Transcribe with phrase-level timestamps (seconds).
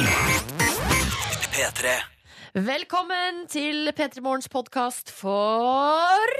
[0.00, 1.90] P3.
[2.54, 6.32] Velkommen til P3 Morgens podkast for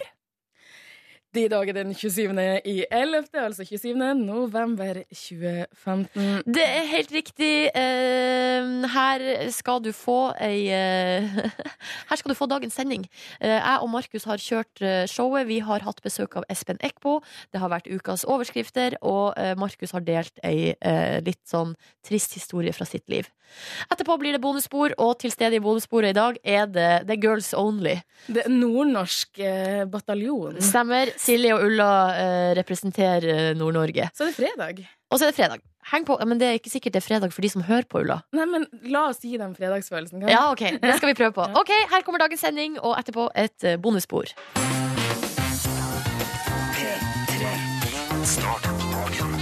[1.31, 2.33] De dager den 27.
[2.67, 3.95] i 11., altså 27.
[4.19, 6.43] november 2015.
[6.43, 7.71] Det er helt riktig.
[7.71, 9.23] Eh, her
[9.55, 11.31] skal du få ei eh,
[12.11, 13.07] Her skal du få dagens sending.
[13.39, 15.47] Eh, jeg og Markus har kjørt showet.
[15.47, 17.21] Vi har hatt besøk av Espen Eckbo.
[17.55, 20.75] Det har vært ukas overskrifter, og Markus har delt ei
[21.23, 23.29] litt sånn trist historie fra sitt liv.
[23.91, 27.23] Etterpå blir det bonusspor, og til stede i bonussporet i dag er det, det er
[27.23, 27.97] Girls Only.
[28.31, 29.41] Det er nordnorsk
[29.91, 30.61] bataljon.
[30.63, 31.11] Stemmer.
[31.21, 34.09] Silje og Ulla eh, representerer eh, Nord-Norge.
[34.17, 34.81] Så er det fredag.
[35.11, 35.65] Og så er det fredag.
[35.91, 38.01] Heng på, men det er ikke sikkert det er fredag for de som hører på
[38.05, 38.21] Ulla.
[38.37, 40.23] Nei, men la oss gi dem fredagsfølelsen.
[40.23, 40.31] Kan?
[40.33, 41.49] Ja, ok, det skal vi prøve på.
[41.61, 44.33] Ok, Her kommer dagens sending, og etterpå et eh, bonusspor.
[46.79, 47.53] P3.
[48.37, 49.37] Start dagen.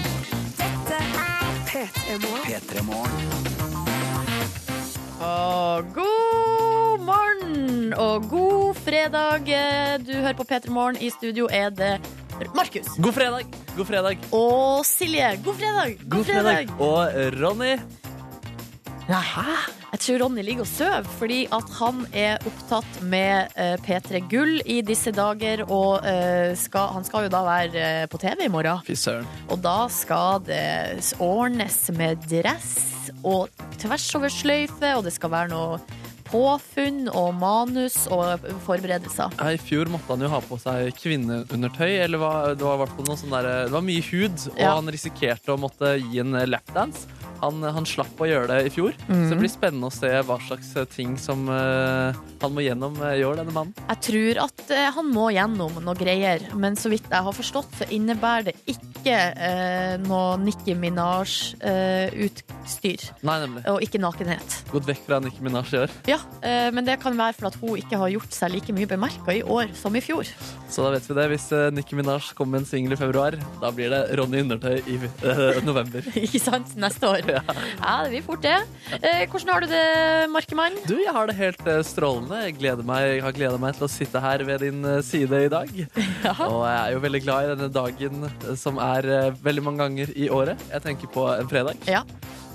[1.68, 3.56] P3 Morgen.
[5.18, 9.44] Og god morgen og god fredag.
[10.06, 10.96] Du hører på P3 Morgen.
[11.00, 11.98] I studio er det
[12.56, 12.94] Markus.
[12.96, 13.48] God fredag!
[13.76, 14.22] God fredag.
[14.32, 15.34] Og Silje.
[15.44, 15.98] God fredag.
[16.08, 16.70] God fredag.
[16.80, 17.74] Og Ronny.
[19.08, 19.44] Hæ?
[19.92, 24.58] Jeg tror Ronny ligger og sover, fordi at han er opptatt med eh, P3 Gull
[24.64, 25.66] i disse dager.
[25.68, 28.84] Og eh, skal, han skal jo da være eh, på TV i morgen.
[28.88, 29.28] Fy søren.
[29.52, 30.64] Og da skal det
[31.20, 32.76] ordnes med dress
[33.20, 33.48] og
[33.80, 35.80] tvers over sløyfe, og det skal være noe
[36.30, 39.32] påfunn og manus og forberedelser.
[39.38, 41.98] Ja, I fjor måtte han jo ha på seg kvinneundertøy.
[42.04, 42.86] Eller hva, det var
[43.18, 44.74] sånn der, Det var mye hud, og Ja.
[44.76, 47.06] han risikerte å måtte gi en lapdance.
[47.40, 49.28] Han, han slapp å gjøre det i fjor, så Mhm.
[49.30, 52.12] det blir spennende å se hva slags ting som uh,
[52.42, 53.74] han må gjennom eh, i år, denne mannen.
[53.88, 57.70] Jeg tror at uh, han må gjennom noe greier, men så vidt jeg har forstått,
[57.78, 60.74] så innebærer det ikke uh, noe Nicki
[61.78, 63.06] Minaj-utstyr.
[63.22, 63.62] Nei, nemlig.
[63.70, 64.58] og ikke nakenhet.
[64.72, 65.90] Gått vekk fra Nicki Minaj i år.
[66.10, 68.88] Ja, eh, men det kan være for at hun ikke har gjort seg like mye
[68.90, 70.28] bemerka i år som i fjor.
[70.68, 71.28] Så da vet vi det.
[71.34, 74.82] Hvis Nikki Nicki Minaj kommer med en singel i februar, da blir det Ronny Undertøy
[74.84, 76.04] i eh, november.
[76.26, 76.74] ikke sant?
[76.76, 77.24] Neste år.
[77.78, 78.58] Ja, det blir fort det.
[78.98, 80.76] Eh, hvordan har du det, Markemann?
[80.84, 82.42] Du, jeg har det helt eh, strålende.
[82.44, 85.52] Jeg, meg, jeg har gleda meg til å sitte her ved din eh, side i
[85.52, 85.72] dag.
[86.50, 89.86] Og jeg er jo veldig glad i denne dagen eh, som er eh, veldig mange
[89.86, 90.68] ganger i året.
[90.74, 91.88] Jeg tenker på en fredag.
[91.88, 92.04] Ja.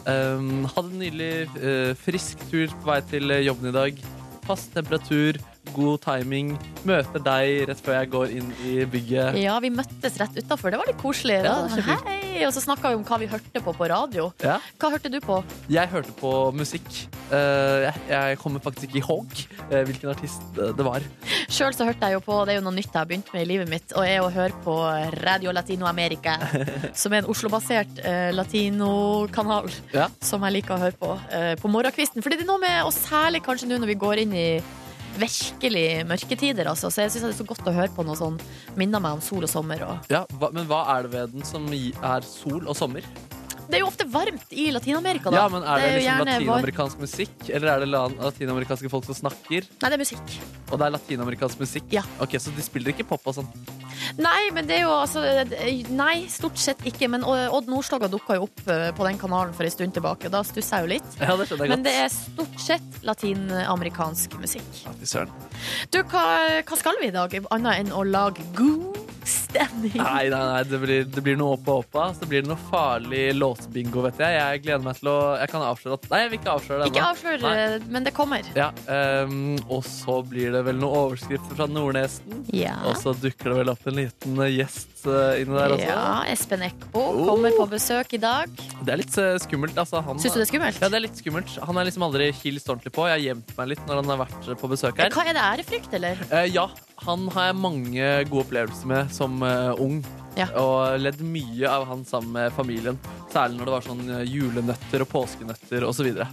[0.03, 4.03] Um, hadde en nydelig uh, frisk tur på vei til jobben i dag.
[4.43, 5.39] Fast temperatur,
[5.71, 6.53] god timing.
[6.87, 9.39] Møter deg rett før jeg går inn i bygget.
[9.41, 10.73] Ja, vi møttes rett utafor.
[10.73, 11.39] Det var litt koselig.
[11.45, 11.57] Ja.
[12.03, 12.43] Hei!
[12.47, 14.29] Og så snakka vi om hva vi hørte på på radio.
[14.43, 14.59] Ja.
[14.81, 15.39] Hva hørte du på?
[15.71, 16.87] Jeg hørte på musikk.
[17.33, 21.05] Eh, jeg, kommer faktisk ikke ihåg hogg hvilken artist eh, det var.
[21.53, 23.45] Sjøl så hørte jeg jo på, det er jo noe nytt jeg har begynt med
[23.45, 24.75] i livet mitt, og er å høre på
[25.23, 26.37] Radio Latino America.
[27.01, 30.07] Som er en Oslo-basert eh, latinokanal Ja.
[30.23, 32.23] som jeg liker å høre på eh, på morgenkvisten.
[32.25, 34.47] Fordi det er noe med, og særlig kanskje nå når vi går inn i
[35.19, 36.89] virkelig mørketider, altså.
[36.93, 38.39] Så jeg syns det er så godt å høre på noe sånn
[38.79, 39.83] minner meg om sol og sommer.
[39.85, 40.09] Og.
[40.13, 43.05] Ja, hva, men hva er det ved den som er sol og sommer?
[43.63, 45.37] Det er jo ofte varmt i Latin-Amerika, da.
[45.37, 49.15] Ja, men Er det, jo liksom latinamerikansk var- musikk, eller er det latinamerikanske folk som
[49.15, 49.63] snakker?
[49.81, 50.35] Nei, det er musikk.
[50.69, 51.87] Og det er latinamerikansk musikk?
[51.95, 52.03] Ja.
[52.19, 53.47] Ok, Så de spiller ikke pop og sånn?
[54.21, 55.23] Nei, men det er jo altså
[55.93, 57.09] Nei, stort sett ikke.
[57.11, 60.35] Men Odd Nordstoga dukka jo opp eh, på den kanalen for en stund tilbake, og
[60.35, 61.17] da stussa jeg jo litt.
[61.21, 64.83] Ja, det jeg Men det er stort sett latinamerikansk musikk.
[64.85, 65.25] Ja.
[65.93, 66.25] Du, hva,
[66.63, 69.93] hva skal vi i dag, annet enn å lage god stemning?
[69.99, 72.13] Nei, nei, nei, det blir, det blir noe opp og opp av.
[72.19, 74.37] Så blir det noe farlig låtbingo, vet jeg.
[74.39, 76.89] Jeg gleder meg til å Jeg kan avsløre at Nei, jeg vil ikke avsløre det
[76.91, 78.49] Ikke avslør, men det kommer.
[78.57, 78.69] Ja,
[79.23, 82.43] um, og så blir det vel noen overskrifter fra Nordnesen.
[82.53, 82.75] Ja.
[82.89, 85.89] Og så dukker det vel opp en liten eh, gjest eh, inni der også.
[85.89, 87.25] ja Espen Eckbo Oh.
[87.27, 88.49] kommer på besøk i dag.
[88.85, 89.77] Det er litt eh, skummelt.
[89.81, 90.79] Altså, han, Syns du det er skummelt?
[90.81, 91.51] Ja, det er litt skummelt.
[91.67, 93.05] Han er liksom aldri hilst ordentlig på.
[93.09, 95.13] Jeg har gjemt meg litt når han har vært på besøk her.
[95.13, 96.21] Hva Er det ærefrykt, eller?
[96.29, 96.67] Eh, ja,
[97.05, 100.01] han har jeg mange gode opplevelser med som uh, ung.
[100.37, 100.47] Ja.
[100.57, 102.97] Og ledd mye av han sammen med familien.
[103.33, 105.99] Særlig når det var sånn eh, julenøtter og påskenøtter osv.
[105.99, 106.27] Så videre.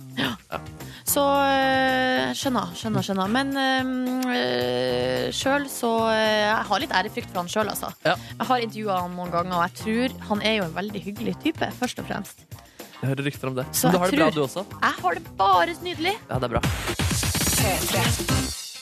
[1.33, 3.33] øh, skjønner, skjønner, skjønner.
[3.33, 7.93] Men øh, sjøl så øh, Jeg har litt ærefrykt for han sjøl, altså.
[8.07, 8.15] Ja.
[8.37, 11.37] Jeg har intervjua han noen ganger, og jeg tror han er jo en veldig hyggelig
[11.45, 12.47] type, først og fremst.
[13.01, 13.66] Jeg hører rykter om det.
[13.73, 14.65] Så Men du har det bra, du også?
[14.77, 16.16] Jeg har det bare nydelig.
[16.28, 16.65] Ja, det er bra.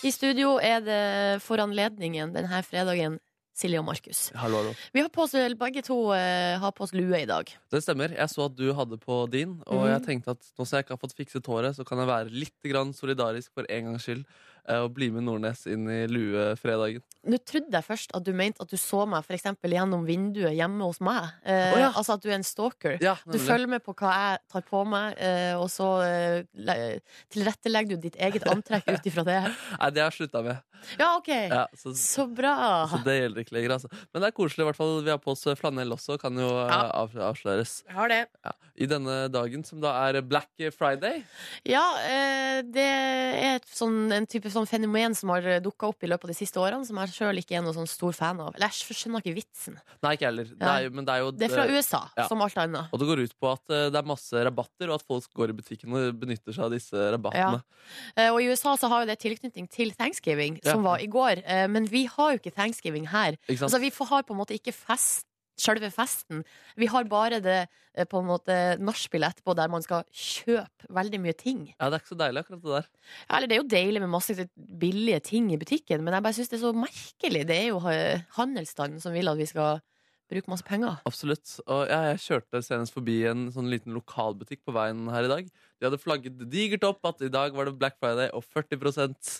[0.07, 1.01] I studio er det
[1.43, 3.19] for anledningen denne fredagen
[3.59, 4.29] Silje og Markus.
[4.39, 4.73] Hallo, hallo.
[4.95, 7.49] Vi har på oss, begge to uh, har på oss lue i dag.
[7.73, 8.13] Det stemmer.
[8.15, 9.89] Jeg så at du hadde på din, og Mhm.
[9.91, 12.31] jeg tenkte at nå som jeg ikke har fått fikset håret, så kan jeg være
[12.31, 14.25] litt grann solidarisk for en gangs skyld.
[14.69, 17.03] Eh, og bli med Nordnes inn i luefredagen.
[17.29, 20.55] Nå trodde jeg først at du mente at du så meg for eksempel gjennom vinduet
[20.57, 21.33] hjemme hos meg.
[21.45, 21.91] Eh, oh, ja.
[21.95, 22.99] Altså at du er en stalker.
[23.05, 27.01] Ja, Du følger med på hva jeg tar på meg, eh, og så eh,
[27.35, 29.41] tilrettelegger du ditt eget antrekk ut ifra det.
[29.81, 30.65] Nei, det har jeg slutta med.
[30.99, 31.29] Ja, OK.
[31.29, 32.55] Ja, så, Så bra.
[32.91, 33.75] så det gjelder ikke lenger.
[33.79, 33.89] Altså.
[34.13, 34.63] Men det er koselig.
[34.63, 36.81] i hvert fall Vi har på oss flanell også, kan jo eh, Ja.
[37.03, 37.83] av, avsløres.
[37.89, 38.21] Jeg har det.
[38.47, 38.53] Ja.
[38.79, 41.25] I denne dagen som da er Black Friday.
[41.67, 46.25] Ja, eh, det er sånn, en type sånn fenomen som har dukka opp i løpet
[46.25, 48.55] av de siste årene, som jeg sjøl ikke er noen sånn stor fan av.
[48.57, 49.77] Eller jeg skjønner ikke vitsen.
[50.03, 50.45] Nei, ikke heller.
[50.45, 50.75] Det Ja.
[50.79, 52.27] er, jo- men det er jo Det er fra USA, Ja.
[52.29, 52.89] som alt annet.
[52.93, 55.51] Og det går ut på at eh, det er masse rabatter, og at folk går
[55.51, 57.63] i butikken og benytter seg av disse rabattene.
[58.17, 60.73] Eh, Og i USA så har jo det tilknytning til thanksgiving, Ja.
[60.73, 61.43] som var i går.
[61.47, 63.37] Eh, Men vi har jo ikke thanksgiving her.
[63.49, 65.25] Altså, vi får, har på en måte ikke fest,
[65.59, 66.45] selve festen.
[66.79, 71.21] Vi har bare det eh, på en måte nachspielet etterpå, der man skal kjøpe veldig
[71.25, 71.67] mye ting.
[71.75, 72.89] ja, det er ikke så deilig, akkurat det der.
[73.29, 76.39] Ja, Eller det er jo deilig med masse billige ting i butikken, men jeg bare
[76.39, 77.47] syns det er så merkelig.
[77.49, 79.83] Det er jo eh, handelsstanden som vil at vi skal
[80.29, 80.99] bruke masse penger.
[81.09, 81.55] Absolutt.
[81.67, 85.49] Og ja, jeg kjørte senest forbi en sånn liten lokalbutikk på veien her i dag.
[85.49, 89.39] De hadde flagget digert opp at i dag var det Black Friday og 40 eh,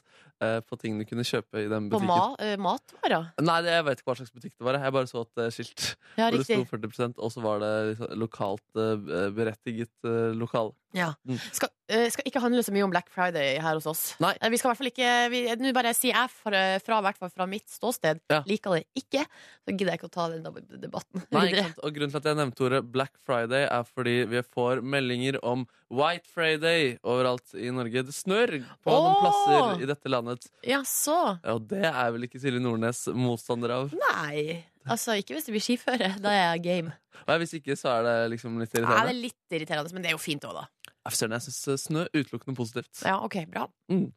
[0.69, 2.09] på ting du kunne kjøpe i den butikken.
[2.09, 3.31] På ma eh, matvarer.
[3.43, 4.79] Nei, jeg vet ikke hva slags butikk det var.
[4.79, 5.87] Jeg bare så et eh, skilt
[6.19, 10.75] Ja, hvor det sto 40% og så var det liksom lokalt eh, berettiget lokal.
[10.97, 11.11] Ja.
[11.29, 11.37] Mm.
[11.53, 14.03] Skal, eh, skal ikke handle så mye om Black Friday her hos oss.
[14.23, 14.33] Nei.
[14.41, 17.69] Eh, Vi skal i hvert fall ikke Nå bare sier jeg fra, fra, fra mitt
[17.69, 18.21] ståsted.
[18.33, 18.41] Ja.
[18.49, 19.27] Liker det ikke.
[19.67, 20.47] Så gidder jeg ikke å ta den
[20.81, 21.51] debatten Nei?
[21.83, 25.67] Og grunnen til at jeg nevnte ordet Black Friday, er fordi vi får meldinger om
[25.91, 28.07] White Friday overalt i Norge.
[28.09, 30.49] Det snør på noen plasser i dette landet.
[30.67, 31.37] Ja, så.
[31.45, 33.95] Og det er vel ikke Silje Nordnes motstander av.
[34.09, 34.65] Nei.
[34.91, 36.11] Altså, ikke hvis det blir skiføre.
[36.25, 36.95] Da er jeg game.
[37.29, 40.13] Nei, hvis ikke, så er det liksom litt Ja, det er litt irriterende, men det
[40.13, 40.67] er jo fint òg, da.
[41.09, 43.05] Søren, Jeg syns snø er utelukkende positivt.
[43.07, 43.67] Ja, ok, bra.
[43.93, 44.09] Mm.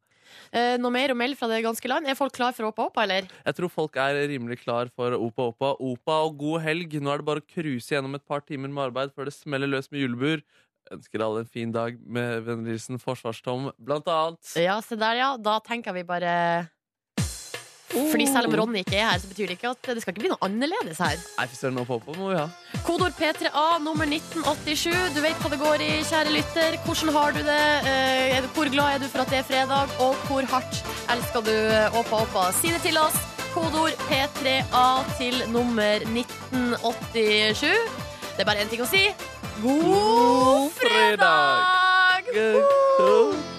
[0.55, 2.07] Eh, noe mer å melde fra det ganske land?
[2.07, 3.27] Er folk klar for Opa Opa, eller?
[3.45, 5.71] Jeg tror folk er rimelig klar for Opa Opa.
[5.79, 6.97] Opa og god helg.
[7.03, 9.71] Nå er det bare å cruise gjennom et par timer med arbeid før det smeller
[9.71, 10.43] løs med julebur.
[10.91, 14.53] Ønsker alle en fin dag med vennligheten Forsvarstom, blant annet.
[14.59, 15.29] Ja, se der, ja.
[15.39, 16.33] Da tenker vi bare
[17.91, 20.23] Fordi selv om Ronny ikke er her, så betyr det ikke at det skal ikke
[20.23, 21.17] bli noe annerledes her.
[21.37, 22.45] Nei, for søren, på, på må vi ha.
[22.87, 24.93] Kodord P3A nummer 1987.
[25.15, 26.77] Du vet hva det går i, kjære lytter.
[26.85, 27.59] Hvordan har du det?
[27.91, 29.95] Eh, Hvor glad er du for at det er fredag?
[30.05, 32.47] Og hvor hardt elsker du eh, Åpa Åpa?
[32.61, 33.19] Si det til oss.
[33.51, 34.87] Kodord P3A
[35.19, 37.67] til nummer 1987.
[38.37, 39.09] Det er bare én ting å si.
[39.61, 42.29] God fredag!
[42.31, 42.61] God
[42.97, 43.50] fredag!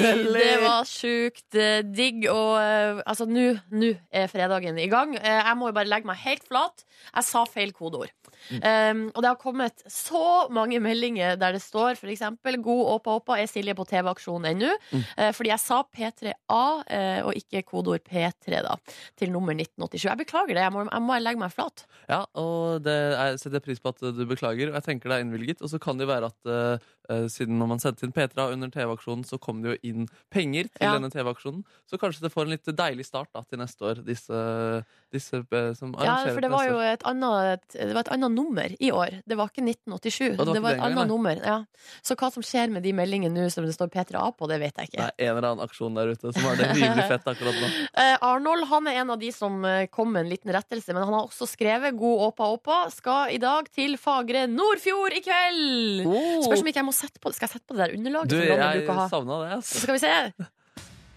[0.00, 0.44] Nelly!
[0.44, 2.26] Det var sjukt eh, digg.
[2.32, 5.16] Og uh, altså, nå er fredagen i gang.
[5.18, 6.86] Uh, jeg må jo bare legge meg helt flat.
[7.10, 8.12] Jeg sa feil kodeord.
[8.50, 13.38] Um, og det har kommet så mange meldinger der det står eksempel 'God åpa åpa,
[13.38, 18.62] er Silje på TV-aksjon ennå?' Eh, fordi jeg sa P3A eh, og ikke kodeord P3
[18.64, 18.76] da
[19.18, 20.08] til nummer 1987.
[20.08, 20.62] Jeg beklager det.
[20.64, 21.84] Jeg må, jeg må legge meg flat.
[22.08, 24.70] Ja, og det jeg setter pris på at du beklager.
[24.70, 25.62] Og jeg tenker det er innvilget.
[25.62, 29.24] Og så kan det jo være at siden når man sendte inn P3 under TV-aksjonen,
[29.26, 30.92] så kom det jo inn penger til Ja.
[30.98, 31.64] denne TV-aksjonen.
[31.90, 35.40] Så kanskje det får en litt deilig start da, til neste år, disse, disse
[35.76, 38.90] som arrangerer Ja, for det var jo et annet, det var et annet nummer i
[38.94, 39.22] år.
[39.26, 40.38] Det var ikke 1987.
[40.38, 41.36] Og det Det var var, det et annet nummer.
[41.44, 41.58] Ja.
[42.02, 44.76] Så hva som skjer med de meldingene nå som det står P3A på, det vet
[44.76, 45.00] jeg ikke.
[45.00, 47.70] Det er en eller annen aksjon der ute som har det rimelig fett akkurat nå.
[48.00, 51.02] Eh, Arnold han er en av de som eh, kom med en liten rettelse, men
[51.02, 52.90] han har også skrevet 'God åpa åpa'.
[52.94, 56.06] Skal i dag til fagre Nordfjord i kveld!
[56.44, 58.38] Spørs om ikke jeg må sette på Skal jeg sette på det der underlaget Du,
[58.40, 59.74] jeg savna det, ass.
[59.84, 60.14] Skal vi se.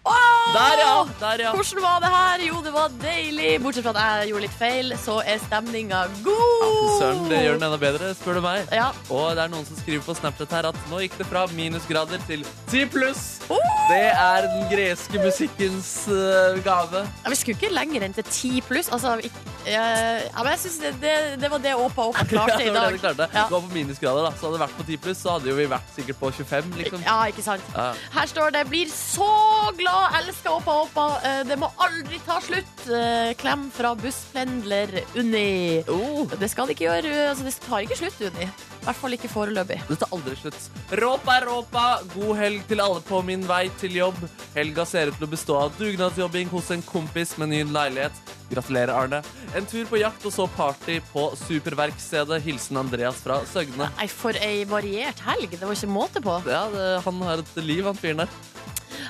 [0.04, 1.04] Der, ja!
[1.20, 1.50] Der, ja.
[1.56, 2.42] Hvordan var det her?
[2.48, 3.48] Jo, det var deilig.
[3.64, 6.90] Bortsett fra at jeg gjorde litt feil, så er stemninga god.
[7.00, 8.68] Søren, det gjør den enda bedre, spør du meg.
[8.74, 8.90] Ja.
[9.08, 12.20] Og det er noen som skriver på Snapchat her at nå gikk det fra minusgrader
[12.28, 13.24] til 10 pluss.
[13.48, 13.64] Oh!
[13.88, 17.02] Det er den greske musikkens eh, gave.
[17.24, 18.92] Ja, vi skulle ikke lenger enn til 10 pluss.
[18.94, 22.68] Altså, eh, ja, men jeg synes det, det, det var det Åpa Åpa klarte i
[22.68, 23.00] det var det dag.
[23.00, 23.30] de klarte.
[23.40, 23.46] Ja.
[23.50, 24.36] Gå på minusgrader, da.
[24.36, 26.72] Så hadde det vært på 10 pluss, så hadde jo vi vært sikkert på 25,
[26.84, 27.04] liksom.
[27.08, 27.74] Ja, ikke sant?
[28.14, 29.32] Her står det 'Blir så
[29.80, 31.06] glad, elsker Åpa Åpa'.
[31.24, 32.86] Eh, Det må aldri ta slutt.
[32.88, 35.82] Eh, Klem fra busspendler Unni.
[35.88, 37.12] Oh, Det skal det ikke gjøre.
[37.30, 38.44] Altså, det tar ikke slutt, Unni.
[38.48, 39.78] I hvert fall ikke foreløpig.
[39.88, 40.68] det tar aldri slutt.
[40.92, 41.84] Råpa råpa.
[42.14, 44.18] God helg til alle på min vei til jobb.
[44.54, 48.12] Helga ser ut til å bestå av dugnadsjobbing hos en kompis med ny leilighet.
[48.50, 49.22] Gratulerer, Arne.
[49.56, 52.42] En tur på jakt og så party på superverkstedet.
[52.44, 53.88] Hilsen Andreas fra Søgne.
[53.96, 55.50] Nei, for ei variert helg.
[55.56, 56.36] Det var ikke måte på.
[56.46, 58.28] Ja, det, han har et liv, han fyren der.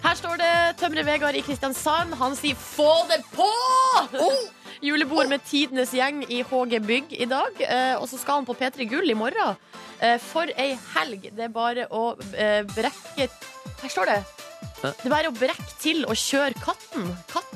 [0.05, 2.15] Her står det Tømrer Vegard i Kristiansand.
[2.21, 4.51] Han sier 'få det på'!
[4.85, 7.61] julebord med tidenes gjeng i HG Bygg i dag.
[7.61, 9.57] Eh, og så skal han på P3 Gull i morgen.
[10.01, 11.31] Eh, for ei helg.
[11.33, 13.29] Det er bare å eh, brekke
[13.83, 14.21] Her står det.
[14.83, 17.13] Det er bare å brekke til og kjøre katten.
[17.31, 17.54] Katten.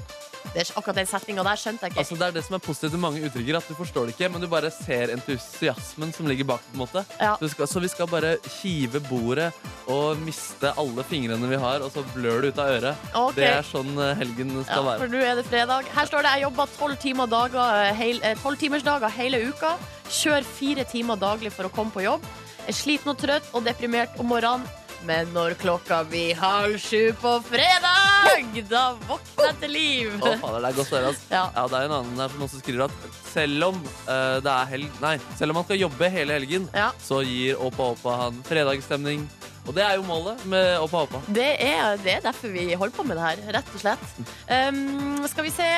[0.55, 1.99] Det er akkurat den setninga der skjønte jeg ikke.
[2.05, 4.31] Altså, det er det som er positivt med mange uttrykker, at du forstår det ikke,
[4.33, 6.61] men du bare ser entusiasmen som ligger bak.
[6.71, 7.05] på en måte.
[7.21, 7.35] Ja.
[7.37, 9.52] Så, vi skal, så vi skal bare kive bordet
[9.88, 13.07] og miste alle fingrene vi har, og så blør det ut av øret.
[13.14, 13.37] Okay.
[13.43, 14.99] Det er sånn helgen helgen Ja, skal være.
[14.99, 15.87] for nå er det fredag.
[15.95, 19.76] Her står det jeg jobber tolv timer dager, eh, heil- eh, 12 timersdager hele uka.
[20.09, 22.23] Kjør fire timer daglig for å komme på jobb.
[22.67, 24.67] Jeg sliten og trøtt og deprimert om morgenen.
[25.07, 30.14] Men når klokka blir halv sju på fredag, da våkner jeg til liv.
[30.19, 31.12] Å, fader, det er godt å høre.
[31.31, 31.43] Ja.
[31.55, 33.78] Ja, det er en annen der som også skriver at selv om
[34.09, 36.90] uh, det er helg Nei, selv om man skal jobbe hele helgen, Ja.
[37.02, 39.28] så gir Åpa Åpa han fredagsstemning.
[39.69, 41.23] Og det er jo målet med Åpa Åpa.
[41.28, 44.07] Det er, det er derfor vi holder på med det her, rett og slett.
[44.49, 45.71] Um, skal vi se.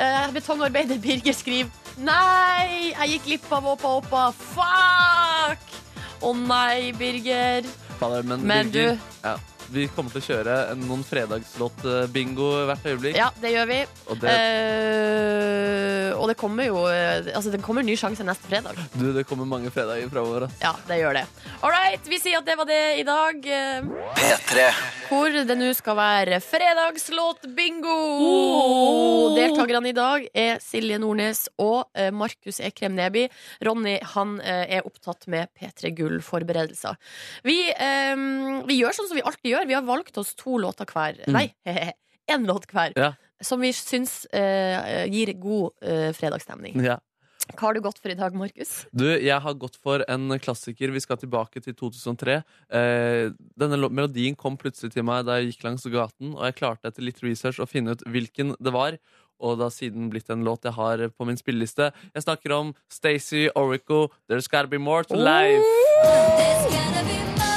[0.00, 1.68] Uh, betongarbeider Birger skriver
[2.00, 4.24] Nei, jeg gikk glipp av Åpa Åpa.
[4.54, 5.78] Fuck!
[6.20, 7.66] Å nei, Birger.
[8.00, 9.34] Fader, men, Men Birger, du- ja,
[9.70, 13.16] vi kommer til å kjøre noen fredagslåt-bingo hvert øyeblikk.
[13.18, 13.78] Ja, det gjør vi.
[14.10, 18.48] Og det, uh, og det kommer jo eh, Altså, det kommer en ny sjanse neste
[18.50, 18.78] fredag.
[18.98, 20.46] du, det kommer mange fredager framover.
[20.48, 20.56] ass.
[20.62, 21.24] Ja, det gjør det.
[21.60, 23.46] All right, vi sier at det var det i dag.
[23.46, 24.66] eh, P3.
[25.10, 27.96] Hvor det nå skal være fredagslåt-bingo!
[28.26, 29.36] Oh!
[29.38, 33.26] Deltakerne i dag er Silje Nordnes og eh, Markus Ekrem Neby.
[33.66, 36.96] Ronny han er opptatt med P3 Gull-forberedelser.
[37.46, 37.56] Vi,
[38.14, 39.59] um, vi gjør sånn som vi alltid gjør.
[39.66, 41.20] Vi har valgt oss to låter hver.
[41.26, 41.36] Mm.
[41.36, 41.46] Nei,
[42.32, 42.92] én låt hver.
[42.96, 43.14] Ja.
[43.40, 46.80] Som vi syns eh, gir god eh, fredagsstemning.
[46.84, 46.98] Ja.
[47.56, 48.84] Hva har du gått for i dag, Markus?
[48.94, 50.92] Du, jeg har gått for en klassiker.
[50.94, 52.36] Vi skal tilbake til 2003.
[52.78, 56.90] Eh, denne melodien kom plutselig til meg da jeg gikk langs gaten, og jeg klarte
[56.90, 59.00] etter litt research å finne ut hvilken det var.
[59.40, 61.90] Og det har siden blitt en låt jeg har på min spilleliste.
[62.14, 65.64] Jeg snakker om Stacey Orico, 'There's Gotta Be More to Life'.
[66.04, 67.49] There's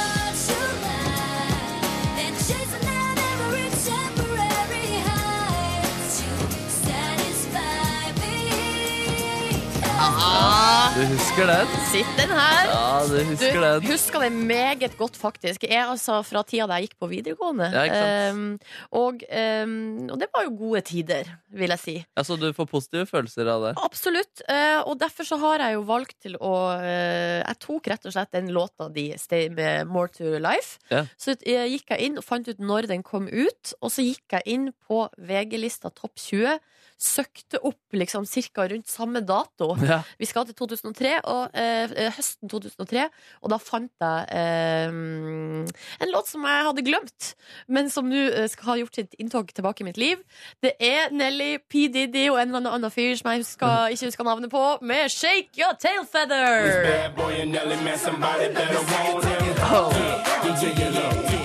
[10.94, 11.70] Du husker den?
[11.90, 12.68] Sitt den her!
[12.70, 13.86] Ja, du Du husker den.
[13.90, 15.64] husker det meget godt, faktisk.
[15.66, 17.66] Jeg, altså, fra tida da jeg gikk på videregående.
[17.74, 18.36] Ja, ikke sant?
[18.38, 19.72] Um, og, um,
[20.14, 21.96] og det var jo gode tider, vil jeg si.
[22.14, 23.72] Altså, du får positive følelser av det.
[23.82, 24.44] Absolutt.
[24.46, 28.14] Uh, og derfor så har jeg jo valgt til å uh, Jeg tok rett og
[28.14, 30.78] slett den låta di, Stay med More to Life.
[30.94, 31.08] Ja.
[31.18, 34.38] Så eh, gikk jeg inn og fant ut når den kom ut, og så gikk
[34.38, 36.54] jeg inn på VG-lista Topp 20.
[37.00, 38.68] Søkte opp liksom ca.
[38.70, 39.74] rundt samme dato.
[39.84, 40.00] Ja.
[40.18, 43.02] Vi skal til 2003, og, eh, høsten 2003,
[43.44, 47.34] og da fant jeg eh, en låt som jeg hadde glemt,
[47.68, 50.22] men som nå eh, skal ha gjort sitt inntog tilbake i mitt liv.
[50.64, 51.86] Det er Nelly, P.
[51.92, 55.12] Diddy og en eller annen annen fyr som jeg husker, ikke husker navnet på, med
[55.12, 57.12] Shake Your Tail Feather.
[60.44, 61.43] Bad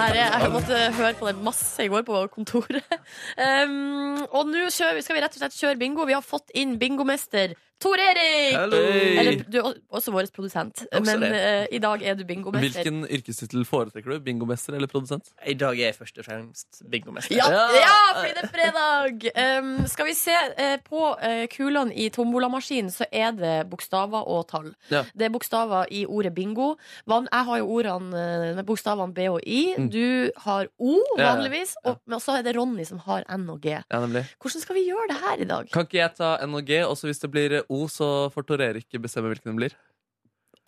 [0.00, 0.36] her er.
[0.44, 2.84] Jeg måtte høre på det masse i går på kontoret.
[3.40, 6.04] Um, og nå kjører skal vi rett og slett kjøre bingo.
[6.08, 8.56] Vi har fått inn bingomester Tor Erik!
[8.60, 12.82] Eller du er også vår produsent, Også men eh, i dag er du bingomester.
[12.82, 14.18] Hvilken yrkestittel foretrekker du?
[14.26, 15.30] Bingomester eller produsent?
[15.48, 17.38] I dag er jeg først og fremst bingomester.
[17.38, 17.94] Ja, Ja.
[18.18, 19.24] fordi det er fredag!
[19.62, 24.44] Um, skal vi se uh, på uh, kulene i tombolamaskinen, så er det bokstaver og
[24.52, 24.74] tall.
[24.92, 25.06] Ja.
[25.16, 26.74] Det er bokstaver i ordet bingo.
[27.08, 29.62] Jeg har jo ordene med bokstavene B og I.
[29.78, 29.88] Mm.
[29.92, 31.74] Du har O, vanligvis.
[31.84, 31.90] ja.
[31.92, 33.74] Og, men så er det Ronny som har N og G.
[33.78, 34.24] Ja, nemlig.
[34.40, 35.68] Hvordan skal vi gjøre det her i dag?
[35.74, 38.46] Kan ikke jeg ta N og G, og så hvis det blir O, så får
[38.48, 39.78] Tor Erik bestemme hvilken det blir?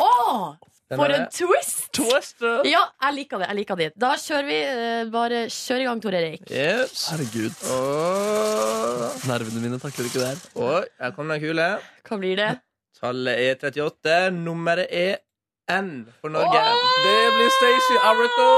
[0.02, 0.12] Å!
[0.92, 1.86] For en twist!
[1.94, 2.36] twist!
[2.36, 2.66] Twister!
[2.68, 3.46] Ja, jeg liker det.
[3.48, 4.56] jeg liker det Da kjører vi.
[4.60, 6.42] eh, Bare kjør i gang, Tor Erik.
[6.52, 7.06] Yes.
[7.12, 7.54] Herregud.
[7.72, 10.42] Og, Nervene mine takler ikke det her.
[10.60, 11.68] og her kommer den kule.
[12.08, 12.50] Hva blir det?
[12.98, 14.18] Tallet er 38.
[14.36, 15.16] Nummeret er
[15.72, 16.60] N for Norge.
[16.60, 16.94] Åh!
[17.06, 18.48] Det blir Stacey Arico!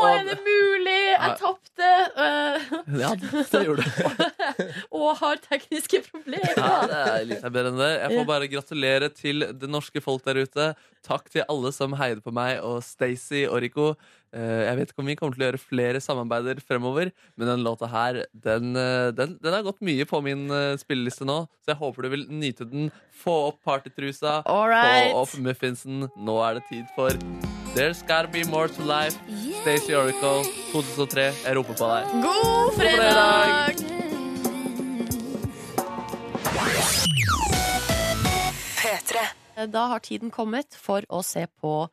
[0.00, 0.06] Og...
[0.10, 0.98] er det mulig?
[1.10, 1.90] Jeg tapte.
[2.16, 2.70] Uh...
[3.00, 4.24] Ja, det gjorde du.
[5.00, 6.54] og har tekniske problemer.
[6.56, 7.90] Ja, det er litt bedre enn det.
[7.96, 10.70] Jeg får bare gratulere til det norske folk der ute.
[11.06, 13.92] Takk til alle som heide på meg og Stacey og Rico.
[14.32, 17.64] Eh, Jeg vet ikke om vi kommer til å gjøre flere samarbeider fremover, men den
[17.66, 21.72] låta her, den, eh, den, den har gått mye på min eh, spilleliste nå, så
[21.72, 22.90] jeg håper du vil nyte den.
[23.22, 25.10] Få opp partytrusa, right.
[25.10, 26.06] få opp muffinsen.
[26.16, 27.10] Nå er det tid for
[27.74, 29.18] There's Gotta Be More To Life.
[29.62, 31.26] Stacey Oracle, 2003.
[31.44, 32.14] Jeg roper på deg.
[32.22, 33.74] God fredag!
[38.80, 39.36] fredag!
[39.70, 41.88] Da har tiden kommet for å se på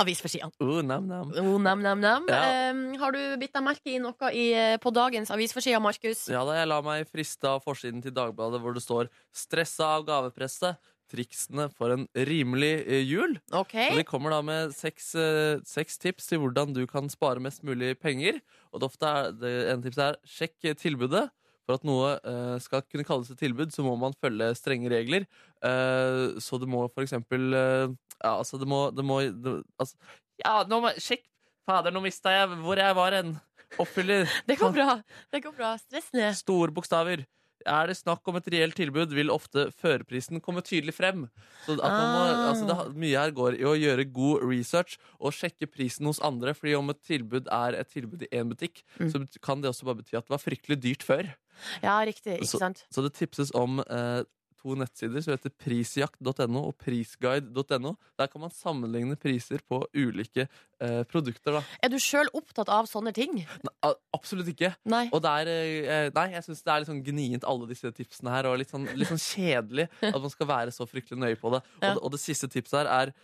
[0.00, 0.52] avisforsidene.
[0.62, 1.32] Oh, nam, nam.
[1.40, 2.28] Oh, nam, nam, nam.
[2.30, 2.70] Ja.
[2.70, 6.26] Um, har du bitt deg merke i noe i, eh, på dagens avisforsider, Markus?
[6.32, 10.08] Ja da, jeg la meg friste av forsiden til Dagbladet hvor det står 'Stressa av
[10.08, 10.80] gavepresset'.
[11.10, 13.34] Triksene for en rimelig eh, jul.
[13.50, 13.90] Okay.
[13.90, 17.64] Og de kommer da med seks, eh, seks tips til hvordan du kan spare mest
[17.66, 18.38] mulig penger.
[18.70, 21.26] Og det ofte er, det ene tipset er sjekk tilbudet.
[21.70, 25.26] For at noe uh, skal kunne kalles et tilbud, så må man følge strenge regler.
[25.62, 29.94] Uh, så det må for eksempel uh, Ja, altså, det må, det må det, altså,
[30.42, 31.22] Ja, nå må Sjekk!
[31.68, 33.34] Fader, nå mista jeg hvor jeg var hen.
[33.78, 34.96] Oppfyller Det går bra.
[35.30, 35.74] Det går bra.
[35.78, 36.32] Stress ned.
[36.40, 37.22] store bokstaver.
[37.66, 41.28] Er det snakk om et reelt tilbud, vil ofte førerprisen komme tydelig frem.
[41.66, 42.48] Så at man må, Ah.
[42.52, 46.54] altså det, mye her går i å gjøre god research og sjekke prisen hos andre.
[46.54, 49.10] Fordi om et tilbud er et tilbud i én butikk, Mm.
[49.12, 51.34] så kan det også bare bety at det var fryktelig dyrt før.
[51.82, 52.38] Ja, riktig.
[52.40, 52.86] Ikke sant?
[52.90, 54.22] Så det tipses om eh,
[54.62, 57.96] to nettsider som heter prisjakt.no og prisguide.no.
[58.18, 60.48] Der kan man sammenligne priser på ulike
[60.80, 61.58] eh, produkter.
[61.58, 61.62] Da.
[61.82, 63.40] Er du sjøl opptatt av sånne ting?
[63.66, 64.72] Nei, absolutt ikke.
[64.90, 65.06] Nei.
[65.12, 68.30] Og det er, eh, nei, jeg syns det er litt sånn gnient, alle disse tipsene
[68.34, 68.46] her.
[68.50, 71.62] Og litt sånn, litt sånn kjedelig at man skal være så fryktelig nøye på det.
[71.62, 71.94] Og, Ja.
[71.94, 73.14] det, og det siste tipset her er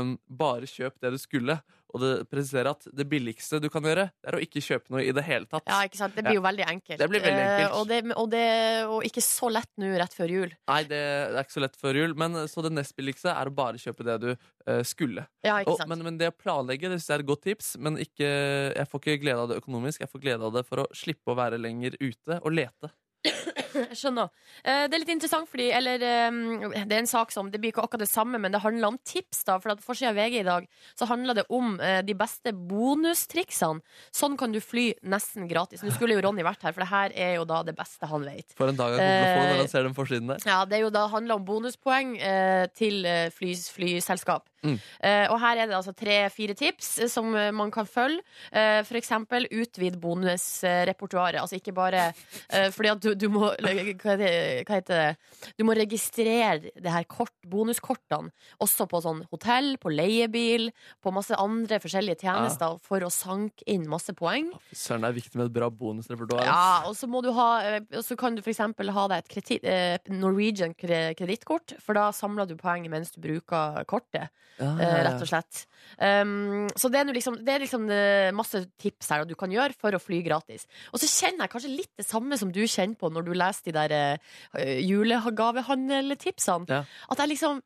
[0.00, 1.60] um, bare kjøp det du skulle.
[1.92, 5.10] Og det presiserer at det billigste du kan gjøre, er å ikke kjøpe noe i
[5.12, 5.66] det hele tatt.
[5.68, 6.14] Ja, ikke sant?
[6.16, 6.96] Det blir jo veldig enkelt.
[7.02, 7.74] Det blir veldig Eh, enkelt.
[7.76, 8.44] og, det, og, det,
[8.88, 10.54] og ikke så lett nå rett før jul.
[10.72, 12.14] Nei, det, er ikke så lett før jul.
[12.16, 15.26] Men så det nest billigste er å bare kjøpe det du uh, skulle.
[15.44, 15.92] Ja, ikke Og, sant?
[15.92, 17.74] men, men det å planlegge det synes det er et godt tips.
[17.82, 18.32] Men ikke,
[18.78, 20.00] jeg får ikke glede av det økonomisk.
[20.06, 22.94] Jeg får glede av det for å slippe å være lenger ute og lete.
[23.22, 24.28] Jeg skjønner.
[24.66, 27.70] Eh, Det er litt interessant, fordi Eller eh, det er en sak som Det blir
[27.72, 29.44] ikke akkurat det samme, men det handler om tips.
[29.48, 30.66] da For på Forsida av VG i dag
[30.98, 33.80] så handler det om eh, de beste bonustriksene.
[34.12, 35.84] Sånn kan du fly nesten gratis.
[35.86, 38.26] Nå skulle jo Ronny vært her, for det her er jo da det beste han
[38.26, 38.52] vet.
[38.58, 40.44] For en dag jeg kommer til å få når Eh, han ser den forsiden der.
[40.46, 43.06] Ja, Det er jo da handler om bonuspoeng eh, til
[43.38, 44.48] flys, flyselskap.
[44.62, 44.76] Mm.
[45.02, 48.22] Eh, og her er det altså tre-fire tips eh, som eh, man kan følge.
[48.52, 51.40] Eh, for eksempel utvid bonusrepertoaret.
[51.42, 52.04] Altså ikke bare
[52.48, 55.16] eh, fordi at du, du må Hva heter det-?
[55.58, 58.30] Du må registrere det her kort, bonuskortene
[58.62, 60.68] også på sånn hotell, på leiebil,
[61.02, 64.50] på masse andre forskjellige tjenester for å sanke inn masse poeng.
[64.72, 66.44] Søren, det er viktig med et bra bonusrepertoar.
[66.46, 67.48] Ja, og så må du ha
[67.80, 69.66] Og så kan du for eksempel ha deg et kredit,
[70.12, 75.02] Norwegian kre- kredittkort, for da samler du poeng mens du bruker kortet, Eh, ja.
[75.06, 75.62] rett og slett.
[75.96, 79.74] Um, så det er, liksom, det er liksom eh, masse tips her du kan gjøre
[79.78, 80.66] for å fly gratis.
[80.92, 83.70] Og så kjenner jeg kanskje litt det samme som du kjenner på når du leser
[83.70, 84.18] de der
[84.54, 86.68] uh, julegavehandeltipsene.
[86.70, 86.82] Ja.
[87.10, 87.62] At jeg liksom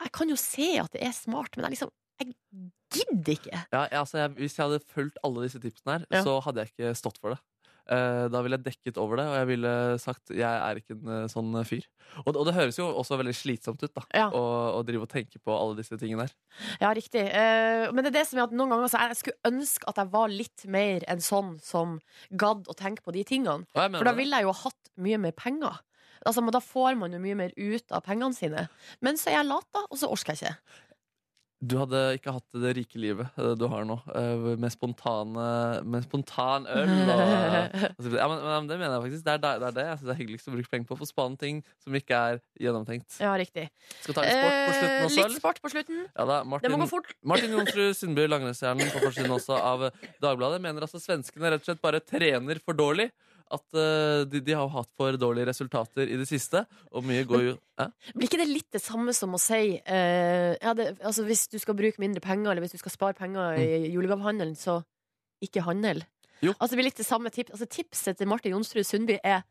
[0.00, 1.90] Jeg kan jo se at det er smart, men jeg liksom
[2.20, 2.34] Jeg
[2.94, 3.58] gidder ikke.
[3.72, 6.22] Ja, ja, altså jeg, hvis jeg hadde fulgt alle disse tipsene her, Ja.
[6.24, 7.38] så hadde jeg ikke stått for det.
[7.90, 11.08] Eh, da ville jeg dekket over det, og jeg ville sagt jeg er ikke en
[11.10, 11.88] eh, sånn eh, fyr.
[12.22, 14.28] Og, og det høres jo også veldig slitsomt ut da Ja.
[14.30, 14.42] å,
[14.78, 16.34] å drive og tenke på alle disse tingene der.
[16.82, 17.24] Ja, riktig.
[17.90, 20.10] Men det er det som er at noen ganger så jeg skulle ønske at jeg
[20.14, 21.98] var litt mer enn sånn som
[22.30, 23.66] gadd å tenke på de tingene.
[23.74, 25.80] For da ville jeg jo hatt mye mer penger.
[26.26, 28.66] Altså, men Da får man jo mye mer ut av pengene sine.
[29.00, 30.86] Men så er jeg lat, da, og så orker jeg ikke.
[31.60, 35.48] Du hadde ikke hatt det rike livet eh, du har nå, eh, med spontane
[35.84, 37.20] Med spontan øl og
[38.16, 39.24] ja, men, men det mener jeg faktisk.
[39.26, 40.98] Det er det, det, er det jeg synes er hyggeligst å bruke penger på.
[41.00, 43.18] Få spane ting som ikke er gjennomtenkt.
[43.20, 43.66] Ja, riktig.
[44.00, 46.04] Skal ta litt sport på slutten Eh, også, litt sport på slutten.
[46.08, 47.12] Ja da, Det må Martin, gå fort.
[47.32, 49.88] Martin Jonsrud Sundby, langrennshjernen på forsiden også av
[50.22, 53.10] Dagbladet, mener altså svenskene rett og slett bare trener for dårlig.
[53.50, 56.62] At uh, de, de har hatt for dårlige resultater i det siste,
[56.94, 57.90] og mye går jo eh?
[58.14, 61.58] Blir ikke det litt det samme som å si uh, ja, det, altså Hvis du
[61.58, 64.80] skal bruke mindre penger, eller hvis du skal spare penger i julegavehandelen, så
[65.42, 66.04] ikke handel?
[66.40, 66.54] Jo.
[66.56, 67.52] Altså, det blir litt det samme tips.
[67.56, 69.42] Altså, tipset til Martin Jonsrud Sundby er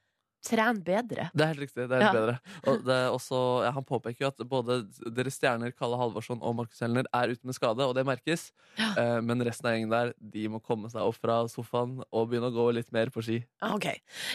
[0.46, 1.30] tren bedre.
[1.34, 1.86] Det er helt riktig.
[1.90, 2.36] det er helt bedre
[2.72, 4.78] Og det er også, ja, Han påpeker jo at både
[5.16, 8.50] deres stjerner Kalle Halvorsson og Markus Helner er ute med skade, og det merkes.
[8.80, 12.50] Eh, men resten av gjengen der De må komme seg opp fra sofaen og begynne
[12.52, 13.40] å gå litt mer på ski.
[13.62, 13.88] Ah, Ok.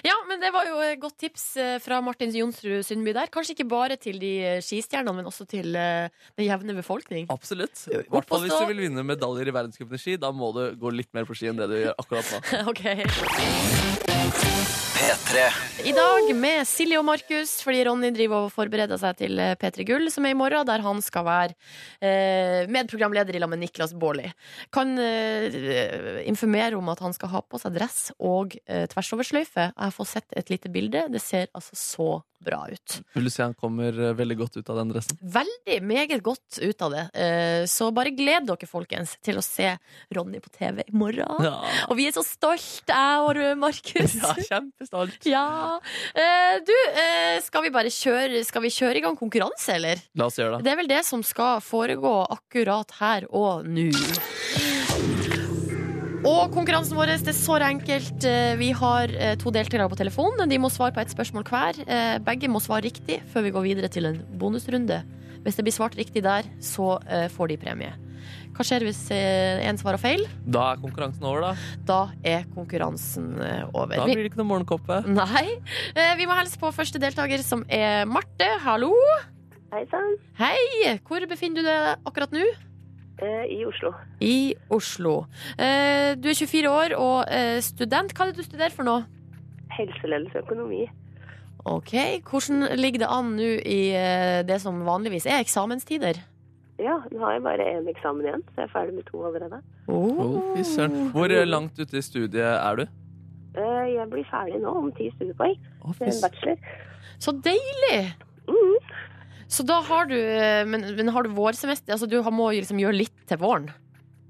[0.05, 3.29] Ja, men det var jo et godt tips eh, fra Martin Jonsrud Sundby der.
[3.33, 7.27] Kanskje ikke bare til de eh, skistjernene, men også til eh, den jevne befolkning.
[7.33, 7.87] Absolutt.
[7.91, 10.17] I hvert fall hvis du vil vinne medaljer i verdenscupen i ski.
[10.21, 12.39] Da må du gå litt mer på ski enn det du gjør akkurat nå.
[12.73, 12.85] ok.
[14.95, 15.43] P3.
[15.89, 19.87] I dag med Silje og Markus, fordi Ronny driver og forbereder seg til eh, P3
[19.89, 21.57] Gull, som er i morgen, der han skal være
[21.99, 24.31] eh, medprogramleder i lag med Niklas Baarli.
[24.75, 29.73] Kan eh, informere om at han skal ha på seg dress og tversoversløyfe.
[29.73, 31.09] Jeg fått sett et lite bilde.
[31.11, 32.09] Det ser altså så
[32.45, 32.99] bra ut.
[33.17, 35.19] Vil du si han kommer eh, veldig godt ut av den dressen?
[35.35, 37.05] Veldig, meget godt ut av det.
[37.15, 39.73] Eh, Så bare gled dere, folkens, til å se
[40.15, 41.41] Ronny på TV i morgen.
[41.45, 41.57] Ja,
[41.89, 44.15] Og vi er så stolt, jeg og Markus.
[44.21, 45.19] ja kjempestolt.
[45.35, 45.47] Ja.
[46.15, 46.75] Eh, Du,
[47.45, 50.01] skal vi bare kjøre Skal vi kjøre i gang konkurranse, eller?
[50.15, 50.65] La oss gjøre det.
[50.69, 53.91] Det er vel det som skal foregå akkurat her og nå.
[56.25, 58.25] Og konkurransen vår det er så enkelt.
[58.25, 60.49] Eh, Vi har eh, to deltakere på telefonen.
[60.49, 61.77] De må svare på ett spørsmål hver.
[61.85, 65.03] Eh, Begge må svare riktig før vi går videre til en bonusrunde.
[65.45, 66.95] Hvis det blir svart riktig der, så
[67.35, 67.91] får de premie.
[68.57, 70.23] Hva skjer hvis én svarer feil?
[70.49, 71.51] Da er konkurransen over, da.
[71.85, 73.35] Da er konkurransen
[73.75, 73.93] over.
[73.93, 75.03] Da blir det ikke noe morgenkoppe.
[75.05, 75.59] Nei.
[76.17, 78.49] Vi må hilse på første deltaker, som er Marte.
[78.65, 78.95] Hallo.
[79.75, 80.17] Hei sann.
[80.41, 80.97] Hei.
[81.05, 82.47] Hvor befinner du deg akkurat nå?
[83.23, 83.93] Eh, I Oslo.
[84.21, 85.27] I Oslo.
[85.59, 88.13] Eh, Du er 24 år og eh, student.
[88.15, 88.99] Hva er det du studerer for nå?
[89.79, 90.85] Helseledelse og økonomi.
[91.65, 91.95] Ok,
[92.29, 93.79] Hvordan ligger det an nå i
[94.45, 96.19] det som vanligvis er eksamenstider?
[96.79, 99.61] Ja, nå har jeg bare én eksamen igjen, så jeg er ferdig med to allerede.
[99.89, 101.09] Oh, søren.
[101.15, 102.85] Hvor langt ute i studiet er du?
[103.55, 105.55] Eh, jeg blir ferdig nå om ti studiepoeng.
[105.87, 106.57] Oh, en bachelor.
[107.23, 108.01] Så deilig!
[108.49, 108.77] Mhm.
[109.55, 111.95] Så da har du eh, Men, men har du vårsemester?
[111.95, 113.71] Altså du må jo liksom gjøre litt til våren?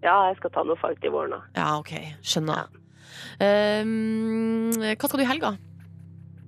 [0.05, 1.39] Ja, jeg skal ta noe fag til våren da.
[1.57, 1.95] Ja, OK.
[2.21, 2.69] Skjønner.
[3.41, 5.55] Um, hva skal du i helga?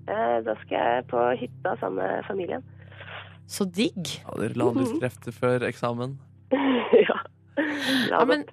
[0.06, 2.66] Eh, da skal jeg på hytta sammen med familien.
[3.48, 4.12] Så digg.
[4.20, 6.18] Ja, dere la litt krefter før eksamen.
[6.52, 7.18] ja.
[8.10, 8.44] Ja, men,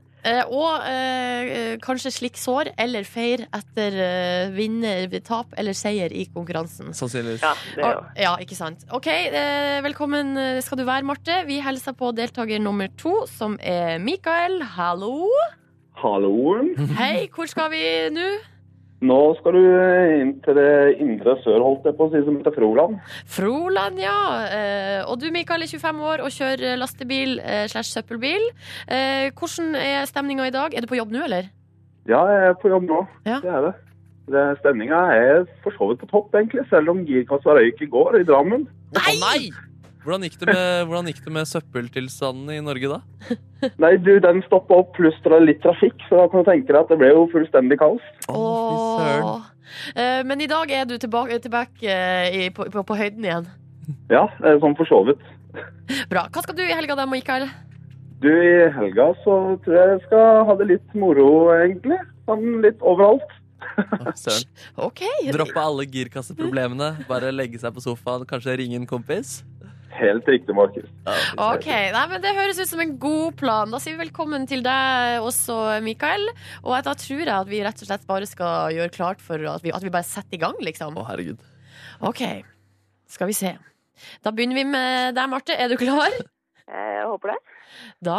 [0.47, 6.93] og eh, kanskje slik sår, eller feir etter eh, vinner, tap eller seier i konkurransen.
[6.95, 7.41] Sannsynligvis.
[7.43, 7.83] ja, det.
[7.89, 8.85] Og- Ja, ikke sant.
[8.95, 11.41] OK, eh, velkommen eh, skal du være, Marte.
[11.47, 14.61] Vi hilser på deltaker nummer to, som er Mikael.
[14.77, 15.27] Hallo.
[15.99, 16.57] Hallo.
[16.97, 17.83] Hei, hvor skal vi
[18.15, 18.29] nå?
[19.03, 19.63] Nå skal du
[20.21, 22.99] inn til det indre sør, holdt jeg på å si, som heter Froland.
[23.37, 24.19] Froland, ja.
[24.47, 28.45] Eh, og du, Mikael, er 25 år og kjører lastebil eh, slash søppelbil.
[28.87, 30.75] Eh, hvordan er stemninga i dag?
[30.75, 31.51] Er du på jobb nå, eller?
[32.07, 33.01] Ja, jeg er på jobb nå.
[33.27, 33.41] Ja.
[33.43, 33.75] Det er det.
[34.31, 38.21] det Stemninga er for så vidt på topp, egentlig, selv om girkassa røyk i går
[38.21, 38.67] i Drammen.
[38.95, 39.37] Nei!
[40.03, 42.99] Hvordan gikk, det med, hvordan gikk det med søppeltilstanden i Norge da?
[43.83, 46.73] Nei, du, den stoppa opp, pluss det er litt trafikk, så da kan du tenke
[46.73, 48.03] deg at det ble jo fullstendig kaos.
[48.27, 49.45] Åh.
[49.95, 53.47] Eh, men i dag er du tilbake, tilbake eh, i, på, på, på høyden igjen.
[54.11, 55.23] Ja, eh, sånn for så vidt.
[56.11, 56.27] Bra.
[56.33, 57.47] Hva skal du i helga da, Mikael?
[58.23, 61.99] Du, i helga så tror jeg jeg skal ha det litt moro, egentlig.
[62.27, 63.31] Sånn litt overalt.
[64.19, 64.47] Søren.
[64.87, 65.01] OK.
[65.33, 67.05] Droppe alle girkasseproblemene.
[67.09, 69.41] Bare legge seg på sofaen, kanskje ringe en kompis.
[69.93, 70.87] Helt riktig, Markus.
[71.05, 71.13] Ja.
[71.53, 73.69] Ok, Nei, men Det høres ut som en god plan.
[73.73, 76.23] Da sier vi velkommen til deg også, Mikael.
[76.63, 79.61] Og da tror jeg at vi rett og slett bare skal gjøre klart for at
[79.65, 80.97] vi, at vi bare setter i gang, liksom.
[80.97, 81.41] Å, herregud.
[82.09, 82.23] Ok,
[83.13, 83.53] skal vi se.
[84.25, 85.53] Da begynner vi med deg, Marte.
[85.55, 86.09] Er du klar?
[86.65, 87.39] Eh, Jeg håper det.
[88.03, 88.17] Da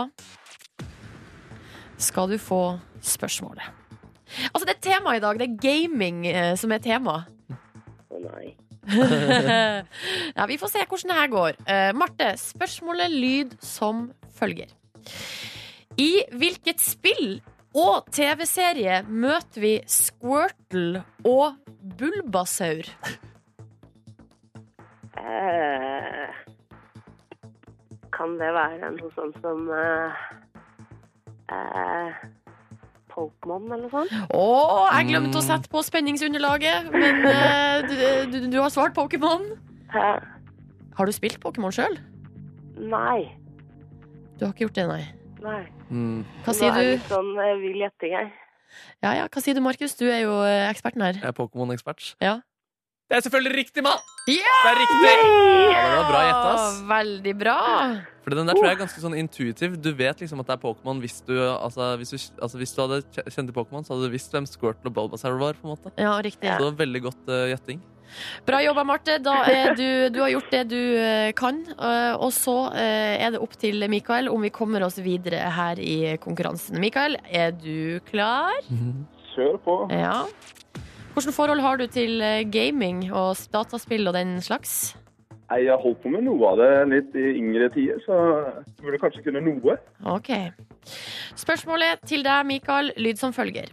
[1.98, 2.60] skal du få
[3.04, 3.64] spørsmålet.
[4.50, 5.38] Altså, det er tema i dag.
[5.38, 7.20] Det er gaming eh, som er tema.
[8.10, 8.54] Å nei.
[10.38, 11.58] Ja, vi får se hvordan det her går.
[11.64, 14.70] Uh, Marte, spørsmålet lyd som følger.
[16.00, 17.40] I hvilket spill
[17.74, 21.58] og TV-serie møter vi Squirtle og
[21.98, 22.86] Bulbasaur?
[25.14, 26.30] Uh,
[28.14, 30.22] kan det være noe sånt som uh,
[33.14, 34.12] Pokémon eller noe sånt?
[34.34, 34.44] Å,
[34.98, 37.94] jeg glemte å sette på spenningsunderlaget, men eh, du,
[38.34, 39.44] du, du har svart Pokémon.
[39.94, 40.08] Hæ?
[40.98, 41.96] Har du spilt Pokémon sjøl?
[42.74, 43.30] nei.
[44.34, 45.02] Du har ikke gjort det, nei.
[45.44, 45.60] Nei.
[45.94, 46.24] Mm.
[46.42, 46.92] Hva Nå sier er det du?
[46.96, 48.32] litt sånn eh, vill gjetting her.
[49.04, 49.94] Ja, ja, hva sier du, Markus?
[49.94, 51.20] Du er jo eh, eksperten her.
[51.20, 52.08] Jeg er Pokémon-ekspert.
[52.24, 52.40] Ja.
[53.04, 54.00] Det er selvfølgelig riktig, mann!
[54.24, 54.60] Yeah!
[54.64, 55.08] Det er riktig!
[55.74, 56.76] Ja, det var bra gjetta, ass.
[56.88, 57.56] Veldig bra.
[58.24, 59.74] For den der tror jeg er ganske sånn intuitiv.
[59.84, 62.80] Du vet liksom at det er Pokémon hvis du altså, hvis, du, altså, hvis du
[62.80, 65.58] hadde kjent til Pokémon, så hadde du visst hvem Squirtle og Bulbasaur var.
[65.60, 66.48] på en måte Ja, riktig.
[66.48, 67.84] Så det var veldig godt uh, gjetting.
[68.48, 69.18] Bra jobba, Marte.
[69.20, 71.60] Da er du, du har gjort det du eh, kan.
[71.74, 76.14] eh, Og så er det opp til Mikael om vi kommer oss videre her i
[76.22, 76.78] konkurransen.
[76.80, 78.54] Mikael, er du klar?
[79.34, 79.78] Kjør på.
[79.92, 80.22] Ja.
[81.14, 84.94] Hvilket forhold har du til eh, gaming og dataspill og den slags?
[85.50, 88.82] Nei, Jeg har holdt på med noe av det litt i yngre tider, så jeg
[88.82, 89.76] burde kanskje kunne noe.
[90.10, 90.30] Ok.
[91.38, 93.70] Spørsmålet til deg, Mikael, lyd som følger.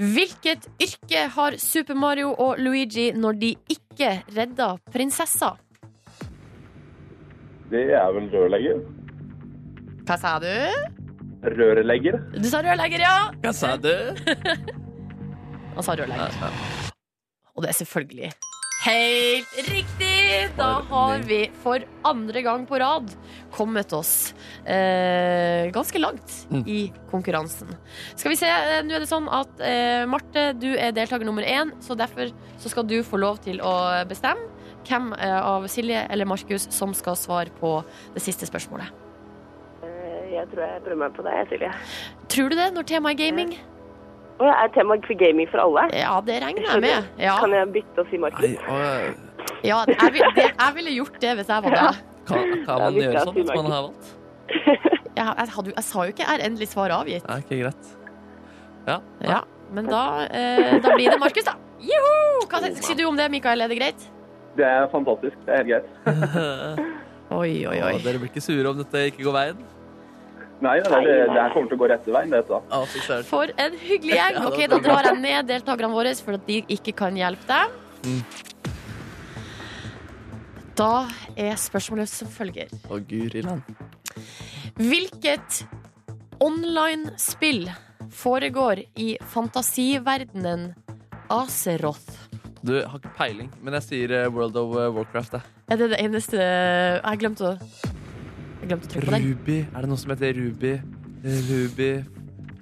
[0.00, 5.56] Hvilket yrke har Super Mario og Luigi når de ikke redder prinsessa?
[7.70, 8.80] Det er vel rørlegger.
[10.06, 10.52] Hva sa du?
[11.42, 12.20] Rørlegger.
[12.36, 13.16] Du sa rørlegger, ja.
[13.42, 13.92] Hva sa du?
[15.80, 16.92] Han sa rørlegger.
[17.56, 18.30] Og det er selvfølgelig
[18.80, 20.08] Helt riktig!
[20.56, 23.10] Da har vi for andre gang på rad
[23.52, 24.30] kommet oss
[24.64, 26.62] eh, ganske langt Mm.
[26.66, 26.78] i
[27.10, 27.68] konkurransen.
[28.16, 31.44] Skal vi se, eh, nå er det sånn at eh, Marte, du er deltaker nummer
[31.44, 33.74] én, så derfor så skal du få lov til å
[34.08, 34.48] bestemme
[34.88, 37.82] hvem eh, av Silje eller Markus som skal svare på
[38.16, 38.88] det siste spørsmålet.
[39.84, 41.74] Eh, Jeg tror jeg prøver meg på deg, Silje.
[42.32, 43.52] Tror du det, når temaet er gaming?
[44.40, 45.82] Og er temaet for gaming for alle?
[45.96, 47.10] Ja, det regner jeg med.
[47.20, 48.40] Ja, Kan jeg bytte og si Markus?
[48.40, 52.00] Nei, og, ja jeg, vil, det, jeg ville gjort det hvis jeg var deg.
[52.30, 54.16] kan, kan man gjøre sånn hvis man har valgt?
[55.20, 57.24] Jeg, jeg, hadde, jeg sa jo ikke er endelig svar avgitt.
[57.28, 57.88] Nei, ikke greit.
[58.86, 59.40] Ja,
[59.74, 61.56] men da, eh, da blir det Markus, da.
[61.82, 62.46] Juhu!
[62.48, 63.60] Hva sier du om det, Mikael?
[63.60, 64.06] Er det greit?
[64.56, 65.36] Det er fantastisk.
[65.44, 66.80] Det er helt greit.
[67.40, 67.92] Oi, oi, oi.
[67.98, 69.60] Og dere blir ikke sure om dette ikke går veien?
[70.60, 72.58] Nei, nei, nei, det, det her kommer til å gå rette veien, dette.
[72.68, 73.26] Ja, fy søren.
[73.28, 74.38] For en hyggelig gjeng.
[74.44, 77.66] Ok, Da drar jeg ned deltakerne våre for at de ikke kan hjelpe deg.
[80.76, 80.92] Da
[81.36, 82.68] er spørsmålet som følger.
[82.88, 83.64] Å, guri land.
[84.80, 85.62] Hvilket
[86.44, 87.68] online-spill
[88.12, 90.70] foregår i fantasiverdenen
[91.32, 92.28] Azeroth?
[92.60, 95.38] Du jeg har ikke peiling, men jeg sier eh, World of eh, Warcraft.
[95.38, 95.52] jeg.
[95.72, 97.54] Er det det eneste Jeg glemte å
[98.60, 99.28] Jeg glemte å trykke på den.
[99.30, 99.58] Ruby.
[99.64, 100.72] Er det noe som heter Ruby?
[101.24, 101.90] Ruby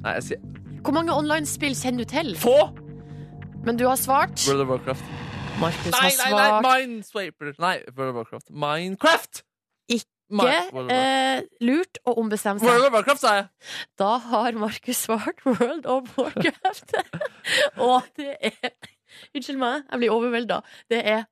[0.02, 2.32] Nei, jeg sier Hvor mange online-spill kjenner du til?
[2.38, 2.54] Få!
[3.66, 4.38] Men du har svart.
[4.46, 5.04] World of Warcraft.
[5.60, 6.30] Markus har svart.
[6.30, 6.86] nei, nei!
[6.86, 7.52] Minesweeper.
[7.58, 8.50] Nei, World of Warcraft.
[8.50, 9.42] Minecraft!
[9.90, 13.48] Ikke eh, lurt å ombestemme World of Warcraft, sa jeg!
[13.98, 16.94] Da har Markus svart World of Warcraft.
[17.88, 18.60] Og det er
[19.34, 20.60] Unnskyld meg, jeg blir overvelda.
[20.92, 21.26] Det er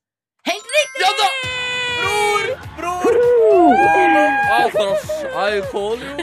[0.48, 1.04] helt riktig!
[1.04, 1.65] Ja da!
[2.36, 2.56] Bror!
[2.76, 3.16] Bror!
[5.36, 6.14] I call you.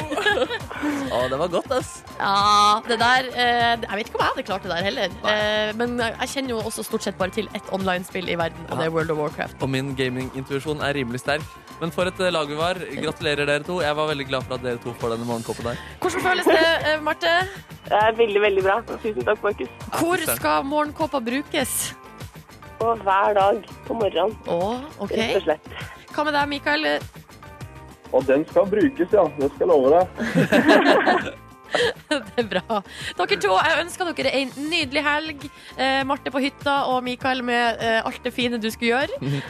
[1.13, 1.91] Å, det var godt, ass.
[2.17, 5.13] Ja, det der eh, Jeg vet ikke om jeg hadde klart det der heller.
[5.29, 8.79] Eh, men jeg kjenner jo også stort sett bare til ett online-spill i verden, og
[8.81, 9.61] det er World of Warcraft.
[9.63, 11.45] Og min gamingintuisjon er rimelig sterk.
[11.81, 12.79] Men for et eh, lag vi var.
[12.99, 13.79] Gratulerer, dere to.
[13.85, 15.81] Jeg var veldig glad for at dere to får denne morgenkoppen der.
[16.03, 17.33] Hvordan føles det, eh, Marte?
[17.87, 18.77] Det er veldig, veldig bra.
[18.93, 19.73] Tusen takk, Markus.
[19.99, 21.75] Hvor skal morgenkåpa brukes?
[22.83, 24.61] Og hver dag på morgenen, Å,
[25.05, 25.13] OK.
[25.13, 26.01] rett og slett.
[26.13, 26.89] Hva med deg, Mikael?
[28.13, 29.23] Og den skal brukes, ja.
[29.39, 30.05] Det skal jeg love deg.
[31.73, 32.79] Det er bra.
[33.17, 35.47] Dere to, jeg ønsker dere en nydelig helg.
[35.73, 39.41] Eh, Marte på hytta og Mikael med eh, alt det fine du skulle gjøre.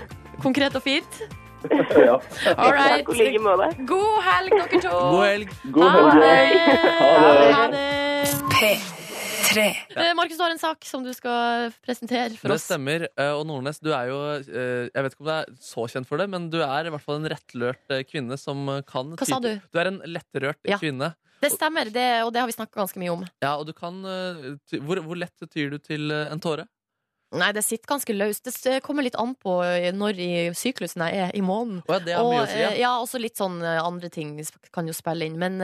[0.43, 1.19] Konkret og fint.
[2.07, 2.15] ja.
[2.55, 3.03] All right.
[3.03, 3.69] Takk og like måte.
[3.91, 4.97] God helg, dere to.
[5.11, 5.55] God helg.
[5.75, 5.91] God
[6.23, 6.57] helg.
[6.63, 6.81] ja.
[7.11, 7.53] Ha det.
[7.59, 9.02] Ha det.
[9.51, 12.63] Eh, Markus, du har en sak som du skal presentere for Det oss.
[12.69, 13.07] stemmer.
[13.19, 16.07] eh, Og Nordnes, du er jo eh, Jeg vet ikke om du er så kjent
[16.07, 19.39] for det, men du er i hvert fall en rettlørt kvinne som kan Hva sa
[19.43, 19.59] du?
[19.73, 20.77] Du er en lettrørt Ja.
[20.79, 21.13] kvinne.
[21.43, 23.25] Det stemmer, det, og det har vi snakka ganske mye om.
[23.43, 26.63] Ja, og du kan hvor, hvor lett tyr du til en tåre?
[27.33, 28.47] Nei, det sitter ganske løst.
[28.63, 31.81] Det kommer litt an på eh, når i syklusen jeg er i måneden.
[31.89, 32.59] Å ja, Og, si.
[32.59, 32.71] eh, Ja.
[32.85, 34.35] ja, også litt sånn eh, andre ting
[34.71, 35.39] kan jo spille inn.
[35.41, 35.57] Men,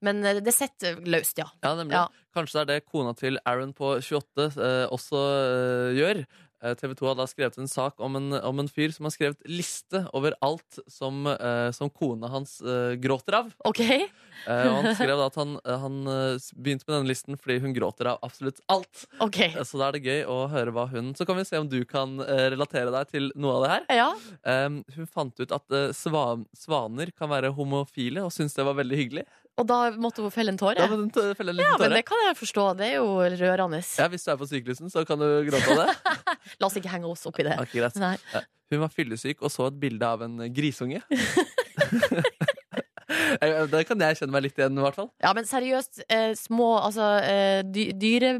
[0.00, 1.48] men det sitter løst, ja.
[1.62, 2.00] Ja, nemlig.
[2.32, 6.24] Kanskje det er det kona til Aaron på 28 eh, også eh, gjør.
[6.62, 9.14] Eh, TV 2 har da skrevet en sak om en, om en fyr som har
[9.14, 13.50] skrevet liste over alt som, eh, som kona hans eh, gråter av.
[13.66, 13.80] OK?
[13.82, 17.58] Eh, og han skrev da at han, eh, han eh, begynte med denne listen fordi
[17.64, 19.06] hun gråter av absolutt alt.
[19.22, 21.68] ok Så da er det gøy å høre hva hun Så kan vi se om
[21.70, 23.86] du kan relatere deg til noe av det her.
[23.98, 24.08] Ja.
[24.96, 28.98] Hun fant ut at eh, sva, svaner kan være homofile, og syntes det var veldig
[28.98, 29.26] hyggelig.
[29.60, 30.80] Og da måtte hun felle en tåre?
[30.80, 32.64] Ja, men, felle en Ja, men det kan jeg forstå.
[32.78, 33.82] Det er jo rørende.
[33.98, 36.16] Ja, Hvis du er på syklusen, så kan du gråte av det.
[36.62, 37.58] La oss ikke henge oss opp i det.
[37.58, 38.00] Ja, greit.
[38.00, 38.16] Nei.
[38.72, 41.02] Hun var fyllesyk og så et bilde av en grisunge.
[43.42, 45.08] Eh, det kan jeg kjenne meg litt igjen i hvert fall.
[45.22, 48.32] Ja, men seriøst, eh, små altså, eh, dy Dyre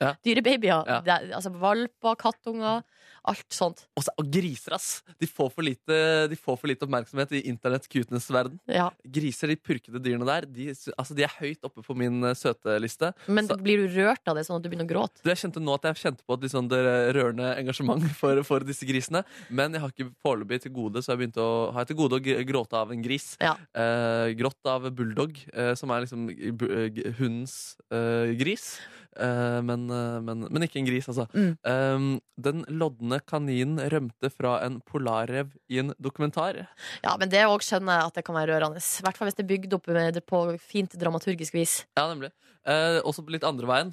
[0.00, 0.14] Ja.
[0.24, 1.00] dyrebabyer, Ja.
[1.34, 2.82] altså valper, kattunger,
[3.24, 3.84] alt sånt.
[3.96, 5.02] Og, så, og griser, ass!
[5.20, 5.98] De får for lite,
[6.30, 8.58] de får for lite oppmerksomhet i internett-cutenes verden.
[8.70, 8.88] Ja.
[9.04, 13.12] Griser, de purkete dyrene der, de, altså, de er høyt oppe på min eh, søteliste.
[13.26, 15.22] Men Så- blir du rørt av det sånn at du begynner å gråte?
[15.24, 16.82] Du, jeg kjente nå at jeg kjente på et sånn det
[17.16, 19.24] rørende engasjement for, for disse grisene.
[19.50, 22.18] Men jeg har ikke foreløpig til gode Så jeg begynte å, har jeg til gode
[22.20, 23.32] å gråte av en gris.
[23.42, 23.54] Ja.
[23.74, 26.28] Eh, grått av bulldog, eh, som er liksom
[27.18, 27.76] hundens
[28.38, 28.78] gris.
[29.18, 31.26] Eh, men, eh, men, men ikke en gris, altså.
[31.34, 32.20] Mm.
[32.38, 36.60] Den lodne kaninen rømte fra en polarrev i en dokumentar.
[37.02, 38.82] Ja, men det òg skjønner jeg at det kan være rørende.
[38.82, 41.80] I hvert fall hvis det er bygd opp med det på fint dramaturgisk vis.
[41.98, 42.30] Ja, nemlig.
[42.68, 43.92] Eh, også på litt andre veien.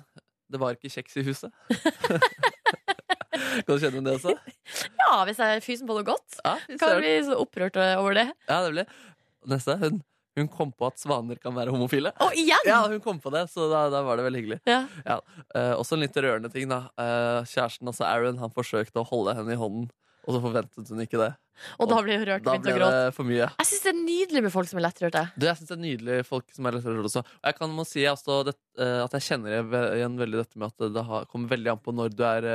[0.51, 1.53] Det var ikke kjeks i huset.
[3.65, 4.35] kan du kjenne igjen det også?
[5.01, 8.27] Ja, hvis jeg fysen på noe godt, Ja, kan jeg bli så opprørt over det.
[8.45, 8.85] Ja, nemlig.
[9.49, 9.77] Neste.
[9.81, 10.03] Hun,
[10.35, 12.11] hun kom på at svaner kan være homofile.
[12.19, 12.67] Å, igjen!
[12.67, 14.59] Ja, hun kom på det, så da, da var det veldig hyggelig.
[14.67, 14.81] Ja.
[15.05, 15.21] Ja.
[15.55, 16.85] Eh, også en litt rørende ting, da.
[16.99, 19.87] Eh, kjæresten, altså Aaron, han forsøkte å holde henne i hånden,
[20.25, 21.33] og så forventet hun ikke det.
[21.79, 22.95] Og da ble hun rørt og begynte å gråte.
[23.05, 23.45] det for mye.
[23.61, 25.21] Jeg syns det er nydelig med folk som er lettrørte.
[25.37, 27.23] Du, jeg synes det er nydelig folk som er lettrørte også.
[27.23, 29.55] Og jeg kan må si altså, det, eh, at jeg kjenner
[29.95, 32.49] igjen veldig dette med at det har, kommer veldig an på når du er,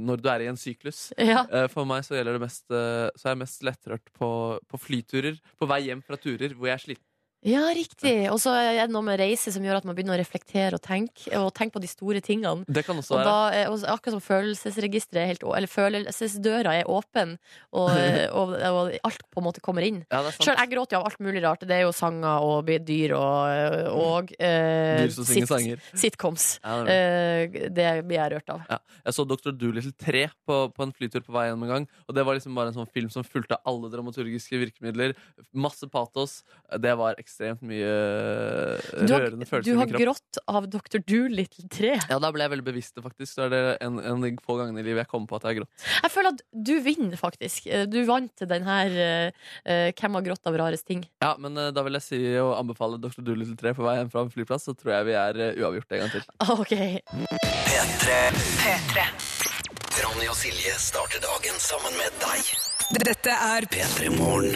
[0.00, 1.10] når du er i en syklus.
[1.20, 1.44] Ja.
[1.74, 4.30] For meg så gjelder det mest Så er jeg mest lettrørt på,
[4.64, 5.36] på flyturer.
[5.60, 7.07] På vei hjem fra turer hvor jeg er sliten.
[7.46, 8.26] Ja, riktig.
[8.32, 10.82] Og så er det noe med reise som gjør at man begynner å reflektere og
[10.82, 12.66] tenke, og tenke på de store tingene.
[12.66, 13.36] Det kan også Og da,
[13.70, 17.36] og akkurat som følelsesregisteret er helt Eller følelsesdøra er åpen,
[17.70, 17.92] og,
[18.40, 20.00] og, og alt på en måte kommer inn.
[20.10, 20.24] Ja.
[20.34, 21.62] Sjøl jeg gråter jo av alt mulig rart.
[21.62, 25.86] Det er jo sanger og dyr og, og eh, Dyr som sit, sanger.
[25.94, 26.48] sitcoms.
[26.64, 26.98] Ja, det det.
[26.98, 28.66] Eh, det blir jeg rørt av.
[28.66, 28.80] Ja.
[29.06, 29.54] Jeg så Dr.
[29.54, 31.88] Doolittle 3 på, på en flytur på vei hjem en gang.
[32.10, 35.14] Og det var liksom bare en sånn film som fulgte alle dramaturgiske virkemidler.
[35.54, 36.40] Masse patos.
[36.82, 37.27] Det var ekstremt
[37.62, 37.92] mye
[39.06, 41.00] Du har, rørende du følelser i har grått av Dr.
[41.02, 41.92] Doolittle 3.
[42.10, 43.32] Ja, da ble jeg veldig bevisst det, faktisk.
[43.34, 45.58] Så er det en, en få ganger i livet jeg kommer på at jeg har
[45.60, 45.86] grått.
[46.02, 47.66] Jeg føler at du vinner, faktisk.
[47.66, 51.04] Eh, Du vant den her eh, eh, Hvem har grått av rarest ting?
[51.22, 53.22] Ja, men uh, da vil jeg si og anbefale Dr.
[53.26, 55.98] Doolittle 3 på vei hjem fra en flyplass, så tror jeg vi er uh, uavgjort
[55.98, 56.24] en gang til.
[56.58, 56.74] OK.
[57.68, 59.06] P3.
[59.98, 62.67] Ronny og Silje starter dagen sammen med deg.
[62.88, 64.54] Dette er P3 Morgen.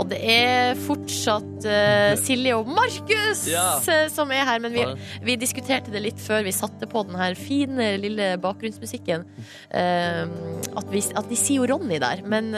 [0.00, 3.76] Og det er fortsatt uh, Silje og Markus Ja.
[3.92, 4.62] eh, som er her.
[4.64, 4.86] Men vi,
[5.26, 9.26] vi diskuterte det litt før vi satte på den her fine, lille bakgrunnsmusikken.
[9.68, 10.24] Uh,
[10.72, 12.54] at, vi, at de sier jo Ronny der, men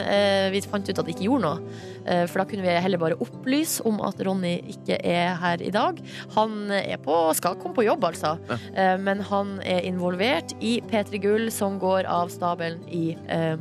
[0.53, 1.79] vi fant ut at det ikke gjorde noe.
[2.09, 5.71] Eh, for da kunne vi heller bare opplyse om at Ronny ikke er her i
[5.73, 5.99] dag.
[6.35, 8.35] Han er på, skal komme på jobb, altså.
[8.73, 13.13] Eh, men han er involvert i P3 Gull, som går av stabelen i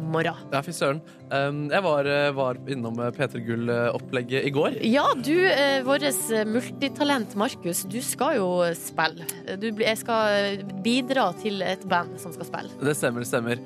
[0.09, 0.39] morgen.
[0.53, 1.03] Ja, fy søren.
[1.29, 4.79] Um, jeg var, eh, var innom Peter P3 Gull-opplegget i går.
[4.89, 6.07] Ja, du, eh, vårt
[6.49, 9.27] multitalent Markus, du skal jo spille.
[9.61, 12.73] Du jeg skal bidra til et band som skal spille.
[12.81, 13.61] Det stemmer, det stemmer.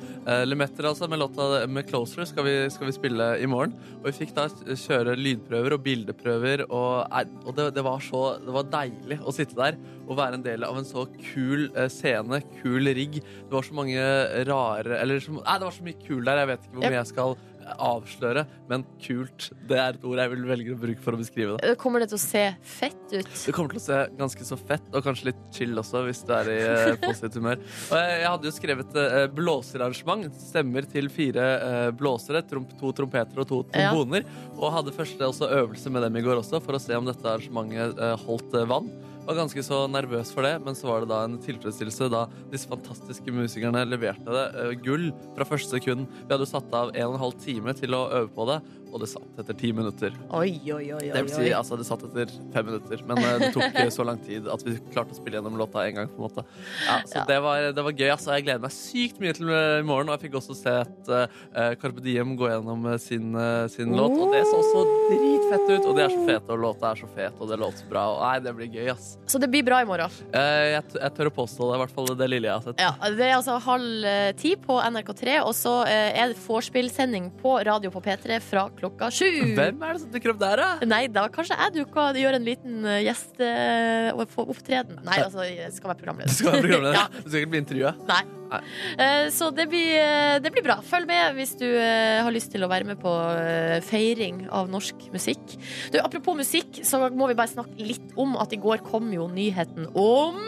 [0.44, 3.76] Lemetter, altså, med låta med Closer skal vi, skal vi spille i morgen.
[4.00, 7.06] Og vi fikk da kjøre lydprøver og bildeprøver, og,
[7.46, 10.64] og det, det var så Det var deilig å sitte der og være en del
[10.66, 13.20] av en så kul eh, scene, kul rigg.
[13.22, 14.02] Det var så mange
[14.48, 16.42] rare Eller så, nei, det var så mye kul der.
[16.42, 19.46] Jeg vet ikke hvor mye jeg skal eh, avsløre, men kult.
[19.70, 21.70] Det er et ord jeg vil velge å bruke for å beskrive det.
[21.70, 23.30] Eh, Kommer det til å se fett ut?
[23.32, 26.34] Det kommer til å se ganske så fett, og kanskje litt chill også, hvis du
[26.36, 27.62] er i eh, positivt humør.
[27.62, 30.42] Og jeg, jeg hadde jo skrevet eh, blåserarrangement.
[30.42, 33.94] Stemmer til fire eh, blåsere, Trump, to trompeter og to Ja.
[33.94, 37.24] Og hadde første også øvelse med dem i går også, for å se om dette
[37.26, 38.90] arrangementet holdt vann.
[39.22, 42.70] Var ganske så nervøs for det, men så var det da en tilfredsstillelse da disse
[42.70, 44.46] fantastiske musikerne leverte det.
[44.58, 46.08] eh, gull fra første sekund.
[46.10, 48.58] Vi hadde jo satt av en og en halv time til å øve på det,
[48.92, 50.14] og det satt etter ti minutter.
[50.36, 51.06] Oi, oi, oi.
[51.12, 54.06] Det vil si, altså, det satt etter fem minutter, men eh, det tok eh, så
[54.06, 56.10] lang tid at vi klarte å spille gjennom låta en gang.
[56.12, 56.44] på en måte
[56.86, 57.24] ja, Så Ja.
[57.32, 58.10] Det, var, det var gøy.
[58.12, 60.10] altså Jeg gleder meg sykt mye til eh, i morgen.
[60.10, 64.16] Og jeg fikk også sett uh, Carpe Diem gå gjennom eh, sin, uh, sin låt,
[64.18, 65.88] og det så så dritfett ut.
[65.88, 68.06] Og de er så fete, og låta er så fet, og det låter bra.
[68.12, 69.14] Og nei, det blir gøy, ass.
[69.30, 70.20] Så det blir bra i morgen.
[70.34, 72.82] Uh, jeg, jeg tør å påstå det, i hvert fall det lille jeg har sett.
[72.82, 77.30] Ja, Det er altså halv eh, ti på NRK3, og så eh, er det vorspielsending
[77.40, 79.54] på radio på P3 fra klokka sju.
[79.54, 80.68] Hvem er det som dukker opp der, da?
[80.88, 85.00] Nei, da kanskje jeg dukker gjør en liten eh, gjesteopptreden.
[85.06, 86.28] Nei, altså, jeg skal være programleder.
[86.28, 86.98] Du skal være programleder.
[87.00, 87.06] ja.
[87.22, 87.92] Du skal ikke bli intervjua.
[88.10, 88.22] Nei.
[88.52, 88.60] Nei.
[89.00, 90.76] Eh, Så det blir, eh, det blir bra.
[90.84, 94.68] Følg med hvis du eh, har lyst til å være med på eh, feiring av
[94.72, 95.56] norsk musikk.
[95.94, 99.28] Du, apropos musikk, så må vi bare snakke litt om at i går kom jo
[99.32, 100.40] nyheten om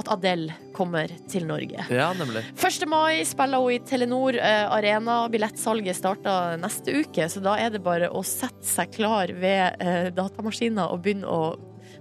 [0.00, 1.86] at Adele kommer til Norge.
[1.92, 2.42] Ja, nemlig.
[2.58, 2.86] 1.
[2.90, 5.24] mai spiller hun i Telenor eh, Arena.
[5.32, 10.10] Billettsalget starter neste uke, så da er det bare å sette seg klar ved eh,
[10.14, 11.54] datamaskiner og begynne å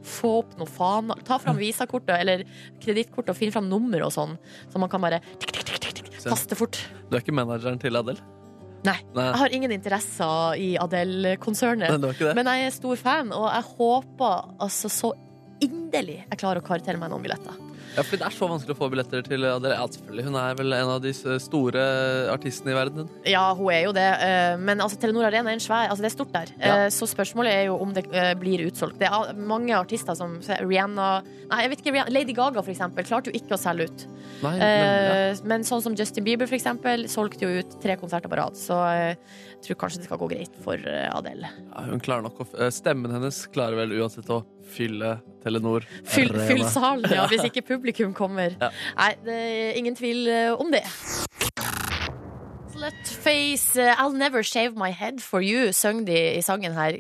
[0.04, 1.14] få opp noe faen.
[1.28, 2.46] Ta fram visakortet eller
[2.84, 4.38] kredittkortet og finne fram nummer og sånn,
[4.72, 6.80] så man kan bare tikk, tikk, tikk, tikk, taste fort.
[7.10, 8.24] Du er ikke manageren til Adele?
[8.84, 8.98] Nei.
[9.16, 9.30] Nei.
[9.30, 12.04] Jeg har ingen interesser i Adele-konsernet,
[12.36, 15.14] men jeg er stor fan, og jeg håper altså så
[15.64, 17.63] inderlig jeg klarer å kare meg noen billetter.
[17.94, 19.76] Ja, fordi det er så vanskelig å få billetter til Adele.
[19.78, 20.24] Ja, selvfølgelig.
[20.26, 21.84] Hun er vel en av de store
[22.34, 23.10] artistene i verden.
[23.30, 24.08] Ja, hun er jo det.
[24.26, 26.48] eh, Men altså, Telenor Arena er en svær Altså, det er stort der.
[26.60, 26.76] Ja.
[26.86, 28.98] Eh, Så spørsmålet er jo om det eh, blir utsolgt.
[29.00, 31.94] Det er mange artister som Rihanna Nei, jeg vet ikke.
[31.94, 34.06] Rihanna- Lady Gaga, for eksempel, klarte jo ikke å selge ut.
[34.42, 35.34] Nei, men, ja.
[35.46, 38.58] Men sånn som Justin Bieber, for eksempel, solgte jo ut tre konserter på rad.
[38.58, 38.74] Så
[39.66, 41.50] tror kanskje det skal gå greit for eh, Adele.
[41.72, 45.86] Ja, hun klarer nok å eh, Stemmen hennes klarer vel uansett å fylle Telenor.
[46.08, 48.56] Fyll, fyll salen, ja, hvis ikke publikum kommer.
[48.60, 48.72] Ja.
[49.00, 50.86] Nei, det er ingen tvil eh, om det.
[53.24, 56.98] Face, I'll never shave my head for you, søng de i sangen her.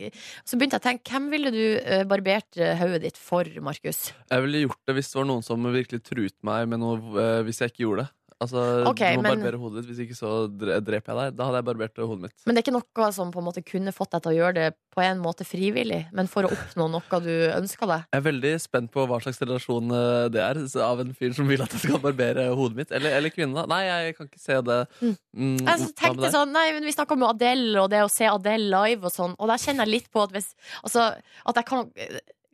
[0.47, 4.13] Så begynte jeg å tenke, hvem ville du barbert hodet ditt for, Markus?
[4.31, 7.59] Jeg ville gjort det hvis det var noen som virkelig truet meg med noe hvis
[7.59, 8.13] jeg ikke gjorde det.
[8.43, 11.35] Altså, okay, Du må men- barbere hodet ditt, hvis ikke så dreper jeg deg.
[11.39, 12.35] Da hadde jeg barbert hodet mitt.
[12.45, 14.53] Men det er ikke noe som på en måte kunne fått deg til å gjøre
[14.59, 18.05] det på en måte frivillig, men for å oppnå noe du ønsker deg.
[18.13, 21.47] Jeg er veldig spent på hva slags relasjon eh, det er av en fyr som
[21.49, 22.91] vil at jeg skal barbere hodet mitt.
[22.91, 23.65] Eller, eller kvinne, da.
[23.71, 24.79] Nei, jeg kan ikke se det.
[25.01, 28.69] Mm, Jeg tenkte sånn, nei, men Vi snakka om Adele og det å se Adele
[28.69, 30.51] live og sånn, og der kjenner jeg litt på at hvis
[30.83, 31.09] Altså,
[31.47, 31.89] at jeg kan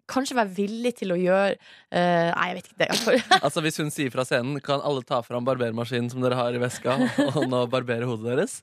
[0.10, 3.20] kanskje være villig til å gjøre uh, Nei, jeg vet ikke det.
[3.46, 6.62] Altså Hvis hun sier fra scenen, kan alle ta fram barbermaskinen som dere har i
[6.62, 6.98] veska,
[7.30, 8.60] og nå barbere hodet deres?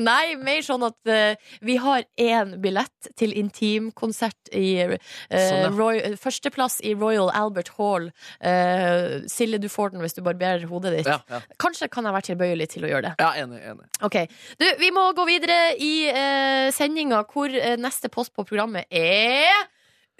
[0.00, 4.96] Nei, mer sånn at uh, vi har én billett til intimkonsert i uh,
[5.30, 5.76] Sånn.
[5.76, 8.08] Roy, Førsteplass i Royal Albert Hall.
[9.30, 11.08] Silje, du får den hvis du barberer hodet ditt.
[11.08, 11.40] Ja, ja.
[11.60, 13.12] Kanskje kan jeg være tilbøyelig til å gjøre det.
[13.20, 13.60] ja enig.
[13.72, 14.16] enig Ok,
[14.60, 19.68] du, Vi må gå videre i uh, sendinga hvor neste post på programmet er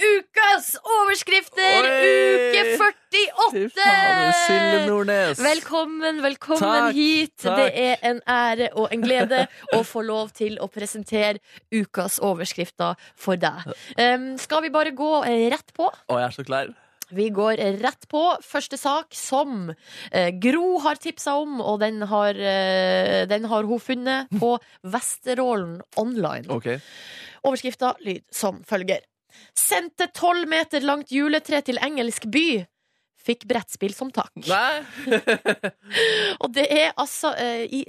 [0.01, 1.85] Ukas overskrifter!
[1.85, 2.13] Oi!
[2.51, 3.75] Uke 48!
[3.77, 5.41] Faen, Silje Nordnes.
[5.45, 7.35] Velkommen, velkommen Takk, hit.
[7.43, 7.59] takk.
[7.61, 9.43] Det er en ære og en glede
[9.77, 11.43] å få lov til å presentere
[11.75, 13.75] ukas overskrifter for deg.
[14.01, 15.91] Um, skal vi bare gå eh, rett på?
[15.91, 16.73] Å, jeg er så klar.
[17.11, 18.23] Vi går rett på.
[18.47, 23.83] Første sak som eh, Gro har tipsa om, og den har, eh, den har hun
[23.83, 24.55] funnet på
[24.97, 26.47] Vesterålen online.
[26.49, 26.73] Ok.
[27.45, 29.05] Overskrifta lyd som følger.
[29.57, 32.65] Sendte tolv meter langt juletre til engelsk by.
[33.21, 34.33] Fikk brettspill som takk.
[34.49, 34.81] Nei!
[36.43, 37.83] Og det er altså eh, i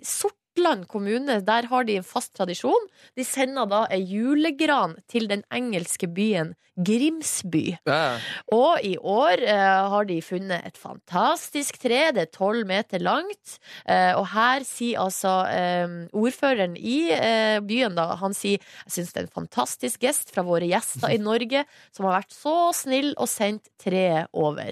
[0.52, 2.88] Sortland kommune, der har de en fast tradisjon.
[3.16, 7.76] De sender da ei julegran til den engelske byen Grimsby.
[7.88, 8.18] Ja.
[8.56, 11.99] Og i år eh, har de funnet et fantastisk tre.
[12.16, 13.58] Det er tolv meter langt.
[13.86, 19.12] Eh, og her sier altså eh, ordføreren i eh, byen, da, han sier jeg syns
[19.12, 23.12] det er en fantastisk gest fra våre gjester i Norge, som har vært så snill
[23.18, 24.72] og sendt treet over.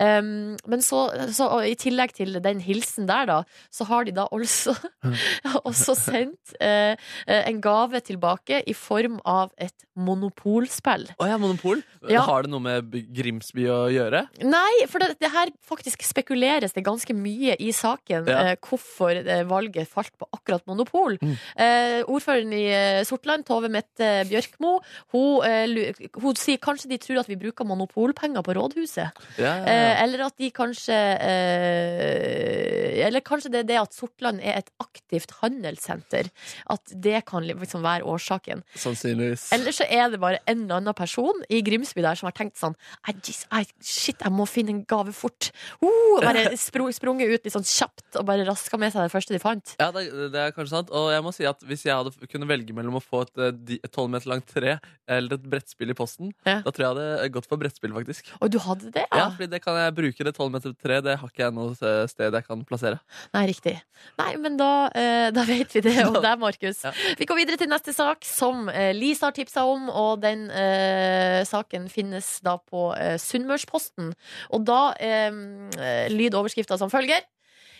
[0.00, 3.38] Um, men så, så i tillegg til den hilsen der, da,
[3.70, 4.74] så har de da også,
[5.68, 6.94] også sendt eh,
[7.26, 11.08] en gave tilbake i form av et monopolspill.
[11.18, 11.80] Å ja, monopol?
[12.10, 12.22] Ja.
[12.28, 14.24] Har det noe med Grimsby å gjøre?
[14.46, 18.38] Nei, for det, det her faktisk spekuleres det ganske mye i saken Ja.
[18.52, 21.16] eh, hvorfor eh, valget falt på akkurat monopol.
[21.22, 21.34] Mm.
[21.58, 24.76] Eh, ordføreren i eh, Sortland, Tove Mette Bjørkmo,
[25.14, 25.92] hun, eh,
[26.22, 29.24] hun sier kanskje de tror at vi bruker monopolpenger på rådhuset.
[29.38, 34.60] Ja, Eh, eller at de kanskje eh, Eller kanskje det er det at Sortland er
[34.62, 34.97] et aktivt
[35.42, 36.30] handelssenter.
[36.70, 38.62] At det kan liksom være årsaken.
[38.78, 39.48] Sannsynligvis.
[39.56, 42.58] Eller så er det bare en eller annen person i Grimsby der som har tenkt
[42.60, 42.76] sånn
[43.08, 45.50] I just, I, Shit, jeg må finne en gave fort.
[45.82, 46.46] Uh, bare
[46.98, 49.74] sprunget ut litt sånn kjapt og bare raska med seg det første de fant.
[49.80, 50.92] Ja, det, det er kanskje sant.
[50.94, 53.78] Og jeg må si at hvis jeg hadde kunne velge mellom å få et eh,
[53.78, 54.78] et tolv meter langt tre
[55.08, 56.60] eller et brettspill i posten, Ja.
[56.64, 58.28] da tror jeg jeg hadde gått for brettspill, faktisk.
[58.40, 59.28] Og du hadde det, Ja, ja?
[59.36, 60.24] fordi det kan jeg bruke.
[60.28, 62.98] Det tolv meter tre Det har ikke jeg noe eh, sted jeg kan plassere.
[63.34, 63.76] Nei, riktig.
[64.20, 66.82] Nei, men da, da vet vi det om deg, Markus.
[66.84, 66.92] Ja.
[67.18, 71.42] Vi går videre til neste sak, som eh, Lisa har tipsa om, og den eh,
[71.48, 74.14] saken finnes da på eh, Sunnmørsposten.
[74.54, 77.24] Og da eh, eh, lyder overskrifta som følger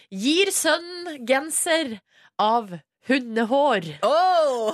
[0.09, 1.99] Gir sønn genser
[2.41, 2.71] av
[3.09, 3.87] hundehår.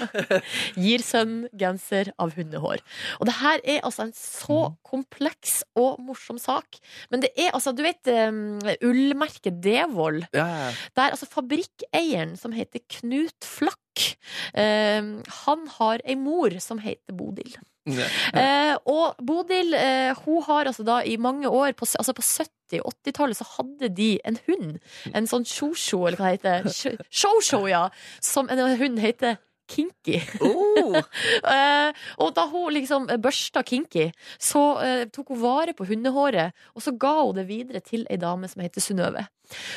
[0.84, 2.82] Gir sønn genser av hundehår.
[3.20, 6.80] Og det her er altså en så kompleks og morsom sak.
[7.12, 10.26] Men det er altså, du vet um, ullmerket Devold.
[10.34, 10.72] Ja, ja, ja.
[10.98, 14.10] Der altså fabrikkeieren som heter Knut Flakk,
[14.54, 15.14] um,
[15.44, 17.54] han har ei mor som heter Bodil.
[18.34, 22.50] Eh, og Bodil eh, hun har altså da i mange år, på, altså på 70-
[22.74, 24.78] 80-tallet, så hadde de en hund.
[25.14, 26.70] En sånn shosho, eller hva det heter.
[26.78, 27.84] Sh- Shosho, ja.
[28.24, 29.36] Som en hund heter
[29.70, 30.18] Kinky.
[30.44, 30.96] Oh,
[31.54, 34.08] Eh, og da hun liksom børsta Kinky,
[34.40, 38.16] så eh, tok hun vare på hundehåret, og så ga hun det videre til ei
[38.20, 39.26] dame som heter Synnøve.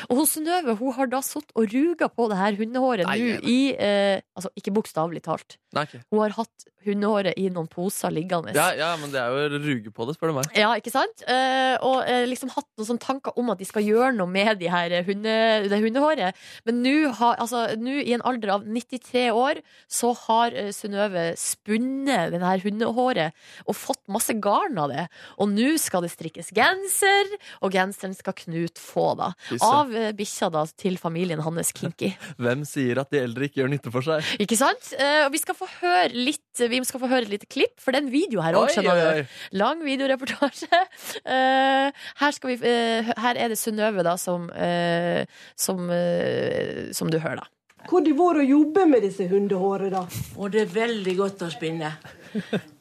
[0.09, 3.59] Og hun Synnøve hun har da sittet og ruga på det her hundehåret nå i
[3.75, 5.57] eh, Altså ikke bokstavelig talt.
[5.75, 5.95] Nei, ok.
[6.13, 8.53] Hun har hatt hundehåret i noen poser liggende.
[8.55, 10.49] ja, ja, men det er jo å ruge på det, spør du meg.
[10.57, 11.23] Ja, ikke sant?
[11.27, 14.61] Eh, og eh, liksom hatt noen sånne tanker om at de skal gjøre noe med
[14.61, 15.35] de her hunde,
[15.67, 16.37] det hundehåret.
[16.67, 16.95] Men nå,
[17.33, 19.61] altså, i en alder av 93 år,
[19.91, 23.35] så har eh, Synnøve spunnet det her hundehåret
[23.67, 25.07] og fått masse garn av det.
[25.41, 29.31] Og nå skal det strikkes genser, og genseren skal Knut få, da.
[29.65, 32.11] Av uh, bikkja da til familien hans Kinky.
[32.43, 34.25] Hvem sier at de eldre ikke gjør nytte for seg?
[34.43, 34.91] Ikke sant?
[34.97, 37.93] Eh, og vi skal få høre litt Vi skal få høre et lite klipp, for
[37.93, 39.35] det er en video her òg, skjønner du.
[39.57, 40.83] Lang videoreportasje.
[41.27, 45.25] Eh, her, skal vi, eh, her er det Synnøve, da, som, eh,
[45.59, 47.85] som, eh, som du hører, da.
[47.87, 50.05] Hvor det vært å jobbe med disse hundehårene, da?
[50.37, 51.93] Og det er veldig godt å spinne.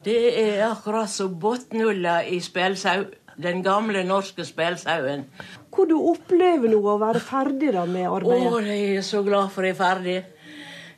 [0.03, 3.05] Det er akkurat som botnulla i spelsau.
[3.37, 5.25] Den gamle norske spelsauen.
[5.73, 8.65] Hvor du opplever nå å være ferdig da med Å, arbeidet?
[8.71, 10.17] jeg er så glad for jeg er ferdig.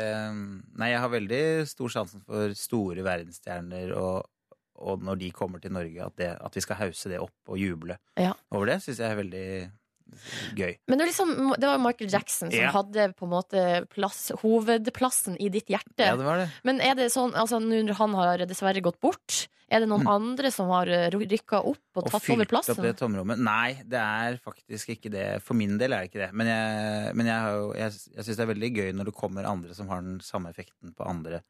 [0.80, 4.26] nei, jeg har veldig stor sjansen for store verdensstjerner, og,
[4.82, 7.60] og når de kommer til Norge, at, det, at vi skal hause det opp og
[7.62, 8.32] juble Ja.
[8.50, 9.46] over det, syns jeg er veldig
[10.56, 10.76] gøy.
[10.88, 12.70] Men det liksom, det var Michael Jackson som Ja.
[12.74, 16.06] hadde på en måte plass, hovedplassen i ditt hjerte.
[16.06, 16.48] Ja, det var det.
[16.64, 20.06] Men er det sånn, altså nå når han har dessverre gått bort, er det noen
[20.06, 23.38] andre som har rykka opp og Og tatt over fylt opp det tomrommet.
[23.42, 25.42] Nei, det er faktisk ikke det.
[25.42, 26.32] For min del er det ikke det.
[26.38, 29.44] Men jeg, men jeg, jo- jeg, jeg syns det er veldig gøy når det kommer
[29.50, 31.42] andre som har den samme effekten på andre.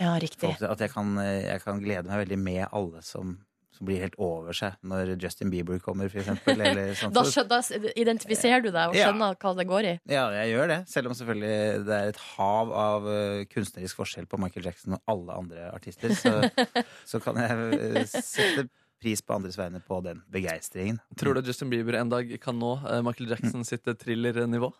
[0.00, 0.40] Ja, riktig.
[0.56, 0.62] folk.
[0.62, 3.36] At jeg kan, jeg kan glede meg veldig med alle som,
[3.78, 6.58] som blir helt over seg når Justin Bieber kommer, for eksempel.
[7.14, 7.58] Da, da
[7.98, 9.08] identifiserer du deg og Ja.
[9.08, 9.94] skjønner hva det går i?
[10.10, 10.80] Ja, jeg gjør det.
[10.90, 15.14] Selv om selvfølgelig det er et hav av eh, kunstnerisk forskjell på Michael Jackson og
[15.14, 16.34] alle andre artister, så,
[17.12, 18.66] så kan jeg eh, sette
[18.98, 20.98] pris på andres vegne på den begeistringen.
[21.18, 24.72] Tror du Justin Bieber en dag kan nå eh, Michael Jackson sitt thriller-nivå?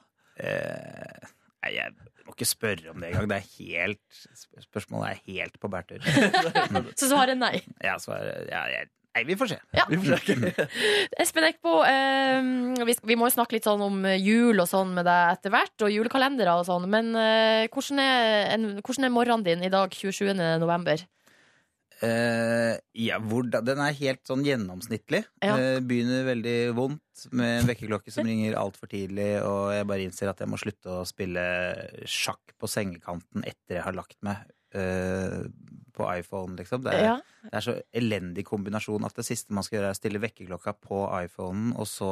[0.42, 1.28] Eh,
[1.64, 1.94] nei, jeg
[2.26, 3.30] må ikke spørre om det engang.
[3.30, 4.22] Det er helt
[4.68, 6.04] Spørsmålet er helt på bærtur.
[7.00, 7.56] Så svaret er nei.
[7.84, 9.56] Ja, svaret ja, jeg, Nei, vi får se.
[9.74, 9.84] Ja.
[9.90, 10.66] Vi får se.
[11.18, 15.08] Espen Eckbo, eh, vi, vi må jo snakke litt sånn om jul og sånn med
[15.08, 19.46] deg etter hvert, og julekalendere og sånn, men eh, hvordan, er, en, hvordan er morgenen
[19.48, 20.36] din i dag, 27.
[20.62, 21.02] november?
[22.04, 25.24] Eh, ja, hvordan, den er helt sånn gjennomsnittlig.
[25.42, 25.56] Ja.
[25.58, 30.30] Uh, begynner veldig vondt med en vekkerklokke som ringer altfor tidlig, og jeg bare innser
[30.30, 31.42] at jeg må slutte å spille
[32.06, 35.48] sjakk på sengekanten etter jeg har lagt meg Uh,
[35.96, 36.82] på iPhone, liksom.
[36.84, 37.12] Det er, Ja.
[37.40, 40.74] det er så elendig kombinasjon at det siste man skal gjøre, er å stille vekkerklokka
[40.84, 42.10] på iPhonen, og så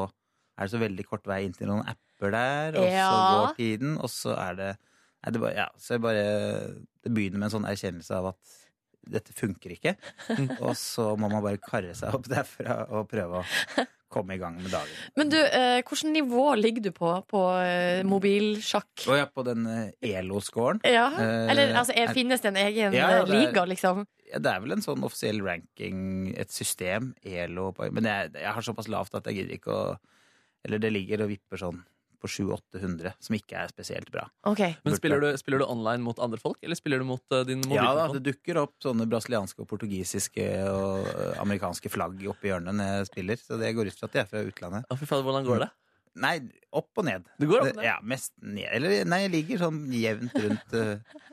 [0.57, 3.99] er det så veldig kort vei inn til noen apper der, og så går tiden,
[4.01, 4.71] og så er det
[5.27, 6.25] er det, bare, ja, så jeg bare,
[7.05, 8.57] det begynner med en sånn erkjennelse av at
[9.07, 9.97] dette funker ikke.
[10.67, 13.85] Og så må man bare karre seg opp derfra og prøve å
[14.17, 14.93] komme i gang med dagen.
[15.19, 19.07] Men du, eh, hvilket nivå ligger du på på eh, mobilsjakk?
[19.11, 20.81] Og ja, på den eh, ELO-scoren.
[20.87, 23.65] Ja, Eh, eller altså, er, finnes det en egen Ja, ja, eh, det er- liga,
[23.67, 24.05] liksom?
[24.31, 28.63] Ja, det er vel en sånn offisiell ranking, et system, ELO Men jeg, jeg har
[28.67, 29.85] såpass lavt at jeg gidder ikke å
[30.67, 31.85] Eller det ligger og vipper sånn
[32.21, 34.27] på 700-800, som ikke er spesielt bra.
[34.47, 37.65] Men spiller du, spiller du online mot andre folk, eller spiller du mot uh, din
[37.73, 42.77] Ja da, det dukker opp sånne brasilianske og portugisiske og eh, amerikanske flagg oppi hjørnet
[42.77, 44.97] når jeg spiller, så det går ut fra at de er fra utlandet.
[44.97, 45.71] Fy faen, hvordan går det?
[46.17, 46.37] Nei,
[46.73, 47.27] opp og ned.
[47.37, 47.87] Det går opp og ned?
[47.87, 48.69] Ja, mest ned.
[48.73, 51.25] Eller nei, jeg ligger sånn jevnt rundt uh,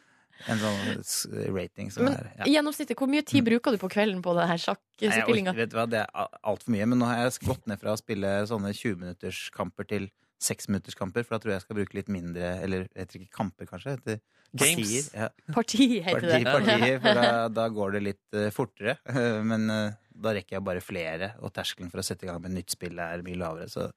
[0.52, 2.50] en sånn rating som Men er ja.
[2.58, 5.54] gjennomsnittet, hvor mye tid bruker du på kvelden på det her sjakkspillinga?
[5.56, 8.00] vet du hva, det er altfor mye, men nå har jeg gått ned fra å
[8.00, 10.10] spille sånne 20-minutterskamper til
[10.44, 13.70] 6-minutterskamper, for da tror jeg jeg skal bruke litt mindre Eller det heter ikke kamper,
[13.70, 13.98] kanskje?
[13.98, 14.22] Heter
[14.54, 14.76] Games.
[14.78, 15.06] partier.
[15.18, 15.54] Ja.
[15.54, 16.52] Parti heter Parti, det.
[16.54, 18.98] partier, for da, da går det litt uh, fortere.
[19.50, 22.54] Men uh, da rekker jeg bare flere, og terskelen for å sette i gang med
[22.60, 23.72] nytt spill er mye lavere.
[23.72, 23.88] Så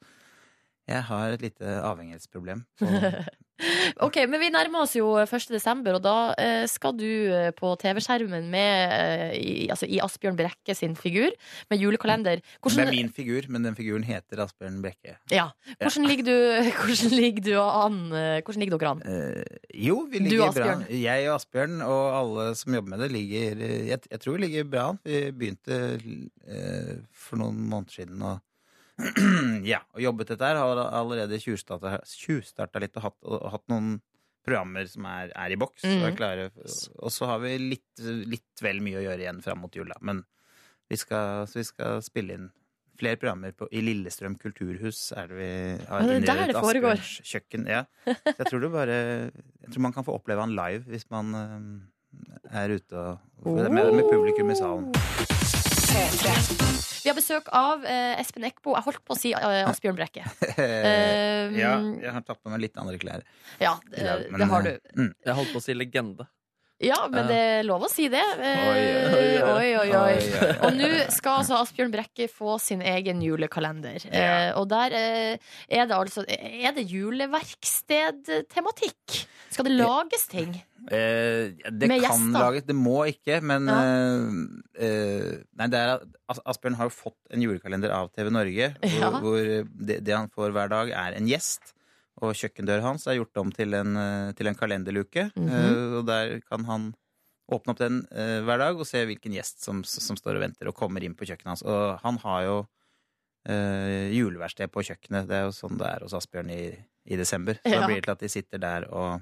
[0.87, 2.65] jeg har et lite avhengighetsproblem.
[4.05, 5.47] Ok, men vi nærmer oss jo 1.
[5.49, 10.37] desember, og da eh, skal du eh, på TV-skjermen med eh, i, altså, i Asbjørn
[10.37, 11.33] Brekke sin figur,
[11.73, 12.43] med julekalender.
[12.45, 15.17] Det er min figur, men den figuren heter Asbjørn Brekke.
[15.33, 15.47] Ja.
[15.81, 16.37] Hvordan ligger du,
[16.83, 17.97] hvordan ligger du an?
[18.13, 19.01] eh, Hvordan ligger dere an?
[19.73, 20.75] Jo, vi ligger du, bra.
[20.93, 24.69] Jeg og Asbjørn og alle som jobber med det, ligger Jeg, jeg tror vi ligger
[24.69, 25.01] bra an.
[25.07, 28.37] Vi begynte eh, for noen måneder siden å
[29.73, 30.57] ja, og jobbet dette her.
[30.61, 33.97] Har allerede tjuvstarta litt og hatt, og hatt noen
[34.47, 35.83] programmer som er, er i boks.
[35.85, 36.17] Og, er Mhm.
[36.17, 36.51] klare.
[37.03, 37.99] og så har vi litt,
[38.31, 39.97] litt vel mye å gjøre igjen fram mot jula.
[40.01, 40.23] Men
[40.89, 42.51] vi skal, vi skal spille inn
[42.97, 45.11] flere programmer på, i Lillestrøm kulturhus.
[45.13, 45.51] Er det vi
[45.91, 47.03] har Ja, det er der det foregår.
[47.27, 47.67] Kjøkken.
[47.69, 47.83] Ja.
[48.07, 48.97] Så jeg tror, det bare,
[49.67, 53.93] jeg tror man kan få oppleve han live hvis man eh, er ute og med,
[53.99, 54.93] med publikum i salen.
[57.07, 58.73] Vi har besøk av eh, Espen Eckbo.
[58.75, 60.25] Jeg holdt på å si eh, Asbjørn Brekke.
[60.59, 63.23] Um, ja, jeg har tatt på meg litt andre klær.
[63.63, 64.73] Ja, det, men, det har du.
[64.73, 65.13] eh, mm.
[65.29, 66.27] Jeg holdt på å si legende.
[66.85, 68.21] Ja, men det er lov å si det.
[68.21, 70.17] Eh, Oi, oi, oi.
[70.61, 73.97] Og nå skal altså Asbjørn Brekke få sin egen julekalender.
[74.13, 75.39] Eh, og der eh,
[75.73, 79.25] er det altså Er det juleverksted-tematikk?
[79.53, 80.53] Skal det lages ting?
[80.91, 82.41] Eh, det Med kan gjester.
[82.45, 83.81] lages, det må ikke, men Ja.
[83.81, 84.21] eh,
[84.85, 85.97] eh, Nei, det er
[86.29, 89.11] As- Asbjørn har jo fått en julekalender av TV Norge, hvor, Ja.
[89.21, 91.73] hvor det, det han får hver dag, er en gjest.
[92.25, 95.31] Og kjøkkendøra hans er gjort om til en, eh, til en kalenderluke.
[95.37, 95.49] Mhm.
[95.49, 96.95] eh, og der kan han
[97.53, 100.67] åpne opp den eh, hver dag og se hvilken gjest som, som står og venter
[100.71, 101.63] og kommer inn på kjøkkenet hans.
[101.63, 102.57] Og han har jo
[103.47, 105.29] juleverksted på kjøkkenet.
[105.29, 106.63] Det er jo sånn det er hos Asbjørn i,
[107.07, 107.55] i desember.
[107.63, 107.81] Så Ja.
[107.81, 109.21] da blir det til at de sitter der og,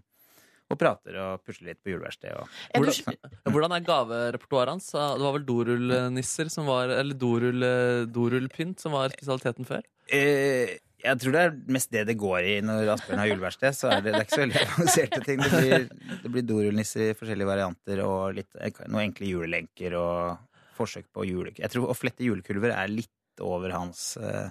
[0.70, 2.38] og prater og pusler litt på juleverkstedet.
[2.40, 4.90] og- Hvordan, hvordan er gaverepertoaret hans?
[4.92, 7.61] Det var vel dorullnisser som var Eller dorull,
[8.09, 9.82] dorullpynt som var spesialiteten før?
[10.09, 13.77] Eh, jeg tror det er mest det det går i når Asbjørn har juleverksted.
[13.77, 15.43] Så er det, det er ikke så veldig avanserte ting.
[15.45, 15.87] Det blir,
[16.25, 18.51] det blir dorullnisser i forskjellige varianter og litt,
[18.89, 21.53] noen enkle julelenker og forsøk på jule...
[21.61, 24.49] Jeg tror å flette julekulver er litt over hans, eh,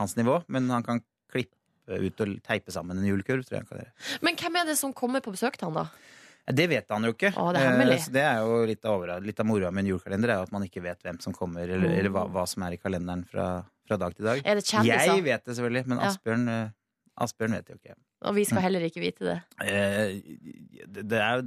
[0.00, 1.00] hans nivå, men han kan
[1.32, 4.18] klippe ut og teipe sammen en julekurv, tror jeg han kan gjøre.
[4.24, 6.12] Men hvem er det som kommer på besøk til han, da?
[6.44, 7.30] Det vet han jo ikke.
[7.40, 7.78] Å, det er.
[7.80, 10.48] Eh, Så det er jo litt av, litt av moroa med en julekalender, er jo
[10.50, 13.24] at man ikke vet hvem som kommer, eller, eller hva, hva som er i kalenderen
[13.28, 13.46] fra,
[13.88, 14.42] fra dag til dag.
[14.44, 15.10] Er det kjendiser?
[15.14, 16.62] Jeg vet det selvfølgelig, men Asbjørn, ja.
[17.24, 17.96] Asbjørn vet jo ikke.
[18.24, 18.64] Og vi skal Mm.
[18.64, 19.38] heller ikke vite det.
[19.60, 20.22] Eh,
[20.88, 21.42] det, det, er,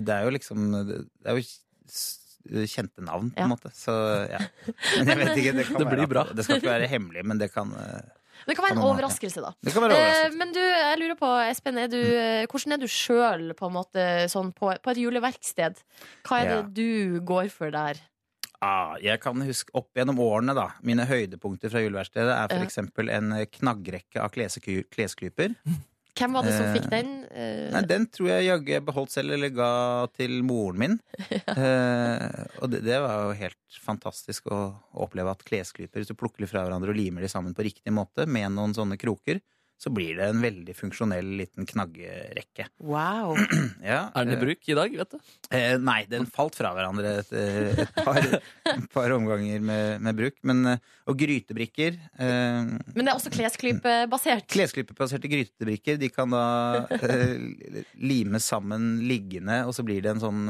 [0.00, 3.70] det er jo liksom Det er jo kjente navn, på en måte.
[3.72, 3.92] Så
[4.28, 4.40] ja.
[4.98, 5.52] Men jeg vet ikke.
[5.56, 6.24] Det, kan Det blir være, bra.
[6.34, 8.02] Det skal ikke være hemmelig, men det kan eh,
[8.44, 9.52] Det kan være en overraskelse, da.
[9.64, 10.26] Det kan være overraskelse.
[10.34, 13.70] Eh, men du, jeg lurer på, Espen, er du, eh, hvordan er du sjøl på,
[13.70, 15.80] en måte, sånn på, på et juleverksted?
[16.28, 16.58] Hva er Ja.
[16.66, 18.02] det du går for der?
[18.64, 20.70] Ah, jeg kan huske opp gjennom årene, da.
[20.86, 25.56] Mine høydepunkter fra juleverkstedet er eksempel en knaggrekke av klesklyper.
[26.14, 27.08] Hvem var det som Eh, fikk den?
[27.34, 29.70] Eh, Nei, den tror jeg jaggu jeg beholdt selv, eller ga
[30.14, 31.00] til moren min.
[31.54, 34.60] Eh, og det, det var jo helt fantastisk å,
[34.94, 37.66] å oppleve at klesklyper, hvis du plukker dem fra hverandre og limer de sammen på
[37.66, 39.40] riktig måte med noen sånne kroker,
[39.84, 42.70] så blir det en veldig funksjonell liten knaggerekke.
[42.80, 43.36] Wow.
[43.84, 45.18] Ja, Er den i eh, bruk i dag, vet du?
[45.52, 48.20] Eh, nei, den falt fra hverandre et, eh, et, par,
[48.72, 50.38] et par omganger med, med bruk.
[50.48, 54.48] Men, eh, og grytebrikker eh, Men det er også klesklypebasert.
[54.54, 56.46] Klesklypebaserte grytebrikker De kan da
[56.96, 60.42] eh, limes sammen liggende, og så blir det en sånn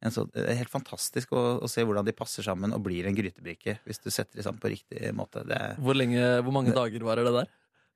[0.00, 3.04] en sånn, det er helt fantastisk å, å se hvordan de passer sammen og blir
[3.04, 3.74] en grytebrikke.
[3.84, 5.42] Hvis du setter de sammen på riktig måte.
[5.44, 7.50] Det er, Hvor, lenge, hvor mange dager varer det der?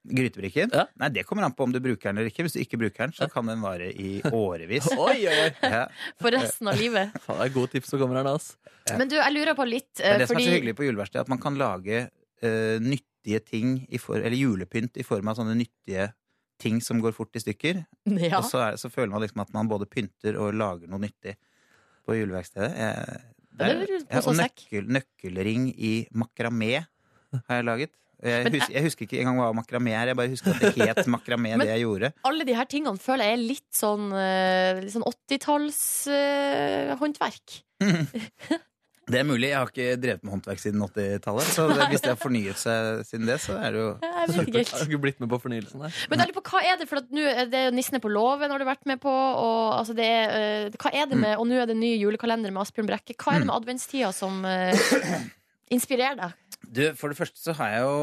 [0.04, 0.72] Grytebrikken?
[1.00, 2.44] Nei, Det kommer an på om du bruker den eller ikke.
[2.44, 4.90] Hvis du ikke bruker den, så kan den vare i årevis.
[5.06, 5.50] Oi, oi, oi.
[5.76, 5.86] Ja.
[6.20, 7.14] For resten av livet.
[7.24, 8.36] Faen, det er gode tips som kommer her nå,
[8.84, 8.98] Ja.
[9.00, 10.84] Men du, jeg lurer på litt, Det eh, er det som er så hyggelig på
[10.84, 12.02] juleverkstedet, at man kan lage
[12.44, 16.10] uh, nyttige ting, i for, eller julepynt, i form av sånne nyttige
[16.60, 17.80] ting som går fort i stykker.
[18.12, 18.42] Ja.
[18.42, 21.38] Og så, er, så føler man liksom at man både pynter og lager noe nyttig
[22.04, 22.74] på juleverkstedet.
[22.76, 23.22] Jeg,
[23.54, 26.72] Ja, det er og og nøkkel, nøkkelring i makramé
[27.46, 27.92] har jeg laget.
[28.24, 31.06] Jeg, hus, jeg husker ikke engang hva makramé er, jeg bare husker at det het
[31.16, 32.08] makramé, det jeg gjorde.
[32.24, 37.48] alle de her tingene føler jeg er litt sånn, eh, litt sånn 80-tallshåndverk.
[39.04, 42.08] Det er mulig, jeg har ikke drevet med håndverk siden 80-tallet, så det, hvis det
[42.08, 45.20] har fornyet seg siden det, så er det jo Jeg vet ikke har ikke blitt
[45.20, 45.92] med på fornyelsen der.
[46.08, 48.08] Men jeg lurer på, hva er det for at nå er det jo Nissene på
[48.12, 51.36] låven har du vært med på, og altså det er, eh, hva er det med,
[51.36, 53.12] og nå er det ny julekalender med Asbjørn Brekke.
[53.20, 54.72] Hva er det med adventstida som uh,
[55.76, 56.30] inspirerer deg?
[56.68, 57.98] Du, for det første så har jeg jo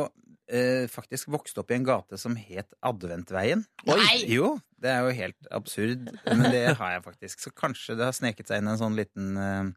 [0.51, 3.63] eh, faktisk vokst opp i en gate som het Adventveien.
[3.87, 4.17] Nei!
[4.29, 7.43] Jo, det er jo helt absurd, men det har jeg faktisk.
[7.43, 9.71] Så kanskje det har sneket seg inn en sånn liten eh,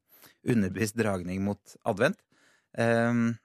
[0.51, 2.21] underbevisst dragning mot advent.
[2.75, 3.37] Um,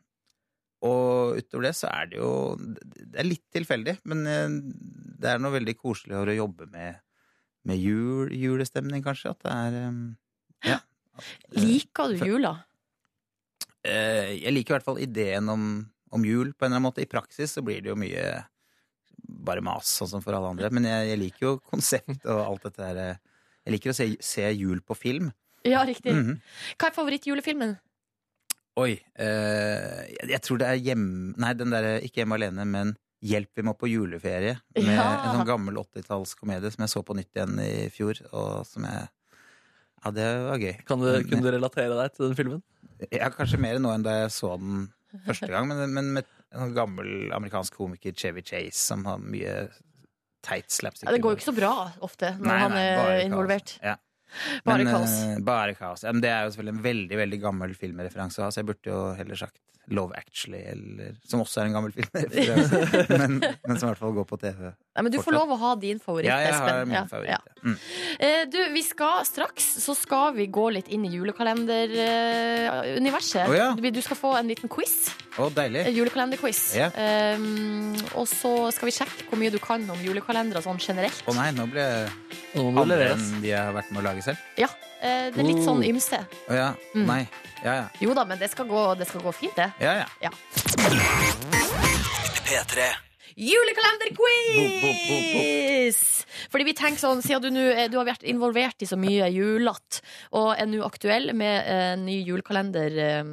[0.86, 4.56] og utover det så er det jo Det er litt tilfeldig, men eh,
[5.20, 7.02] det er noe veldig koselig å jobbe med,
[7.68, 9.36] med jul, julestemning, kanskje.
[9.36, 10.02] At det er um,
[10.66, 10.80] Ja.
[11.52, 12.54] Liker du jula?
[13.90, 15.66] Eh, jeg liker i hvert fall ideen om,
[16.16, 17.04] om jul på en eller annen måte.
[17.04, 18.46] I praksis så blir det jo mye
[19.50, 20.70] bare mas, sånn som for alle andre.
[20.74, 23.02] Men jeg, jeg liker jo konsept og alt dette der.
[23.04, 25.32] eh, Jeg liker å se, se jul på film.
[25.68, 26.14] Ja, riktig.
[26.16, 26.40] Mhm.
[26.80, 27.76] Hva er favorittjulefilmen?
[28.80, 28.94] Oi.
[29.20, 31.06] Eh, jeg, jeg tror det er hjem...
[31.42, 34.54] Nei, den derre Ikke Hjemme alene, men Hjelp, vi må på juleferie.
[34.78, 35.04] Med Ja.
[35.28, 39.10] en sånn gammel 80-tallskomedie som jeg så på nytt igjen i fjor, og som jeg
[40.04, 40.74] Ja, det var gøy.
[40.88, 42.62] Kan du, kunne du relatere deg til den filmen?
[43.12, 44.88] Ja, kanskje mer nå enn da jeg så den
[45.26, 49.56] første gang, men, men med en sånn gammel amerikansk komiker, Chevy Chase, som har mye
[50.45, 51.08] teit slapstick.
[51.10, 51.72] Ja, det går jo ikke så bra
[52.06, 53.24] ofte når Nei, han nei, er kaos.
[53.28, 53.74] involvert.
[53.84, 53.95] Ja.
[54.64, 55.14] Bare Men, kaos.
[55.26, 56.04] eh, bare kaos.
[56.06, 58.39] Ja, men det er jo selvfølgelig en veldig veldig gammel filmreferanse.
[58.43, 59.58] å ha, så jeg burde jo heller sagt
[59.96, 62.10] Love Actually, eller, som også er en gammel film,
[63.22, 64.60] men, men som i hvert fall går på TV.
[64.70, 67.32] Nei, men du får lov å ha din favoritt, Ja, jeg har min Ja, favoritt.
[67.32, 67.38] ja.
[67.40, 67.44] ja.
[67.64, 67.78] Mm.
[68.20, 73.42] Eh, Du, vi skal straks så skal vi gå litt inn i julekalenderuniverset.
[73.44, 73.68] Eh, oh, ja.
[73.90, 74.96] Du skal få en liten quiz.
[75.40, 75.82] Oh, deilig.
[75.88, 76.62] En julekalenderquiz.
[76.76, 76.92] Yeah.
[77.00, 77.38] Eh,
[78.20, 81.24] og så skal vi sjekke hvor mye du kan om julekalendere sånn generelt.
[81.30, 82.10] Å nei, nå ble jeg
[82.90, 83.24] leveres.
[83.32, 84.38] enn de jeg har vært med å lage selv.
[84.60, 84.68] Ja,
[85.02, 86.20] eh, det er litt sånn ymse.
[86.50, 86.70] Å ja.
[86.95, 87.06] Mm.
[87.10, 87.22] Nei.
[87.64, 87.86] Ja ja.
[88.00, 89.72] Jo da, men det skal gå, det skal gå fint, det.
[89.84, 90.08] Ja ja.
[90.24, 90.30] Ja.
[92.50, 92.80] P3.
[93.39, 96.00] Julekalenderquiz!
[96.52, 99.30] Fordi vi tenker sånn, Siden du, nå er- du har vært involvert i så mye
[99.32, 100.02] julete,
[100.36, 103.24] og er nå aktuell med en ny julekalender eh,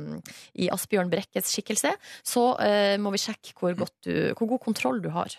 [0.62, 1.90] i Asbjørn Brekkes skikkelse,
[2.22, 5.30] så eh, må vi sjekke hvor, godt du, hvor god kontroll du har.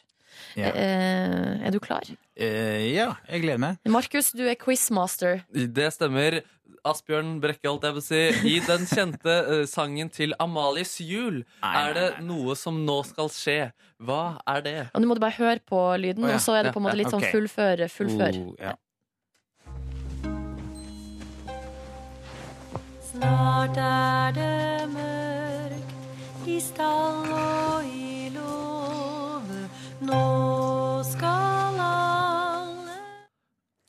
[0.58, 0.72] Ja.
[0.74, 2.08] Eh, er du klar?
[2.38, 3.82] Eh, ja, jeg gleder meg.
[3.90, 5.44] Markus, du er quizmaster.
[5.54, 6.42] Det stemmer.
[6.88, 8.22] Asbjørn Brekke, alt jeg vil si.
[8.48, 13.60] I den kjente eh, sangen til Amalies jul er det noe som nå skal skje.
[13.98, 14.78] Hva er det?
[14.94, 16.38] Og Nå må du bare høre på lyden, oh, ja.
[16.38, 17.88] og så er det på en måte litt sånn fullfør.
[17.92, 18.44] fullfør.
[18.44, 18.76] Oh, ja.
[23.12, 28.17] Snart er det mørk i stall og i.
[30.02, 32.98] Nå skal alle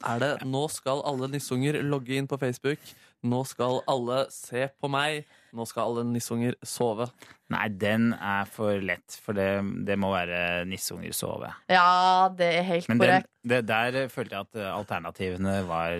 [0.00, 2.94] Er det 'Nå skal alle nissunger logge inn på Facebook'?
[3.22, 5.24] 'Nå skal alle se på meg'?
[5.52, 7.10] 'Nå skal alle nissunger sove'?
[7.48, 9.46] Nei, den er for lett, for det,
[9.88, 11.48] det må være 'Nisseunger sove.
[11.72, 13.30] Ja, det er helt Men den, korrekt.
[13.48, 15.94] det, der følte jeg at eh, alternativene var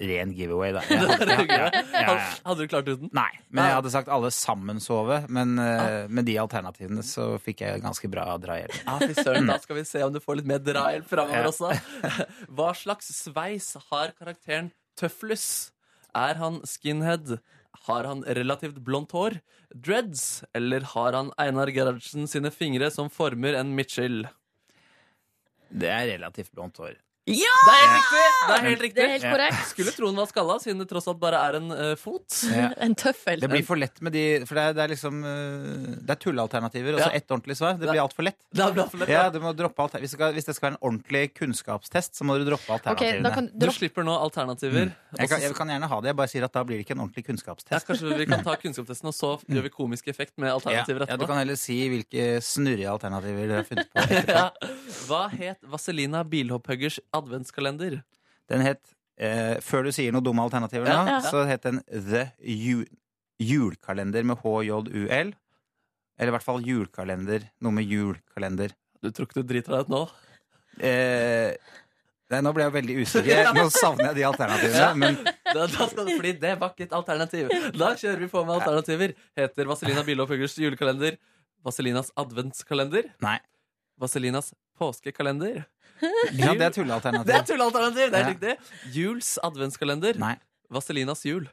[0.00, 0.80] ren giveaway, da.
[0.88, 2.14] Ja, ja, ja, ja, ja.
[2.46, 3.10] Hadde du klart uten?
[3.12, 5.18] Nei, men jeg hadde sagt alle sammen sove.
[5.28, 8.80] Men eh, med de alternativene så fikk jeg ganske bra drahjelp.
[8.86, 11.52] Ja, fy søren, Da skal vi se om du får litt mer drahjelp framover Ja.
[11.52, 11.76] også.
[12.56, 15.72] Hva slags sveis har karakteren Tøflus?
[16.16, 17.36] Er han skinhead?
[17.84, 19.38] Har han relativt blondt hår?
[19.74, 20.44] Dreads?
[20.56, 24.24] Eller har han Einar Gerhardsen sine fingre som former en Mitchell?
[25.68, 26.96] Det er relativt blondt hår.
[27.26, 27.54] Ja!
[27.66, 28.24] Det er helt riktig!
[28.46, 28.96] Det er helt, riktig.
[29.00, 29.62] Det er helt korrekt.
[29.72, 32.22] Skulle tro den var skalla, siden det tross alt bare er en uh, fot.
[32.52, 32.68] Ja.
[32.86, 33.40] En tøffel.
[33.42, 36.20] Det blir for lett med de For det er, det er liksom uh, Det er
[36.22, 37.16] tullealternativer, og så Ja.
[37.18, 37.74] ett ordentlig svar.
[37.80, 38.38] Det blir altfor lett.
[38.54, 39.32] Det er bra for lett, Ja, ja.
[39.34, 42.36] du må droppe hvis, det skal, hvis det skal være en ordentlig kunnskapstest, så må
[42.38, 43.24] du droppe alternativene.
[43.26, 44.86] da kan Du slipper nå alternativer.
[44.86, 44.94] Mm.
[45.18, 46.94] jeg, kan, jeg kan gjerne ha det, jeg bare sier at da blir det ikke
[46.96, 47.74] en ordentlig kunnskapstest.
[47.74, 51.16] Ja, kanskje vi kan ta kunnskapstesten, og så gjør vi komisk effekt med alternativer etterpå.
[51.16, 54.06] ja, du kan heller si hvilke snurrige alternativer dere har funnet på.
[54.36, 54.46] Ja.
[55.06, 57.98] Hva het Vazelina Bilhopphuggers adventskalender?
[58.50, 58.82] Den het
[59.18, 61.20] eh, Før du sier noen dumme alternativer nå, Ja, ja.
[61.24, 62.84] så het den The Ju
[63.42, 65.32] Julekalender med HJUL.
[66.16, 67.42] Eller i hvert fall julekalender.
[67.60, 68.72] Noe med julekalender.
[69.04, 69.98] Du tror ikke du driter deg ut nå?
[70.80, 71.52] Eh,
[72.32, 73.50] nei, nå ble jeg veldig usikker.
[73.58, 74.94] Nå savner jeg de alternativene.
[75.02, 75.18] Men
[75.56, 76.08] Da, da skal,
[76.40, 77.52] det var ikke et alternativ.
[77.76, 79.14] Da kjører vi på med alternativer.
[79.38, 81.16] Heter Vaselina Bilhopphuggers julekalender
[81.64, 83.08] Vaselinas adventskalender?
[83.24, 83.38] Nei.
[84.00, 85.62] Vaselinas påskekalender?
[86.42, 87.26] ja, det er tullealternativ.
[87.28, 88.10] Det er tullealternativ!
[88.12, 88.32] Det er Ja.
[88.34, 88.56] riktig.
[88.96, 90.18] Jules adventskalender?
[90.20, 90.34] Nei.
[90.72, 91.46] Vaselinas jul?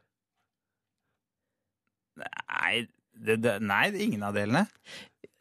[2.20, 2.84] Nei,
[3.14, 4.66] det, det, nei, det er ingen av delene.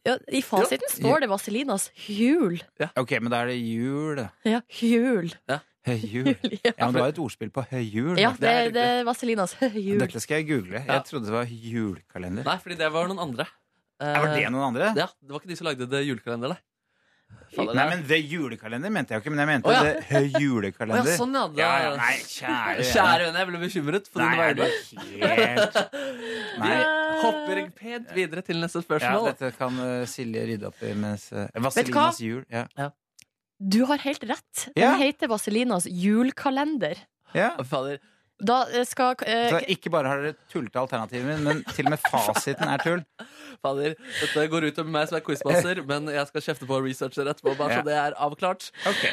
[0.07, 2.57] Ja, I fasiten står det Vaselinas jul.
[2.99, 4.23] Ok, men da er det jul.
[4.49, 5.31] Ja, jul.
[5.87, 6.29] Høyjul.
[6.63, 8.15] Ja, men det var et ordspill på høyjul.
[8.21, 9.99] Ja, det, er- det er Vaselinas jul.
[10.03, 10.79] Dette skal jeg google.
[10.79, 10.99] Ja.
[11.01, 12.47] Jeg trodde det var julekalender.
[12.47, 13.47] Nei, fordi det var noen andre.
[14.03, 14.93] Ja, var det noen andre?
[14.99, 16.55] Ja, Det var ikke de som lagde det julekalender,
[17.53, 17.67] nei.
[17.67, 19.95] Fader, Nei, det men The Julekalender mente jeg jo ikke, men jeg mente oh, ja.
[20.09, 21.03] The Julekalender.
[21.03, 21.91] Oh, ja, sånn, ja, da- ja, ja.
[22.01, 24.09] Nei, kjære Kjære venn, jeg ble bekymret.
[24.13, 25.79] For Nei, jeg er du helt
[26.63, 26.79] Nei.
[27.23, 29.29] Hopper pent videre til neste Ja, spørsmål.
[29.31, 31.69] dette kan uh, Silje rydde opp i mens uh, du hva?
[31.69, 32.43] Vaselinas jul.
[32.51, 32.91] Ja.
[33.63, 34.65] Du har helt rett.
[34.75, 34.97] Den Ja.
[34.99, 36.97] heter Vaselinas julekalender.
[37.37, 37.53] Ja.
[37.65, 38.01] Fader,
[38.43, 42.03] Da eh, skal eh, Så ikke bare har dere tullete alternativer, men til og med
[42.03, 43.05] fasiten er tull.
[43.63, 47.31] Fader, dette går ut over meg som er quizmaster, men jeg skal kjefte på researcher
[47.31, 47.83] etterpå, bare Ja.
[47.83, 48.71] så det er avklart.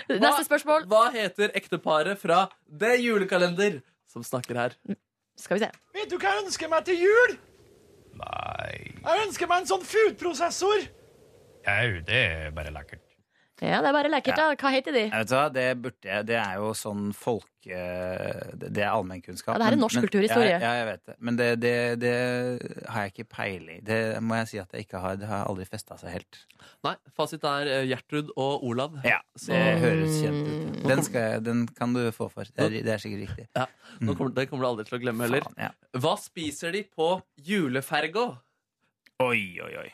[0.10, 0.88] Neste spørsmål.
[0.90, 4.78] Hva heter ekteparet fra Det julekalender som snakker her?
[5.40, 5.70] Skal vi se.
[5.96, 7.38] Vet du hva jeg ønsker meg til jul?
[8.20, 8.74] Nei
[9.06, 10.90] Jeg ønsker meg en sånn foodprosessor.
[11.70, 13.06] Jau, det er bare lekkert.
[13.62, 14.38] Ja, det er bare lekkert.
[14.40, 14.50] da.
[14.56, 15.02] Hva heter de?
[15.10, 17.48] Jeg vet du hva, det, burde jeg, det er jo sånn folk...
[17.68, 19.52] eh, Det er allmennkunnskap.
[19.56, 20.54] Ja, det her er norsk men- kulturhistorie.
[20.54, 21.16] Ja, ja, jeg vet det.
[21.20, 22.14] Men det, det, det
[22.88, 25.20] har jeg ikke peiling Det må jeg si at jeg ikke har.
[25.20, 26.40] Det har aldri festa seg helt.
[26.88, 28.96] Nei, fasit er eh, Gjertrud og Olav.
[29.04, 30.82] Ja, Så- det høres kjent ut.
[30.88, 32.48] Den, skal jeg, den kan du få for.
[32.56, 33.48] Det er, det er sikkert riktig.
[33.60, 33.68] Ja,
[34.00, 35.44] nå kommer, Det kommer du aldri til å glemme heller.
[35.50, 35.72] Faen, ja.
[36.00, 37.12] Hva spiser de på
[37.44, 38.30] juleferga?
[39.20, 39.90] Oi, oi, oi.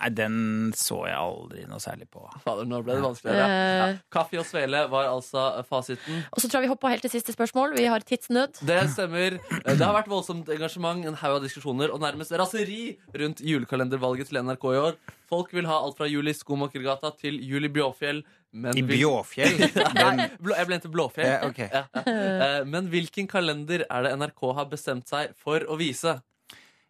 [0.00, 0.36] Nei, den
[0.74, 2.24] så jeg aldri noe særlig på.
[2.42, 3.44] Fader, nå ble det vanskeligere.
[3.46, 3.86] Ja.
[3.92, 4.00] Eh.
[4.10, 6.24] Kaffe og svele var altså fasiten.
[6.32, 7.76] Og så tror jeg vi hoppa helt til siste spørsmål.
[7.78, 8.62] Vi har tidsnød.
[8.66, 9.38] Det stemmer.
[9.62, 14.42] Det har vært voldsomt engasjement, en haug av diskusjoner og nærmest raseri rundt julekalendervalget til
[14.42, 14.98] NRK i år.
[15.30, 18.24] Folk vil ha alt fra Juli Skomakergata til Juli Bjåfjell.
[18.52, 19.62] Men I Bjåfjell?
[19.96, 21.30] Nei, jeg ble til Blåfjell.
[21.30, 21.70] Ja, okay.
[21.72, 22.02] Ja, ja.
[22.10, 26.18] Eh, Men hvilken kalender er det NRK har bestemt seg for å vise?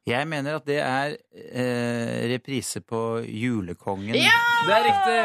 [0.07, 4.17] Jeg mener at det er eh, reprise på Julekongen.
[4.19, 4.35] Ja!
[4.67, 5.19] Det er riktig!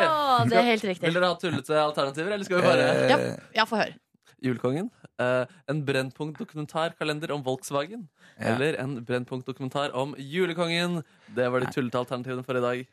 [0.51, 1.07] Det er helt riktig.
[1.07, 3.17] Vil dere ha tullete alternativer, eller skal vi bare Eh, Ja,
[3.57, 3.95] ja få høre.
[4.45, 4.91] Julekongen.
[5.17, 8.05] Eh, en Brennpunkt-dokumentarkalender om Volkswagen.
[8.37, 8.53] Ja.
[8.53, 11.01] Eller en Brennpunkt-dokumentar om Julekongen.
[11.35, 12.83] Det var de tullete alternativene for i dag.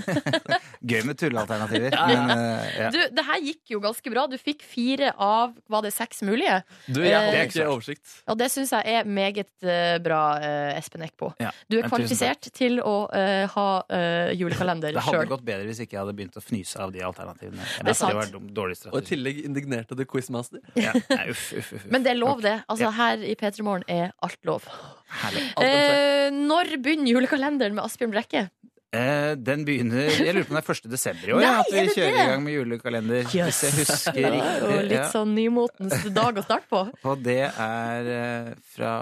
[0.90, 1.92] Gøy med tullealternativer.
[1.92, 2.20] Ja, ja.
[2.26, 2.90] Men, uh, ja.
[2.94, 4.24] Du, det her gikk jo ganske bra.
[4.30, 6.60] Du fikk fire av var det seks mulige.
[6.86, 8.14] Du, jeg Eh, har ikke oversikt.
[8.30, 11.32] Og det syns jeg er meget eh, bra, eh, Espen Eckbo.
[11.42, 11.50] Ja.
[11.70, 15.30] Du er kvalifisert til å uh, ha uh, julekalender Det hadde sjøl.
[15.34, 17.64] gått bedre hvis ikke jeg hadde begynt å fnyse av de alternativene.
[17.80, 18.14] Det er sant.
[18.14, 20.62] det var dum, dårlig Og i tillegg indignerte du quizmaster.
[20.78, 20.94] Ja.
[21.12, 21.90] Nei, uff, uff, uff, uff.
[21.92, 22.56] Men det er lov, det.
[22.66, 22.94] Altså, Ja.
[23.00, 24.64] Her i P3 Morgen er alt lov.
[25.10, 25.44] Herlig.
[25.64, 28.48] Eh, når begynner julekalenderen med Asbjørn Brekke?
[28.90, 30.88] Eh, den begynner Jeg lurer på om det er 1.
[30.90, 31.42] desember i år.
[31.44, 32.22] Nei, at vi er kjører det?
[32.24, 33.28] i gang med julekalender.
[33.30, 36.80] Hvis jeg husker Det er jo litt sånn nymotens dag å starte på.
[37.12, 38.92] Og det er eh, fra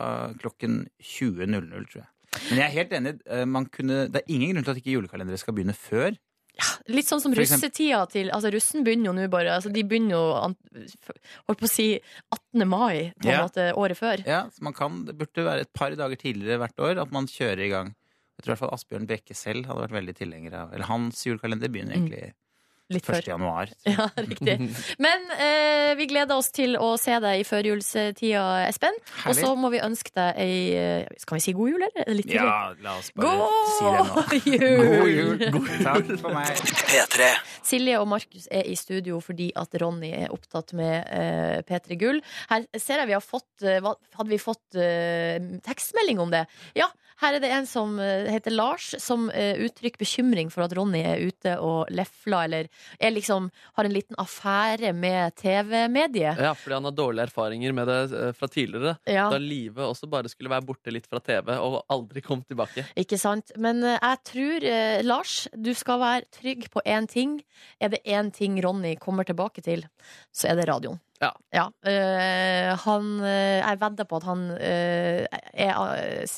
[0.43, 2.09] klokken 20.00, tror jeg.
[2.51, 3.15] Men jeg er helt enig.
[3.33, 6.13] eh, Man kunne, det er ingen grunn til at ikke julekalendere skal begynne før.
[6.91, 10.25] Litt sånn som russetida til Altså, russen begynner jo nå bare altså, De begynner jo
[11.47, 11.87] Holdt på å si
[12.35, 12.67] 18.
[12.69, 13.45] mai, på en Ja.
[13.47, 14.25] måte, året før.
[14.27, 17.27] Ja, så man kan, Det burde være et par dager tidligere hvert år at man
[17.27, 17.95] kjører i gang.
[18.39, 21.25] Jeg tror i hvert fall Asbjørn Brekke selv hadde vært veldig tilhenger av Eller hans
[21.27, 22.35] julekalender begynner egentlig Mm.
[22.89, 23.09] Litt 1.
[23.11, 23.27] før.
[23.35, 23.73] januar.
[23.89, 24.55] Ja, riktig.
[25.03, 28.97] Men eh, vi gleder oss til å se deg i førjulstida, Espen.
[29.29, 32.05] Og så må vi ønske deg ei eh, Skal vi si god jul, eller?
[32.07, 32.41] Er Litt tidlig?
[32.41, 34.25] Ja, la oss bare si det nå.
[34.29, 35.45] God jul!
[35.57, 35.85] God jul!
[35.85, 36.63] Takk for meg.
[36.89, 37.29] P3.
[37.69, 42.23] Silje og Markus er i studio fordi at Ronny er opptatt med eh, P3 Gull.
[42.53, 43.83] Her ser jeg vi har fått eh,
[44.19, 45.37] Hadde vi fått eh,
[45.67, 46.45] tekstmelding om det?
[46.79, 46.89] Ja,
[47.23, 51.01] her er det en som eh, heter Lars, som eh, uttrykker bekymring for at Ronny
[51.03, 53.49] er ute og lefler, eller er liksom,
[53.79, 56.39] har en liten affære med TV-mediet.
[56.39, 58.95] Ja, fordi han har dårlige erfaringer med det eh, fra tidligere.
[59.09, 59.27] Ja.
[59.33, 62.87] Da livet også bare skulle være borte litt fra TV og aldri kom tilbake.
[62.99, 63.53] Ikke sant?
[63.59, 64.67] Men jeg tror,
[65.07, 67.39] Lars, du skal være trygg på én ting.
[67.83, 69.85] Er det én ting Ronny kommer tilbake til,
[70.35, 71.01] så er det radioen.
[71.19, 71.65] Ja.
[71.83, 75.79] eh, han eh, Jeg vedder på at han uh, er,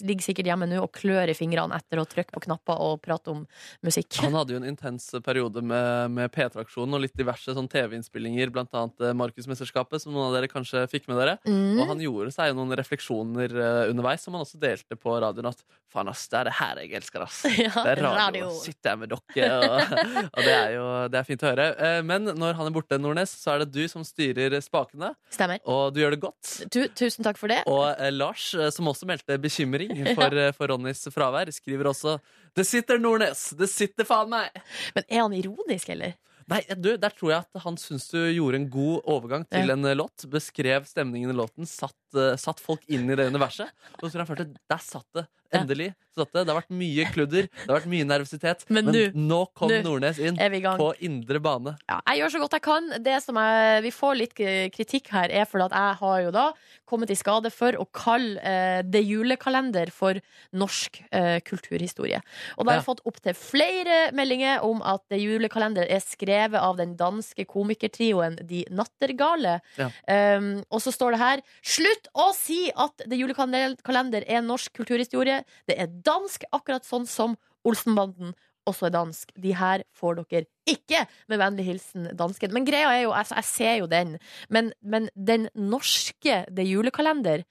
[0.09, 3.33] ligger sikkert hjemme nå og klør i fingrene etter å trykke på knapper og prate
[3.35, 3.43] om
[3.87, 4.21] musikk.
[4.25, 8.73] Han hadde jo en intens periode med, med P3-aksjonen og litt diverse sånn TV-innspillinger, blant
[8.77, 11.37] annet Markusmesterskapet, som noen av dere kanskje fikk med dere.
[11.45, 11.77] Mm.
[11.77, 13.57] Og han gjorde seg jo noen refleksjoner
[13.91, 15.51] underveis, som han også delte på radioen.
[15.53, 17.43] At faen, ass, det er det her jeg elsker, ass.
[17.61, 18.17] Ja, det er radio.
[18.21, 18.51] radio.
[18.63, 19.51] Sitte her med dere.
[19.61, 19.95] Og,
[20.35, 21.69] og det er jo det er fint å høre.
[21.77, 25.13] Uh, Men når han er borte, Nordnes, så er det du som styrer spakene.
[25.35, 25.61] Stemmer.
[25.69, 26.55] Og du gjør det godt.
[26.73, 27.61] Tu, tusen takk for det.
[27.71, 30.51] Og eh, Lars, eh, som også meldte bekymring for, ja.
[30.57, 32.17] for Ronnys fravær, skriver også
[32.57, 33.51] Det sitter Nordnes!
[33.59, 34.55] Det sitter faen meg!
[34.97, 36.17] Men er han ironisk, eller?
[36.51, 39.75] Nei, du, Der tror jeg at han syns du gjorde en god overgang til Ja.
[39.77, 40.25] en eh, låt.
[40.33, 43.69] Beskrev stemningen i låten, satt, eh, satt folk inn i det universet.
[44.01, 45.27] Og så tror jeg han følte der satt det.
[45.51, 45.89] Endelig.
[46.15, 46.45] satt det.
[46.47, 48.61] det har vært mye kludder, det har vært mye nervøsitet.
[48.71, 51.73] Men Men, nå- nå kom nu, Nordnes inn på indre bane.
[51.91, 52.87] Ja, jeg gjør så godt jeg kan.
[53.03, 56.45] Det som jeg, vi får litt kritikk her, er fordi at jeg har jo da
[56.87, 60.21] kommet i skade for å kalle uh, det julekalender for
[60.55, 62.23] norsk uh, kulturhistorie.
[62.59, 62.87] Og da har jeg Ja.
[62.95, 68.65] fått opptil flere meldinger om at det julekalender er skrevet av den danske komikertrioen De
[68.71, 69.61] Nattergale.
[69.79, 69.91] Ja.
[70.39, 75.43] Um, og så står det her Slutt å si at det julekalender er norsk kulturhistorie.
[75.69, 77.37] Det er dansk, akkurat sånn som
[77.67, 78.33] Olsenbanden
[78.69, 79.33] også er dansk.
[79.41, 81.05] De her får dere ikke!
[81.31, 82.53] Med vennlig hilsen dansken.
[82.55, 84.17] Men greia er jo, altså, jeg ser jo den,
[84.49, 87.45] men, men den norske Det julekalender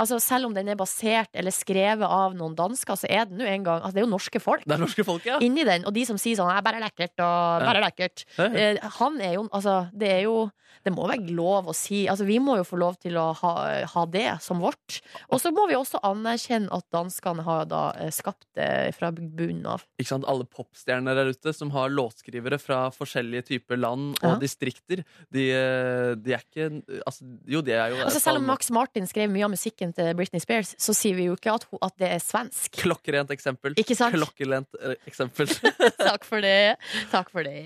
[0.00, 3.46] Altså, selv om den er basert eller skrevet av noen dansker, så er den jo
[3.46, 5.38] en gang altså, Det er jo norske folk Det er norske folk, ja.
[5.44, 5.84] inni den.
[5.86, 8.24] Og de som sier sånn bare lekkert' og 'bare lekkert'.
[8.38, 10.50] Eh, han er jo Altså, det er jo
[10.84, 13.84] Det må være lov å si Altså, vi må jo få lov til å ha,
[13.86, 15.00] ha det som vårt.
[15.30, 19.64] Og så må vi også anerkjenne at danskene har da eh, skapt det fra bunnen
[19.66, 19.84] av.
[19.98, 20.26] Ikke sant?
[20.28, 24.36] Alle popstjerner der ute som har låtskrivere fra forskjellige typer land og Ja.
[24.42, 25.04] distrikter.
[25.32, 29.06] De, eh, de er ikke altså, Jo, de er jo Altså, selv om Max Martin
[29.06, 31.94] skrev mye av musikken til Britney Spears, så sier vi jo ikke at, hun, at
[32.00, 32.78] det er svensk.
[32.80, 33.74] Klokkerent eksempel.
[33.80, 34.16] Ikke sant?
[34.16, 35.50] Klokkerent eh, eksempel.
[36.08, 36.76] Takk for det.
[37.12, 37.56] Takk for det.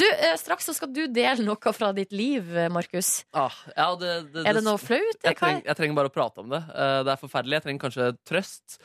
[0.00, 3.24] Du, eh, straks så skal du dele noe fra ditt liv, Markus.
[3.36, 5.18] Ah, ja, det, det, Er det noe flaut?
[5.24, 6.62] Jeg, treng, jeg trenger bare å prate om det.
[6.72, 7.58] Eh, Det er forferdelig.
[7.58, 8.78] Jeg trenger kanskje trøst,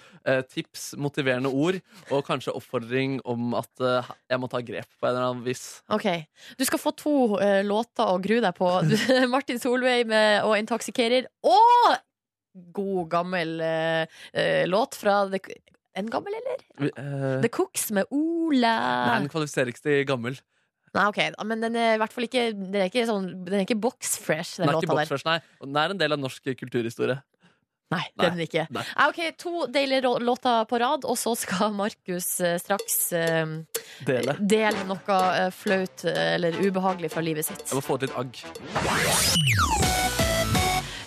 [0.53, 1.75] tips, motiverende ord
[2.13, 5.81] og kanskje oppfordring om at jeg må ta grep på en eller annen vis.
[5.91, 6.07] Ok.
[6.55, 7.15] Du skal få to
[7.67, 8.69] låter å grue deg på.
[9.33, 11.27] Martin Solveig med, 'Å Intoxicated.
[11.43, 11.92] Og
[12.53, 15.39] god, gammel eh, eh, låt fra The,
[15.95, 16.61] En gammel, eller?
[16.97, 18.73] Uh, The Cooks med Ola.
[19.11, 20.39] Nei, den kvalifiserer ikke til gammel.
[20.93, 23.63] Nei, ok, men den er i hvert fall ikke Den er ikke, sånn, den er
[23.65, 24.99] ikke box-fresh, den, Den ikke låta der.
[25.03, 25.37] boxfresh, nei.
[25.61, 27.19] Den er en del av norsk kulturhistorie.
[27.93, 28.63] Nei, det er den ikke.
[28.73, 28.83] Nei.
[29.05, 33.45] Ok, To deilige låter på rad, og så skal Markus eh, straks eh,
[34.07, 34.33] Dele.
[34.41, 37.67] dele noe flaut eller ubehagelig fra livet sitt.
[37.69, 38.33] Jeg må få til litt agg.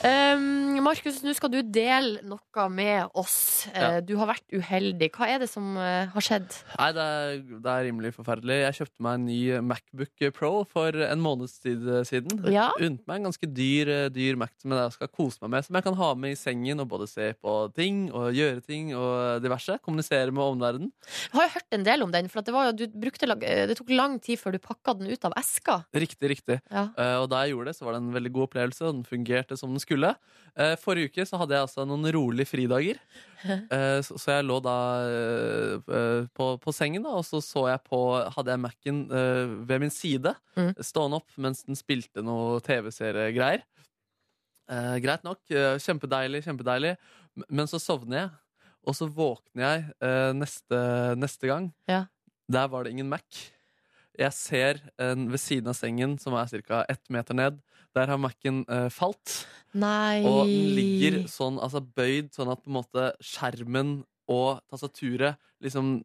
[0.07, 3.67] Um, Markus, nå skal du dele noe med oss.
[3.73, 4.01] Eh, Ja.
[4.01, 5.09] Du har vært uheldig.
[5.17, 6.47] Hva er det som eh, har skjedd?
[6.79, 8.59] Nei, det er, det er rimelig forferdelig.
[8.63, 12.39] Jeg kjøpte meg en ny Macbook Pro for en måneds tid siden.
[12.53, 12.69] Ja.
[12.79, 15.67] Unnet meg en ganske dyr, eh, dyr Mac som jeg skal kose meg med.
[15.67, 18.95] Som jeg kan ha med i sengen og både se på ting og gjøre ting
[18.97, 19.79] og diverse.
[19.87, 20.93] Kommunisere med omverdenen.
[21.33, 23.65] Jeg har jo hørt en del om den, for at det, var du brukte, eh,
[23.71, 25.81] det tok lang tid før du pakka den ut av eska.
[25.97, 26.61] Riktig, riktig.
[26.71, 26.89] Ja.
[26.95, 29.07] Uh, og da jeg gjorde det, så var det en veldig god opplevelse, og den
[29.09, 29.96] fungerte som den skulle.
[30.57, 33.01] Eh, forrige uke så hadde jeg altså noen rolige fridager.
[33.47, 34.73] Eh, så, jeg lå da
[35.07, 37.99] eh, på, på sengen, da, og så, så jeg på
[38.35, 39.03] Hadde jeg Mac-en
[39.69, 40.73] ved min side, Mm.
[40.83, 43.63] stående opp mens den spilte noe TV-seriegreier.
[45.05, 45.39] Greit nok.
[45.85, 46.95] kjempedeilig, kjempedeilig.
[47.53, 48.31] Men så sovner jeg,
[48.89, 50.81] og så våkner jeg neste,
[51.21, 51.69] neste gang.
[51.87, 52.07] Ja.
[52.51, 53.45] Der var det ingen Mac.
[54.19, 56.83] Jeg ser en ved siden av sengen, som er ca.
[56.89, 57.61] ett meter ned.
[57.97, 59.47] Der har Mac-en uh, falt.
[59.77, 63.97] Nei Og den ligger sånn, altså bøyd, sånn at på en måte skjermen
[64.33, 66.01] og tastaturet liksom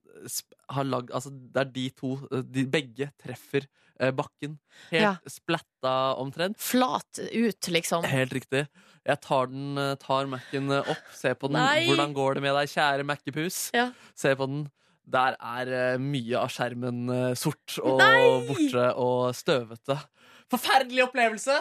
[0.72, 3.66] har lagd altså Det er de to, eh, de begge treffer
[4.00, 4.58] eh, bakken.
[4.92, 5.16] Helt Ja.
[5.28, 6.58] splatta omtrent.
[6.62, 8.06] Flat ut, liksom.
[8.06, 8.68] Helt riktig.
[9.06, 11.58] Jeg tar, den, eh, tar Mac-en eh, opp, ser på den.
[11.60, 11.88] Nei!
[11.90, 13.60] Hvordan går det med deg, kjære Mac-pus?
[13.74, 13.90] Ja.
[14.16, 14.64] Ser på den.
[15.12, 18.46] Der er eh, mye av skjermen eh, sort og Nei!
[18.48, 19.98] borte og støvete.
[20.54, 21.58] Forferdelig opplevelse!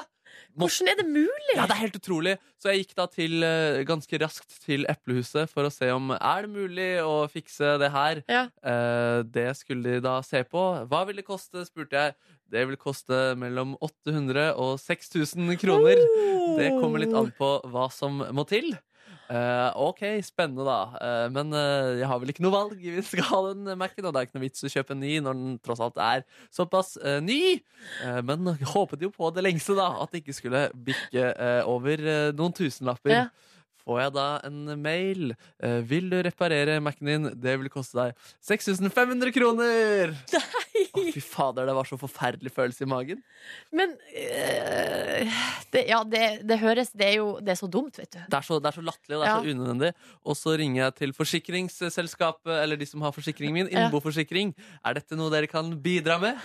[0.59, 1.55] Hvordan er det mulig?
[1.55, 2.35] Ja, det er helt utrolig.
[2.61, 6.43] Så jeg gikk da til, eh, ganske raskt til Eplehuset for å se om er
[6.47, 8.22] det mulig å fikse det her.
[8.28, 8.49] Ja.
[8.62, 10.89] Eh, det skulle de da se på.
[10.91, 12.14] Hva vil det koste, spurte jeg.
[12.51, 16.03] Det vil koste mellom 800 og 6000 kroner.
[16.59, 18.74] Det kommer litt an på hva som må til.
[19.31, 20.78] Eh, ok, spennende da.
[20.99, 22.81] Uh, men uh, jeg har vel ikke noe valg.
[22.83, 25.12] Vi skal ha den Mac-en, og det er ikke noe vits å kjøpe en ny
[25.22, 26.24] når den tross alt er
[26.55, 27.61] såpass ny.
[28.26, 29.93] Men håpet jo på det lengste, da.
[30.03, 31.31] At det ikke skulle bikke
[31.70, 32.03] over
[32.35, 33.14] noen tusenlapper.
[33.14, 33.24] Ja.
[33.85, 35.33] Får jeg da en mail?
[35.62, 37.28] Eh, vil du reparere Mac-en din?
[37.41, 40.14] Det vil koste deg 6500 kroner!
[40.91, 43.20] Å, fy fader, det var så forferdelig følelse i magen.
[43.74, 45.35] Men øh,
[45.72, 48.18] det, Ja, det, det høres Det er jo det er så dumt, vet du.
[48.31, 49.93] Det er så, det er så latterlig og det er så unødvendig.
[50.24, 53.87] Og så ringer jeg til forsikringsselskapet, eller de som har forsikringen min, Ja.
[53.87, 54.55] Innboforsikring.
[54.85, 56.39] Er dette noe dere kan bidra med?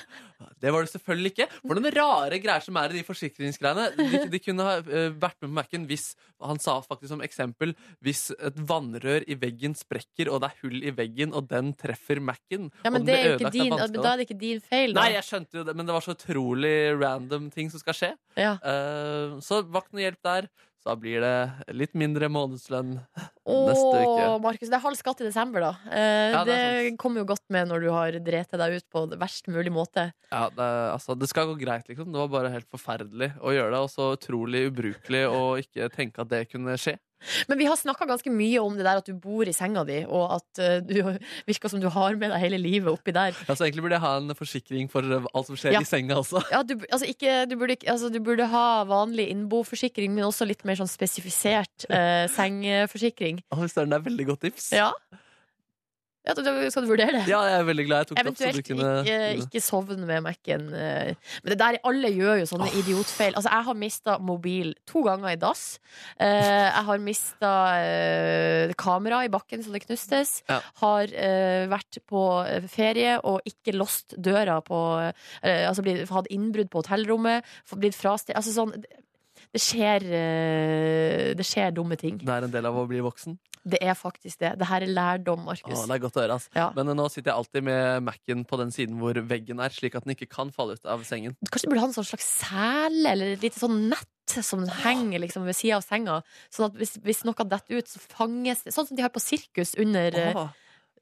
[0.61, 1.47] Det var det selvfølgelig ikke.
[1.61, 3.87] For noen rare greier som er i de forsikringsgreiene.
[3.97, 6.07] De, de kunne ha eh, vært med på Mac-en hvis
[6.43, 7.73] Han sa faktisk som eksempel
[8.03, 12.21] hvis et vannrør i veggen sprekker, og det er hull i veggen, og den treffer
[12.23, 12.69] Mac-en.
[12.83, 14.03] Ja, men det er din, vannskade.
[14.03, 15.01] da er det ikke din feil, da.
[15.05, 18.11] Nei, jeg skjønte jo det, men det var så utrolig random ting som skal skje.
[18.39, 18.55] Ja.
[18.61, 20.49] Uh, så ikke noe hjelp der.
[20.85, 24.25] Så da blir det litt mindre månedslønn neste uke.
[24.43, 25.71] Markus, det er halv skatt i desember, da.
[25.89, 28.85] Eh, Ja, det det er kommer jo godt med når du har drept deg ut
[28.93, 30.11] på verst mulig måte.
[30.29, 32.11] Ja, det, altså, det skal gå greit, liksom.
[32.13, 33.81] Det var bare helt forferdelig å gjøre det.
[33.81, 36.99] Og så utrolig ubrukelig å ikke tenke at det kunne skje.
[37.49, 40.01] Men vi har snakka ganske mye om det der at du bor i senga di,
[40.05, 40.99] og at eh, du
[41.49, 43.35] virker som du har med deg hele livet oppi der.
[43.47, 45.81] Ja, så egentlig burde jeg ha en forsikring for alt som skjer Ja.
[45.83, 46.43] i senga også.
[46.53, 50.65] Ja, du, altså ikke, du, burde, altså du burde ha vanlig innboforsikring, men også litt
[50.67, 53.41] mer sånn spesifisert eh, sengeforsikring.
[53.51, 54.71] Å, det er veldig godt tips.
[54.75, 54.91] Ja.
[56.25, 56.33] Ja,
[56.73, 57.23] skal du vurdere det?
[57.29, 58.19] Ja, jeg er veldig glad opp.
[58.19, 60.63] Eventuelt du kunne, ikke, ikke sovne med Mac-en.
[60.73, 61.13] eh.
[61.43, 63.35] Men det der, alle gjør jo sånne idiotfeil.
[63.37, 65.63] Altså, jeg har mista mobil to ganger i dass.
[66.17, 67.53] Eh, jeg har mista
[67.83, 70.39] eh, kamera i bakken så det knustes.
[70.49, 70.59] Ja.
[70.81, 76.27] Har eh, vært på eh, ferie og ikke låst døra på eh, Altså blitt, hatt
[76.33, 77.45] innbrudd på hotellrommet.
[77.75, 82.17] Blitt frasted Altså sånn det- skjer, eh, det skjer dumme ting.
[82.19, 83.37] Det er en del av å bli voksen.
[83.65, 84.51] Det er faktisk det.
[84.61, 85.73] Det her er lærdom, Markus.
[85.73, 86.37] Å, det er godt å høre.
[86.37, 86.49] ass.
[86.75, 89.97] Men eh, nå sitter jeg alltid med Mac-en på den siden hvor veggen er, slik
[89.97, 91.33] at den ikke kan falle ut av sengen.
[91.49, 95.21] Kanskje du burde ha en sånn slags sele eller et lite sånn nett som henger
[95.21, 96.19] liksom ved sida av senga.
[96.53, 98.73] Sånn at hvis, hvis noe detter ut, så fanges det.
[98.75, 100.53] Sånn som de har på sirkus under eh, Åh,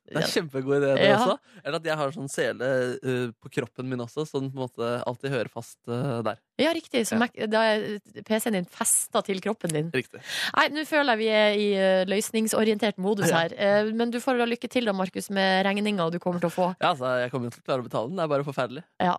[0.04, 1.16] det er en kjempegod idé, det Ja.
[1.18, 1.38] også.
[1.64, 4.66] Eller at jeg har sånn sele uh, på kroppen min også, så den på en
[4.68, 6.42] måte alltid hører fast uh, der.
[6.60, 7.06] Ja, riktig.
[7.08, 7.48] Så ja.
[7.50, 7.86] da er
[8.28, 9.90] PC-en din festa til kroppen din.
[9.96, 10.20] Riktig.
[10.58, 13.46] Nei, nå føler jeg vi er i uh, løsningsorientert modus Ja.
[13.48, 13.90] her.
[13.96, 16.70] Men du får da lykke til da, Markus, med regninga du kommer til å få.
[16.82, 18.20] Ja, altså, Jeg kommer til å klare å betale den.
[18.20, 18.84] Det er bare forferdelig.
[19.00, 19.18] Ja.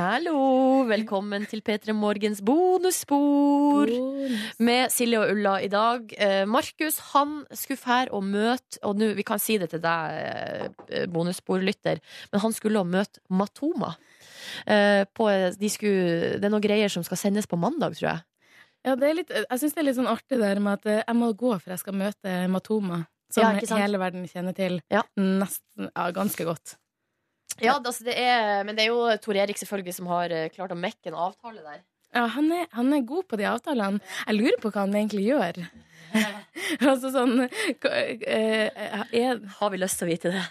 [0.00, 0.86] Hallo!
[0.88, 3.90] Velkommen til P3 Morgens bonusspor
[4.64, 6.14] med Silje og Ulla i dag.
[6.16, 10.16] Eh, Markus han skulle fære og møte Og nå, vi kan si det til deg,
[10.88, 12.00] eh, bonussporlytter,
[12.32, 13.92] men han skulle å møte Matoma.
[14.64, 15.28] Eh, på,
[15.60, 18.26] de skulle, det er noen greier som skal sendes på mandag, tror jeg.
[18.88, 21.34] Ja, det litt, jeg syns det er litt sånn artig der med at jeg må
[21.36, 23.04] gå for jeg skal møte Matoma.
[23.28, 24.80] Som Ja, hele verden kjenner til
[25.20, 26.80] nesten, ja, ganske godt.
[27.60, 30.72] Ja, altså det er, men det er jo Tor Erik selvfølgelig som har eh, klart
[30.74, 31.82] å mekke en avtale der.
[32.16, 34.02] Ja, han er, han er god på de avtalene.
[34.26, 35.60] Jeg lurer på hva han egentlig gjør.
[36.90, 40.42] altså sånn eh, er, Har vi lyst til å vite det?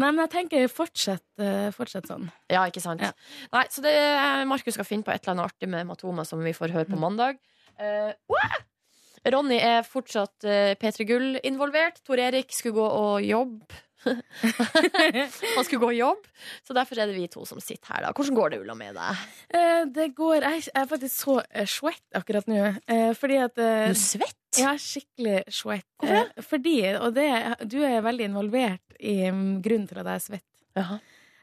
[0.00, 2.30] Nei, men jeg tenker fortsett, eh, fortsett sånn.
[2.48, 3.04] Ja, ikke sant?
[3.52, 3.92] Nei, så det
[4.48, 7.00] Markus skal finne på et eller annet artig med Matoma som vi får høre på
[7.00, 7.36] mandag.
[7.80, 8.14] Uh!
[9.28, 12.00] Ronny er fortsatt uh, P3 Gull involvert.
[12.06, 13.82] Tor Erik skulle gå og jobbe.
[15.56, 16.24] Han skulle gå jobb,
[16.66, 18.06] så derfor er det vi to som sitter her.
[18.06, 19.24] da Hvordan går det, Ulla, med deg?
[19.54, 22.60] Eh, det går Jeg er faktisk så uh, svett akkurat nå.
[22.90, 24.36] eh, fordi at uh, Du svett?
[24.58, 25.86] Ja, skikkelig svett.
[26.00, 26.44] Hvorfor det?
[26.48, 27.28] fordi, og det,
[27.70, 30.46] du er veldig involvert i mm, grunnen til at jeg er svett.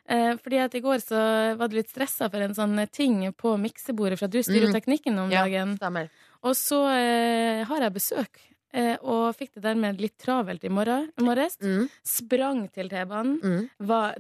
[0.08, 1.22] Eh, fordi at i går så
[1.60, 4.76] var du litt stressa for en sånn ting på miksebordet, for at du styrer Mm.
[4.76, 5.74] teknikken om Ja, dagen.
[5.80, 6.10] stemmer.
[6.44, 8.56] Og så eh, har jeg besøk, eh,
[9.02, 11.58] og fikk det dermed litt travelt i morgen, morges.
[11.64, 11.88] Mm.
[12.06, 13.38] Sprang til T-banen.
[13.42, 13.70] Mm.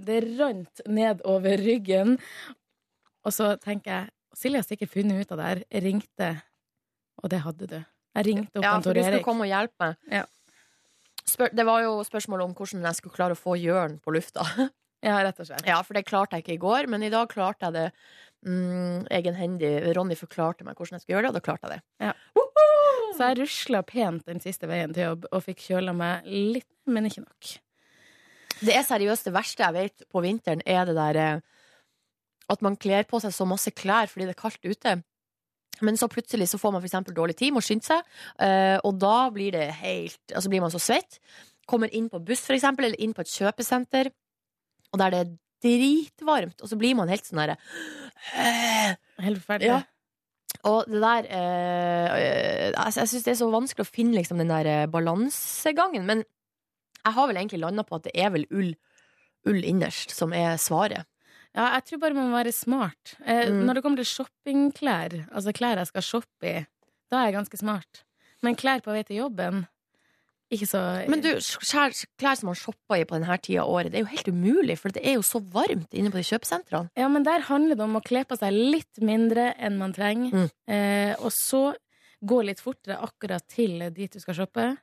[0.07, 2.15] Det rant ned over ryggen.
[3.27, 5.61] Og så tenker jeg Silje har sikkert funnet ut av det her.
[5.81, 6.27] Ringte,
[7.23, 7.77] og det hadde du.
[8.17, 9.25] Jeg ringte opp Ja, han for Tor du skulle Erik.
[9.25, 10.27] komme og hjelpe meg.
[11.27, 14.45] Spør, det var jo spørsmålet om hvordan jeg skulle klare å få Jørn på lufta.
[15.05, 15.61] Ja, rett og slett.
[15.69, 17.83] Ja, for det klarte jeg ikke i går, men i dag klarte jeg det
[18.49, 19.69] mm, egenhendig.
[19.93, 22.07] Ronny forklarte meg hvordan jeg skulle gjøre det, og da klarte jeg det.
[22.07, 22.15] Ja.
[23.17, 27.09] Så jeg rusla pent den siste veien til jobb og fikk kjøla meg litt, men
[27.09, 27.53] ikke nok.
[28.61, 31.45] Det er seriøst det verste jeg vet på vinteren, er det der eh,
[32.47, 34.95] at man kler på seg så masse klær fordi det er kaldt ute.
[35.85, 38.05] Men så plutselig så får man for eksempel dårlig tid, må skynde seg,
[38.41, 41.19] eh, og da blir det helt Altså blir man så svett.
[41.69, 44.09] Kommer inn på buss, for eksempel, eller inn på et kjøpesenter,
[44.93, 47.57] og der det er dritvarmt, og så blir man helt sånn derre
[49.25, 49.73] Helt forferdelig.
[49.73, 49.81] Ja.
[50.65, 54.39] Og det der eh, eh, altså, Jeg syns det er så vanskelig å finne liksom,
[54.41, 56.05] den der eh, balansegangen.
[56.07, 56.23] Men
[57.03, 58.73] jeg har vel egentlig landa på at det er vel ull,
[59.47, 61.05] ull innerst som er svaret.
[61.55, 63.15] Ja, jeg tror bare man må være smart.
[63.25, 63.63] Eh, Mm.
[63.65, 66.65] Når det kommer til shoppingklær, altså klær jeg skal shoppe i,
[67.09, 68.03] da er jeg ganske smart.
[68.43, 69.65] Men klær på vei til jobben
[70.53, 70.81] ikke så
[71.11, 74.11] Men du, klær som man shopper i på denne tida av året, det er jo
[74.13, 76.89] helt umulig, for det er jo så varmt inne på de kjøpesentrene.
[76.95, 80.31] Ja, men der handler det om å kle på seg litt mindre enn man trenger,
[80.31, 80.49] Mm.
[80.71, 81.75] eh, og så
[82.23, 84.77] gå litt fortere akkurat til dit du skal shoppe.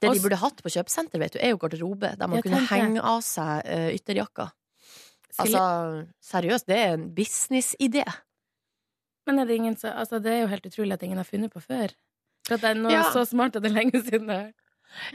[0.00, 3.00] Det de burde hatt på kjøpesenter, vet du, er jo garderobe, der man kunne henge
[3.02, 4.50] av seg uh, ytterjakka.
[5.38, 8.04] Altså, seriøst, det er en businessidé.
[9.26, 11.52] Men er det, ingen som altså, det er jo helt utrolig at ingen har funnet
[11.52, 11.92] på før.
[12.46, 13.02] For at det er noe Ja.
[13.12, 14.52] så smart at det er lenge siden det er.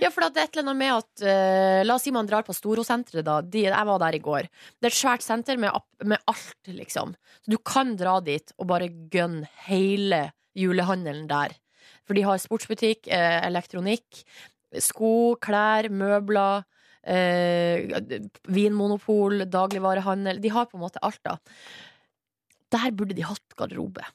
[0.02, 2.46] Ja, for det er et eller annet med at uh, La oss si man drar
[2.48, 3.40] på Storosenteret, da.
[3.42, 4.50] De, jeg var der i går.
[4.78, 5.76] Det er et svært senter med,
[6.08, 7.16] med alt, liksom.
[7.42, 10.28] Så du kan dra dit og bare gønne hele
[10.58, 11.56] julehandelen der.
[12.08, 14.24] For de har sportsbutikk, uh, elektronikk,
[14.82, 16.68] sko, klær, møbler.
[17.02, 17.98] Uh,
[18.54, 20.38] vinmonopol, dagligvarehandel.
[20.38, 21.40] De har på en måte alt, da.
[22.72, 24.06] Der burde de hatt garderobe.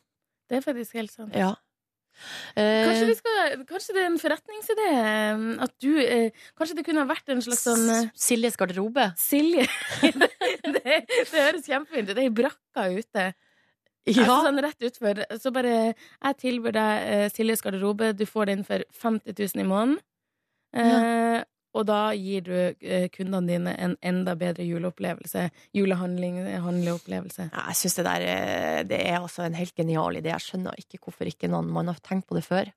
[0.47, 1.35] Det er faktisk helt sant.
[1.35, 1.57] Ja.
[2.57, 4.87] Eh, Kanskje, vi skal, kanskje det er en forretningsidé?
[4.97, 9.11] eh, At du eh, Kanskje det kunne ha vært en slags sånn eh, Siljes garderobe?
[9.21, 9.67] Silje.
[10.03, 10.31] det,
[10.65, 12.15] det, det høres kjempefint ut.
[12.17, 13.27] Det er i brakka ute.
[14.07, 14.23] Ja.
[14.23, 15.21] Altså, sånn rett utfor.
[15.43, 18.13] Så bare Jeg tilbyr deg eh, Siljes garderobe.
[18.17, 19.99] Du får den for 50 000 i måneden.
[20.77, 21.41] Eh,
[21.77, 25.47] og da gir du eh, kundene dine en enda bedre juleopplevelse.
[25.77, 27.51] Julehandleopplevelse.
[27.53, 30.33] Ja, jeg syns det der eh, Det er altså en helt genial idé.
[30.35, 32.73] Jeg skjønner ikke hvorfor ikke noen man har tenkt på det før.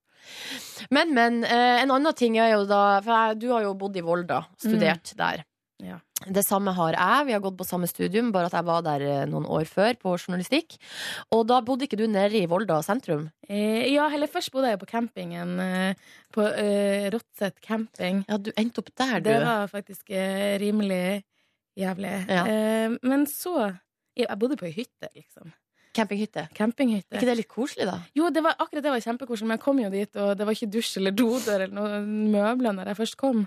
[0.92, 1.44] Men, men.
[1.48, 4.42] eh, En annen ting er jo da For jeg, du har jo bodd i Volda,
[4.60, 5.46] studert der.
[5.80, 5.96] Ja.
[6.28, 7.28] Det samme har jeg.
[7.30, 9.96] Vi har gått på samme studium, bare at jeg var der eh, noen år før,
[10.02, 10.76] på journalistikk.
[11.36, 13.30] Og da bodde ikke du nede i Volda sentrum?
[13.48, 15.56] Eh, ja, heller først bodde jeg på campingen.
[15.64, 18.26] Eh, på eh, Rotset camping.
[18.28, 19.30] Ja, du endte opp der, du.
[19.32, 21.22] Det var faktisk eh, rimelig
[21.80, 22.16] jævlig.
[22.28, 22.44] Ja.
[22.44, 23.72] Eh, men så
[24.20, 25.54] Jeg bodde på ei hytte, liksom.
[25.96, 26.50] Campinghytte.
[26.54, 27.16] Campinghytte.
[27.16, 27.96] Ikke det litt koselig, da?
[28.18, 30.58] Jo, det var, akkurat det var kjempekoselig, men jeg kom jo dit, og det var
[30.58, 33.46] ikke dusj eller dodør eller noen møbler når jeg først kom.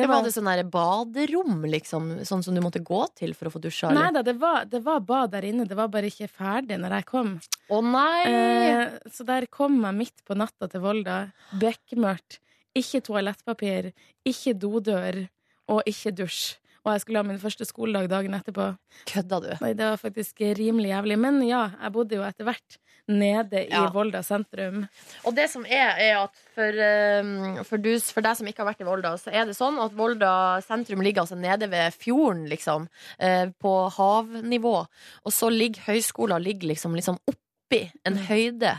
[0.00, 2.10] Det var det sånn der baderom, liksom?
[2.28, 3.92] Sånn som du måtte gå til for å få dusja?
[3.94, 5.66] Nei da, det var, det var bad der inne.
[5.68, 7.34] Det var bare ikke ferdig når jeg kom.
[7.70, 8.22] Å nei!
[8.30, 11.20] Eh, så der kom jeg midt på natta til Volda.
[11.60, 12.40] Bekmørkt.
[12.78, 13.90] Ikke toalettpapir,
[14.26, 15.24] ikke dodør
[15.70, 16.56] og ikke dusj.
[16.80, 18.70] Og jeg skulle ha min første skoledag dagen etterpå.
[19.10, 19.50] Kødda du?
[19.60, 21.18] Nei, det var faktisk rimelig jævlig.
[21.20, 22.78] Men ja, jeg bodde jo etter hvert
[23.10, 23.88] nede i Ja.
[23.92, 24.84] Volda sentrum.
[25.26, 28.70] Og det som er, er at for, eh, for, du, for deg som ikke har
[28.70, 30.32] vært i Volda, så er det sånn at Volda
[30.66, 32.88] sentrum ligger altså nede ved fjorden, liksom.
[33.18, 34.76] eh, På havnivå.
[35.24, 38.76] Og så ligger høyskolen ligger liksom, liksom oppi en høyde.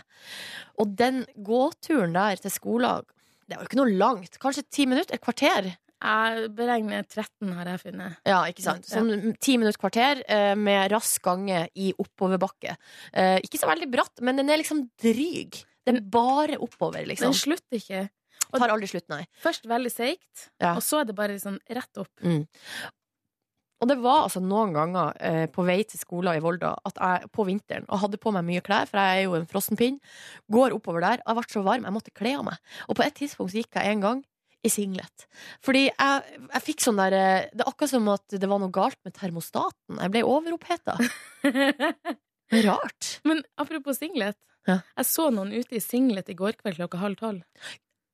[0.80, 3.04] Og den gåturen der til skolen,
[3.48, 4.40] det var jo ikke noe langt.
[4.40, 5.16] Kanskje ti minutter?
[5.16, 5.74] Et kvarter?
[6.02, 8.16] Jeg beregner 13, har jeg funnet.
[8.26, 8.88] Ja, ikke sant.
[8.90, 12.74] Sånn ti minutter kvarter eh, med rask gange i oppoverbakke.
[13.14, 15.60] Eh, ikke så veldig bratt, men den er liksom dryg.
[15.86, 17.30] Den er bare oppover, liksom.
[17.30, 18.08] Den slutter ikke.
[18.52, 19.22] Tar aldri slutt, nei.
[19.44, 20.74] Først veldig seigt, Ja.
[20.76, 22.12] og så er det bare liksom rett opp.
[22.26, 22.44] Mm.
[23.82, 27.30] Og det var altså noen ganger eh, på vei til skolen i Volda at jeg
[27.34, 29.98] på vinteren og hadde på meg mye klær, for jeg er jo en frossenpinn,
[30.54, 32.60] går oppover der, og jeg ble så varm, jeg måtte kle av meg.
[32.90, 34.22] Og på et tidspunkt så gikk jeg en gang
[34.62, 35.26] i singlet.
[35.66, 38.74] Fordi jeg, jeg fikk sånn der eh, Det er akkurat som at det var noe
[38.74, 39.98] galt med termostaten.
[39.98, 40.98] Jeg ble overoppheta.
[42.68, 43.14] Rart.
[43.28, 44.38] Men apropos singlet.
[44.68, 47.42] Jeg så noen ute i singlet i går kveld klokka halv tolv.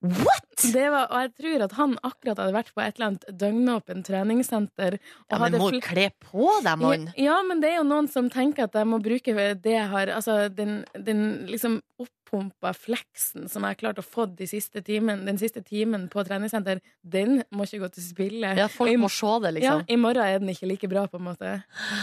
[0.02, 0.44] What?!
[0.74, 4.06] Det var, og jeg tror at han akkurat hadde vært på et eller annet døgnåpent
[4.10, 4.98] treningssenter.
[5.30, 7.07] Ja, men må kle på deg, mann!
[7.15, 9.88] Ja, ja, men det er jo noen som tenker at jeg må bruke det jeg
[9.91, 14.82] har Altså den, den liksom oppumpa fleksen som jeg har klart å få de siste
[14.86, 18.53] timen, den siste timen på treningssenter, den må ikke gå til spille.
[18.57, 19.86] Ja, folk i- må se det, liksom.
[19.86, 21.53] Ja, I morgen er den ikke like bra, på en måte.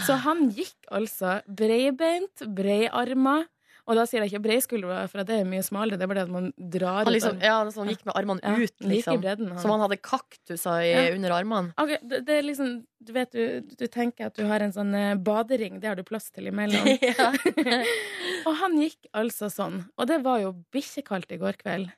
[0.07, 3.45] Så han gikk altså breibeint, breiarma.
[3.85, 5.99] Og da sier jeg ikke breiskuldre, for det er mye smalere.
[5.99, 8.53] Det er bare det at man drar liksom, ja, så han gikk med armene Ja,
[8.57, 9.19] ut, liksom.
[9.21, 9.59] bredden, han.
[9.61, 11.03] Som han hadde kaktuser i, Ja.
[11.13, 11.73] under armene.
[11.77, 12.71] Okay, det, det er liksom
[13.05, 16.01] Du vet, du, du tenker at du har en sånn eh, badering, det har du
[16.07, 16.81] plass til imellom.
[18.47, 19.83] og han gikk altså sånn.
[19.99, 21.93] Og det var jo bikkjekaldt i går kveld.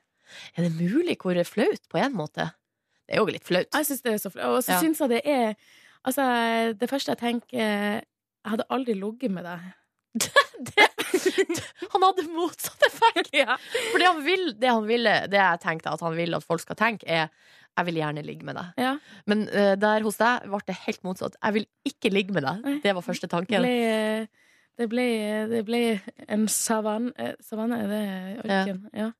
[0.60, 2.50] Er det mulig hvor flaut, på en måte?
[3.08, 3.72] Det er jo litt flaut.
[3.72, 4.58] Jeg syns det er så flaut.
[4.58, 4.80] Og så Ja.
[4.84, 5.54] syns jeg det er
[6.06, 6.22] Altså,
[6.78, 8.04] det første jeg tenker Jeg
[8.46, 9.60] hadde aldri ligget med deg.
[11.92, 13.36] Han hadde motsatt effekt!
[13.92, 16.78] Fordi han vil, det han ville, det jeg tenkte at han vil at folk skal
[16.78, 17.28] tenke, er
[17.78, 18.72] jeg vil gjerne ligge med deg.
[18.82, 18.96] Ja.
[19.30, 21.38] Men uh, der hos deg ble det helt motsatt.
[21.38, 22.66] Jeg vil ikke ligge med deg.
[22.82, 23.62] Det var første Det tanken.
[23.62, 24.26] ble,
[24.78, 25.06] det ble,
[25.52, 25.82] det ble
[26.26, 28.02] en savanne eh, Savanne, er det
[28.42, 28.82] ørken?
[28.98, 29.12] Ja.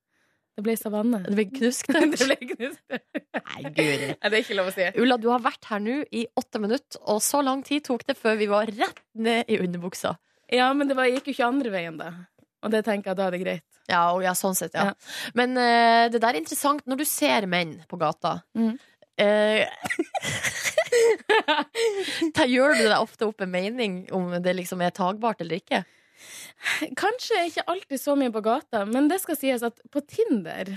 [0.59, 1.21] Det ble savanne.
[1.23, 2.01] Det ble knuskete.
[2.11, 3.21] det ble knusktørt.
[3.39, 4.09] Nei, guri.
[4.19, 4.87] Det er ikke lov å si.
[4.99, 8.17] Ulla, du har vært her nå i åtte minutter, og så lang tid tok det
[8.19, 10.17] før vi var rett ned i underbuksa.
[10.51, 12.13] Ja, men det var, gikk jo ikke andre veien, da.
[12.65, 13.65] Og det tenker jeg da er det greit.
[13.89, 14.91] Ja, og ja, sånn sett, ja.
[15.37, 18.39] Men uh, det der er interessant når du ser menn på gata.
[18.57, 18.75] Mm.
[19.19, 19.65] uh,
[22.47, 25.83] gjør du deg ofte opp en mening om det liksom er tagbart eller ikke?
[26.99, 30.71] Kanskje ikke alltid så mye på gata, men det skal sies at på Tinder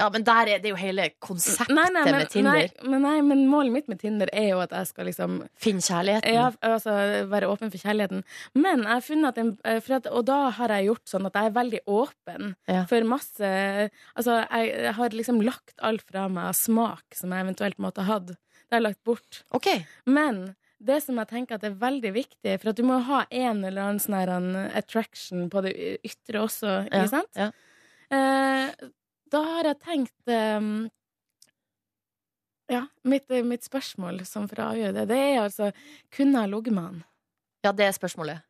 [0.00, 2.70] Ja, men der er det jo hele konseptet Nei, nei, men, med Tinder.
[2.88, 6.32] Nei, nei, men målet mitt med Tinder er jo at jeg skal liksom Finn kjærligheten.
[6.34, 6.94] Ja, altså
[7.30, 8.24] være åpen for kjærligheten.
[8.58, 11.28] Men jeg har funnet at, en, eh, for at Og da har jeg gjort sånn
[11.28, 12.84] at jeg er veldig åpen Ja.
[12.90, 13.52] for masse
[14.16, 18.16] Altså, jeg, har liksom lagt alt fra meg av smak som jeg eventuelt måtte ha
[18.16, 18.32] hatt.
[18.32, 19.42] Det har jeg lagt bort.
[20.06, 23.62] Men det som jeg tenker at er veldig viktig, for at du må ha en
[23.64, 27.38] eller annen sånn en attraction på det ytre også, Ja, ikke sant?
[27.38, 27.50] ja.
[28.12, 28.88] Eh,
[29.32, 30.90] da har jeg tenkt um,
[32.72, 35.72] Ja, mitt, mitt spørsmål som for å avgjøre det, det er altså
[36.14, 37.02] Kunne jeg ligget med han?
[37.62, 38.42] Ja, det er spørsmålet.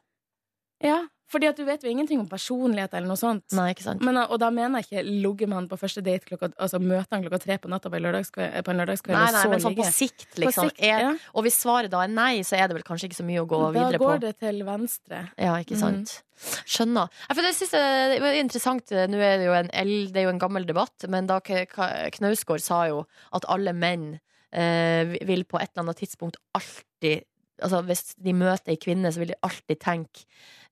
[0.83, 1.03] Ja,
[1.33, 3.47] fordi at du vet jo ingenting om personlighet eller noe sånt.
[3.57, 4.05] Nei, ikke sant.
[4.05, 7.09] Men, og da mener jeg ikke ligge med han på første date klokka Altså møte
[7.15, 9.63] han klokka tre på natta på en lørdagskveld, på en lørdagskveld Nei, nei, så men
[9.65, 10.69] sånn på sikt, sikt, På liksom.
[10.71, 11.15] sikt, er, ja.
[11.33, 13.49] Og hvis svaret da er nei, så er det vel kanskje ikke så mye å
[13.49, 14.11] gå Da videre på.
[14.11, 15.23] Da går det til venstre.
[15.41, 16.19] Ja, ikke sant.
[16.67, 17.13] Skjønner.
[17.29, 17.71] Ja, for det jeg
[18.13, 18.93] det var interessant.
[18.93, 22.85] Nå er det jo en, det er jo en gammel debatt, men da Knausgård sa
[22.91, 23.05] jo
[23.37, 24.17] at alle menn
[24.53, 27.25] eh, vil på et eller annet tidspunkt alltid
[27.63, 30.25] Altså Hvis de møter ei kvinne, så vil de alltid tenke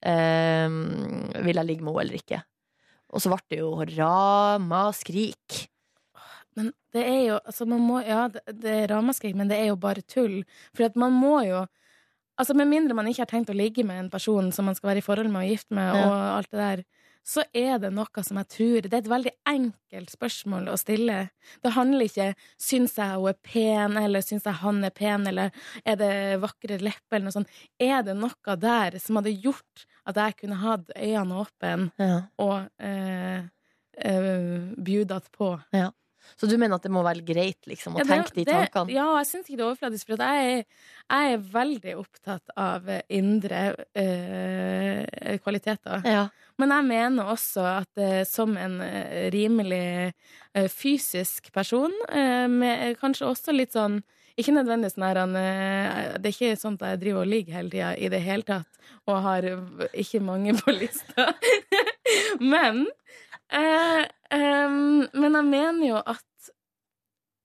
[0.02, 0.68] eh,
[1.44, 2.42] Vil jeg ligge med henne eller ikke?
[3.10, 5.64] Og så ble det jo ramaskrik.
[6.58, 9.70] Men det er jo altså man må, Ja, det, det er ramaskrik, men det er
[9.70, 10.40] jo bare tull.
[10.74, 11.66] For at man må jo
[12.40, 14.94] Altså Med mindre man ikke har tenkt å ligge med en person som man skal
[14.94, 16.06] være i forhold med og gifte med, Ja.
[16.06, 16.82] og alt det der,
[17.26, 21.18] så er det noe som jeg tror Det er et veldig enkelt spørsmål å stille.
[21.62, 22.28] Det handler ikke
[22.60, 26.80] syns jeg hun er pen, eller syns jeg han er pen, eller er det vakre
[26.80, 27.54] lepper, eller noe sånt.
[27.78, 31.72] Er det noe der som hadde gjort at jeg kunne hatt øynene åpne
[32.40, 33.48] og eh,
[34.00, 35.54] eh, bjudet på?
[35.76, 35.90] Ja.
[36.36, 38.70] Så du mener at det må være greit liksom, å Ja, det- tenke de det-
[38.72, 38.92] tankene?
[38.94, 40.66] Ja, jeg syns ikke det er overfladisk, for jeg,
[41.10, 46.02] jeg er veldig opptatt av eh, indre øh, kvaliteter.
[46.04, 46.28] Ja.
[46.60, 48.80] Men jeg mener også at øh, som en
[49.32, 50.12] rimelig
[50.56, 51.92] øh, fysisk person,
[52.50, 54.02] med kanskje også litt sånn
[54.40, 57.90] ikke nødvendigvis sånn han, Det er ikke sånn at jeg driver og ligger hele tida
[57.98, 59.42] i det hele tatt, og har
[59.92, 61.26] ikke mange på lista.
[62.40, 62.86] men
[63.52, 64.04] eh,
[64.36, 66.50] em, Men jeg mener jo at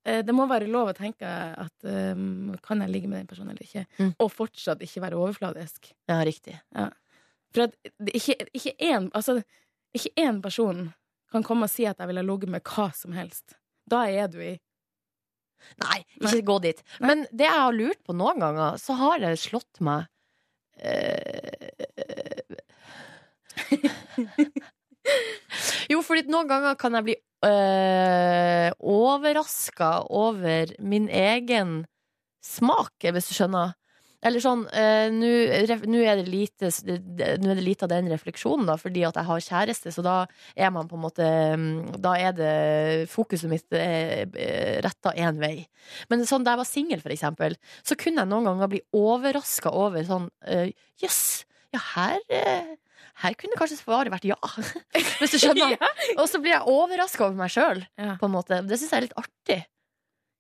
[0.06, 3.53] eh, det må være lov å tenke at um, kan jeg ligge med den personen
[3.56, 4.14] eller ikke, Mm.
[4.19, 5.91] og fortsatt ikke være overfladisk.
[6.10, 6.60] Ja, riktig.
[6.76, 6.90] Ja.
[7.56, 7.76] For at
[8.11, 9.40] ikke, ikke, én, altså,
[9.95, 10.94] ikke én person
[11.32, 13.56] kan komme og si at jeg ville ligget med hva som helst.
[13.90, 14.56] Da er du i
[15.82, 16.82] Nei, ikke gå dit.
[17.02, 20.06] Men det jeg har lurt på noen ganger, så har det slått meg
[20.77, 21.65] eh,
[25.91, 27.15] Jo, fordi noen ganger kan jeg bli
[27.45, 31.84] øh, overraska over min egen
[32.45, 33.76] smak, hvis du skjønner.
[34.26, 36.30] Eller sånn, øh, nå er, er det
[37.61, 40.15] lite av den refleksjonen, da, fordi at jeg har kjæreste, så da
[40.57, 41.27] er man på en måte
[41.61, 42.53] mm, Da er det
[43.11, 44.26] fokuset mitt eh,
[44.86, 45.68] retta én vei.
[46.10, 49.73] Men sånn da jeg var singel, for eksempel, så kunne jeg noen ganger bli overraska
[49.76, 50.73] over sånn Jøss, øh,
[51.06, 51.22] yes,
[51.76, 52.73] ja, her eh,
[53.24, 54.38] her kunne kanskje svaret vært ja,
[55.22, 55.78] hvis du skjønner.
[56.20, 58.18] Og så blir jeg overraska over meg sjøl, Ja.
[58.20, 59.62] Det syns jeg er litt artig.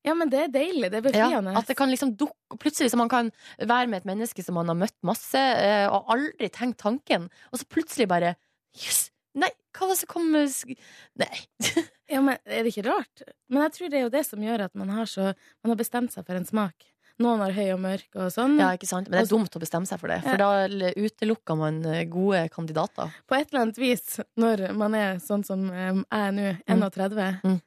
[0.05, 0.91] Ja, men det er deilig.
[0.93, 4.05] Det er Ja, at det kan liksom dukke Plutselig så man kan være med et
[4.05, 8.35] menneske som man har møtt masse, eh, og aldri tenkt tanken, og så plutselig bare
[8.77, 9.09] Jøss!
[9.35, 11.39] nei, hva var det som kom Nei.
[12.11, 13.23] Ja, men Er det ikke rart?
[13.49, 15.31] Men jeg tror det er jo det som gjør at man har, så,
[15.65, 16.85] man har bestemt seg for en smak.
[17.23, 18.57] Noen har høy og mørk og sånn.
[18.59, 19.07] Ja, ikke sant?
[19.07, 20.67] Men det er dumt å bestemme seg for det, for Ja.
[20.67, 23.13] da utelukker man eh, gode kandidater.
[23.27, 27.61] På et eller annet vis, når man er sånn som eh, jeg er nå, 31,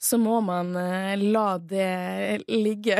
[0.00, 2.96] så må man uh, la det ligge.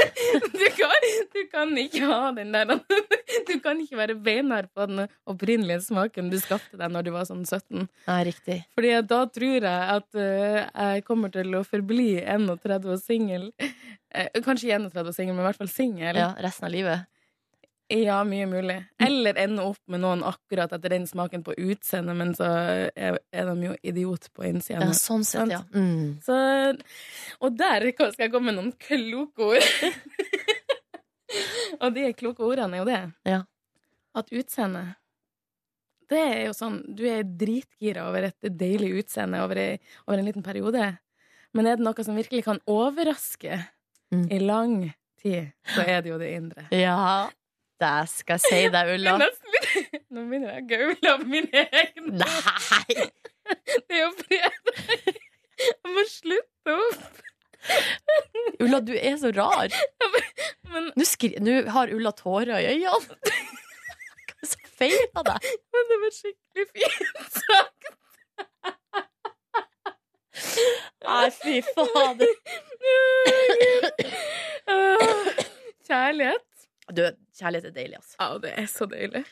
[0.60, 2.76] du, kan, du kan ikke ha den der
[3.48, 7.26] Du kan ikke være beinhard på den opprinnelige smaken du skapte deg når du var
[7.26, 7.88] sånn 17.
[8.06, 8.60] Nei, riktig.
[8.78, 13.50] Fordi da tror jeg at uh, jeg kommer til å forbli 31 og singel.
[13.58, 16.22] Uh, kanskje ikke 31 og singel, men i hvert fall singel.
[16.22, 17.10] Ja, resten av livet.
[17.92, 18.78] Ja, mye mulig.
[19.02, 22.46] Eller ende opp med noen akkurat etter den smaken på utseendet, men så
[22.96, 24.88] er, de jo idiot på innsiden.
[24.88, 25.60] Ja, sånn sett, ja.
[25.74, 26.16] Mm.
[26.24, 26.36] Så,
[27.44, 29.68] og der skal jeg komme med noen kloke ord.
[31.82, 33.02] og de kloke ordene er jo det.
[33.28, 33.40] Ja.
[34.14, 34.84] At utseende
[36.06, 39.58] Det er jo sånn Du er dritgira over et deilig utseende over,
[40.06, 40.92] over en liten periode.
[41.54, 43.64] Men er det noe som virkelig kan overraske
[44.12, 44.26] Mm.
[44.30, 44.92] i lang
[45.22, 46.66] tid, så er det jo det indre.
[46.70, 47.28] Ja,
[47.82, 49.16] det skal jeg si deg, Ulla.
[49.18, 52.18] Nå begynner jeg å gaule av mine egne.
[52.22, 52.94] Nei!
[53.44, 55.18] Det er jo fredag.
[55.60, 57.18] Jeg må slutte opp.
[58.64, 59.74] Ulla, du er så rar.
[60.72, 63.18] Men, Nå, skri Nå har Ulla tårer i øynene.
[64.24, 65.50] Hva er det som feiler deg?
[65.76, 67.92] men det var skikkelig fint sagt.
[71.04, 72.32] Nei, fy fader.
[75.84, 76.48] Kjærlighet.
[76.92, 77.00] Du,
[77.38, 78.16] kjærlighet er deilig, altså.
[78.20, 79.24] Ja, det er så deilig.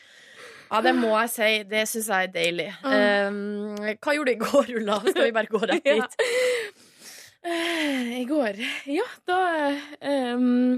[0.71, 1.49] Ja, det må jeg si.
[1.69, 2.69] Det syns jeg er deilig.
[2.81, 4.95] Um, hva gjorde du i går, Ulla?
[5.05, 6.07] Skal vi bare gå rett Ja.
[6.07, 6.79] dit?
[7.43, 8.55] Eh, I går
[8.87, 9.37] Ja, da
[10.33, 10.77] um,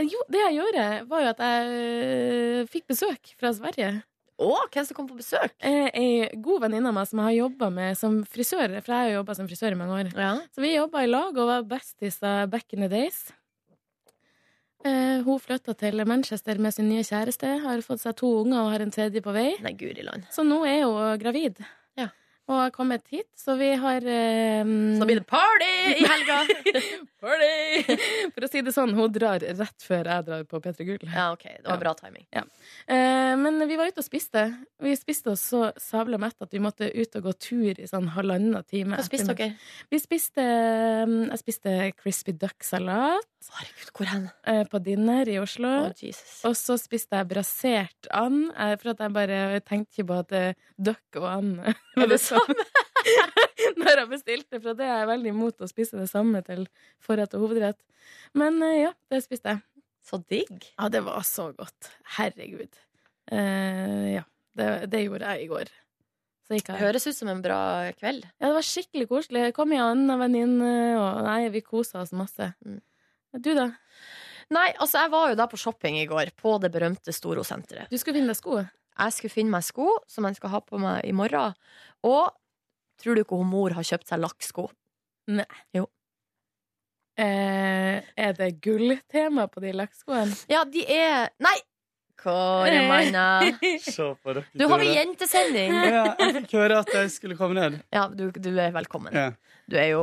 [0.00, 3.90] Jo, det jeg gjorde, var jo at jeg fikk besøk fra Sverige.
[4.42, 5.52] Å, hvem som kom på besøk?
[5.62, 8.72] Eh, Ei god venninne av meg som jeg har jobba med som frisør.
[8.80, 10.10] For jeg har jo jobba som frisør i mange år.
[10.56, 13.20] Så vi jobba i lag og var bestiser back in the days.
[14.84, 18.74] Eh, hun flytta til Manchester med sin nye kjæreste, har fått seg to unger og
[18.74, 19.54] har en tredje på vei.
[19.64, 20.26] Nei, guri land.
[20.34, 21.62] Så nå er hun gravid.
[22.46, 22.52] Ja.
[22.52, 24.72] og har kommet hit, så vi har um...
[24.98, 26.42] Så blir det party i helga!
[27.24, 27.96] party!
[28.34, 31.06] For å si det sånn, hun drar rett før jeg drar på P3 Gull.
[31.08, 32.26] Ja, ok, det var bra timing.
[32.34, 32.44] Ja.
[32.44, 34.44] uh, men vi var ute og spiste.
[34.84, 38.10] Vi spiste oss så sabla mett at vi måtte ut og gå tur i sånn
[38.14, 38.98] halvannen time.
[38.98, 39.54] Hva spiste dere?
[39.92, 40.44] Vi spiste
[41.04, 43.30] um, Jeg spiste crispy duck-salat.
[43.54, 44.28] Herregud, hvor hen?
[44.48, 45.72] Uh, på Dinner i Oslo.
[45.88, 46.38] Oh, Jesus.
[46.48, 50.62] og så spiste jeg brasert and, uh, for at jeg bare tenkte ikke på at
[50.80, 52.66] duck og and Er det samme.
[53.80, 56.66] Når jeg bestilte, for det er jeg veldig imot å spise det samme til
[57.02, 57.80] forrett og hovedrett.
[58.38, 59.64] Men eh, ja, det spiste jeg.
[60.04, 60.66] Så digg.
[60.76, 61.88] Ja, det var så godt.
[62.18, 62.76] Herregud.
[63.32, 64.26] Eh, ja,
[64.58, 65.72] det, det gjorde jeg i går.
[66.44, 66.82] Så gikk jeg.
[66.82, 67.60] Høres ut som en bra
[67.96, 68.26] kveld.
[68.36, 69.46] Ja, det var skikkelig koselig.
[69.46, 72.50] Jeg kom med en venninne, og nei, vi kosa oss masse.
[72.60, 73.70] Du, da?
[74.52, 77.88] Nei, altså jeg var jo da på shopping i går, på det berømte Storo-senteret.
[77.88, 78.60] Du skulle finne deg sko?
[78.94, 81.54] Jeg skulle finne meg sko som jeg skal ha på meg i morgen.
[82.06, 82.24] Og
[83.02, 84.64] tror du ikke hun mor har kjøpt seg lakksko?
[85.34, 85.46] Nei.
[85.74, 85.84] Jo.
[87.18, 90.34] Eh, er det gulltema på de lakkskoene?
[90.50, 91.56] Ja, de er Nei!
[92.24, 93.24] Kåre manna.
[93.84, 94.44] Se på dere.
[94.56, 95.72] Du har vi jentesending.
[95.74, 97.72] Ja, jeg fikk høre at jeg skulle komme ned.
[97.92, 99.12] Ja, du, du er velkommen.
[99.14, 99.30] Ja.
[99.70, 100.02] Du er jo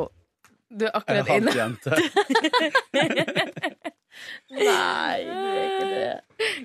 [0.69, 1.91] Du er Jeg er akkurat halvt jente.
[4.51, 6.13] Nei, du er ikke det.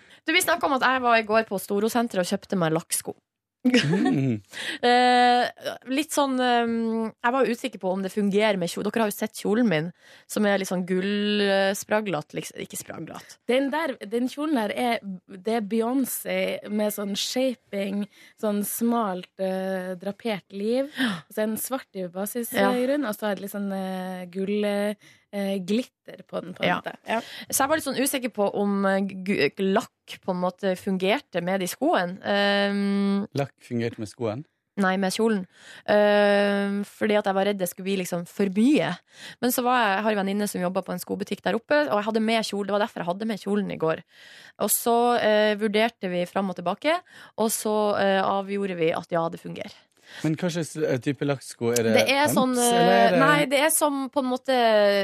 [0.26, 3.14] Du, Vi snakka om at jeg var i går på Storosenteret og kjøpte meg lakksko.
[3.66, 4.36] Mm.
[4.86, 5.42] Eh,
[5.90, 6.68] litt sånn eh,
[7.24, 8.92] Jeg var usikker på om det fungerer med kjole.
[8.92, 9.88] Dere har jo sett kjolen min,
[10.30, 12.36] som er litt sånn gullspraglete.
[12.38, 12.60] Liksom.
[12.62, 13.38] Ikke spraglete.
[13.50, 16.38] Den, der, den kjolen der er, det er Beyoncé
[16.70, 18.04] med sånn shaping,
[18.42, 20.92] sånn smalt eh, drapert liv.
[20.92, 22.12] Og så er den svart i Ja.
[22.12, 24.22] basisgrunn, og så er det litt sånn uh,
[25.66, 26.56] gullglitter på den.
[26.56, 26.80] På en Ja.
[26.80, 26.96] måte.
[27.06, 27.20] Ja.
[27.50, 31.60] Så jeg var litt sånn usikker på om eh, lakk på en måte fungerte med
[31.60, 32.18] de skoene.
[32.22, 34.44] Um, Lakk fungerte med skoene?
[34.76, 35.46] Nei, med kjolen.
[35.88, 38.90] Uh, fordi at jeg var redd det skulle bli liksom for mye.
[39.40, 41.78] Men så var jeg, jeg har en venninne som jobba på en skobutikk der oppe,
[41.88, 42.68] og jeg hadde med kjole.
[42.68, 44.02] Det var derfor jeg hadde med kjolen i går.
[44.60, 46.98] Og så uh, vurderte vi fram og tilbake,
[47.40, 49.72] og så uh, avgjorde vi at ja, det fungerer.
[50.24, 51.72] Men hva slags eh, type lakksko?
[51.74, 54.22] Er det, Det er pumps, sånn eh, eller er det- Nei, det er som på
[54.22, 54.56] en måte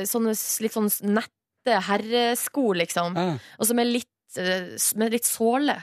[0.08, 3.16] sånne litt sånn nette herresko, liksom.
[3.16, 3.38] Ah.
[3.58, 5.76] Og som er litt eh, med litt såle.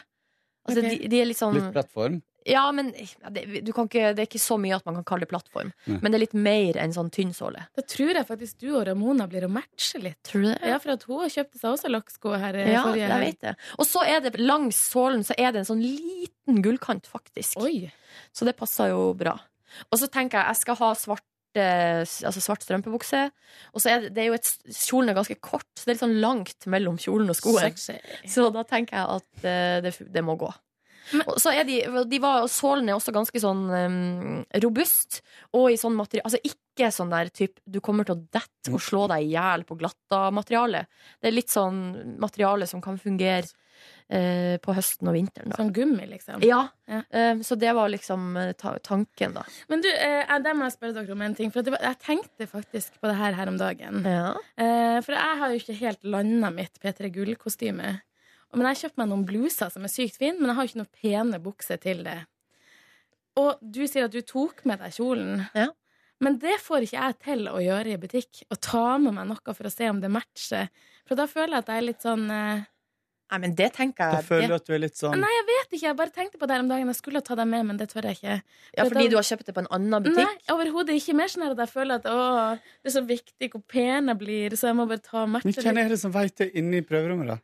[0.67, 0.97] Altså, okay.
[0.97, 2.21] de, de er litt sånn Litt plattform?
[2.47, 5.05] Ja, men ja, det, du kan ikke, det er ikke så mye at man kan
[5.11, 5.71] kalle det plattform.
[5.89, 5.99] Nei.
[6.01, 7.65] Men det er litt mer enn sånn tynn såle.
[7.75, 10.19] Da tror jeg faktisk du og Ramona blir å matche litt.
[10.27, 10.71] Tror du det?
[10.71, 13.55] Ja, for at hun kjøpte seg også lakksko her eh, Ja, forrige jeg vet det.
[13.77, 17.59] Og så er det langs sålen så er det en sånn liten gullkant, faktisk.
[17.63, 17.89] Oi.
[18.35, 19.35] Så det passer jo bra.
[19.89, 21.25] Og så tenker jeg jeg skal ha svart
[21.59, 23.23] Altså svart strømpebukse.
[23.73, 25.95] Og så er det, det er jo et, kjolen er ganske kort, så det er
[25.95, 27.73] litt sånn langt mellom kjolen og skoen.
[27.73, 27.95] Sexy.
[28.29, 30.51] Så da tenker jeg at eh, det, det må gå.
[31.41, 35.21] Så er de, de var, Sålen er også ganske sånn um, robust.
[35.57, 38.79] Og i sånn materiale Altså ikke sånn der typ du kommer til å dette og
[38.83, 40.85] slå deg i hjel på glatta-materiale.
[41.19, 43.47] Det er litt sånn materiale som kan fungere
[44.13, 45.49] uh, på høsten og vinteren.
[45.51, 45.57] Da.
[45.59, 46.43] Sånn gummi, liksom.
[46.45, 47.01] Ja.
[47.11, 49.43] eh, så det var liksom eh, ta tanken, da.
[49.69, 51.51] Men du, uh, jeg- der må jeg spørre dere om en ting.
[51.51, 54.03] For var- jeg tenkte faktisk på det her her om dagen.
[54.57, 57.99] Eh, for jeg har jo ikke helt landa mitt P3 Gull-kostyme.
[58.53, 60.79] Men jeg har kjøpt meg noen bluser som er sykt fine, men jeg har ikke
[60.81, 62.17] noen pene bukser til det.
[63.39, 65.45] Og du sier at du tok med deg kjolen.
[65.55, 65.69] Ja.
[66.19, 68.41] Men det får ikke jeg til å gjøre i butikk.
[68.51, 70.67] Å ta med meg noe for å se om det matcher.
[71.07, 72.65] For da føler jeg at jeg er litt sånn eh,
[73.29, 75.45] Nei, men det tenker jeg Da føler du at du er litt sånn Nei, jeg
[75.45, 75.85] vet ikke.
[75.85, 76.89] Jeg bare tenkte på det her om dagen.
[76.89, 78.37] Jeg skulle ta dem med, men det tør jeg ikke.
[78.73, 80.25] Ja, fordi da- du har kjøpt det på en annen butikk?
[80.25, 81.15] Nei, overhodet ikke.
[81.21, 82.17] Mer sånn at jeg føler at å,
[82.57, 85.45] det er så viktig hvor pen jeg blir, så jeg må bare ta og matche
[85.53, 87.39] Men hvem er det som veit det inne i prøverommet, da?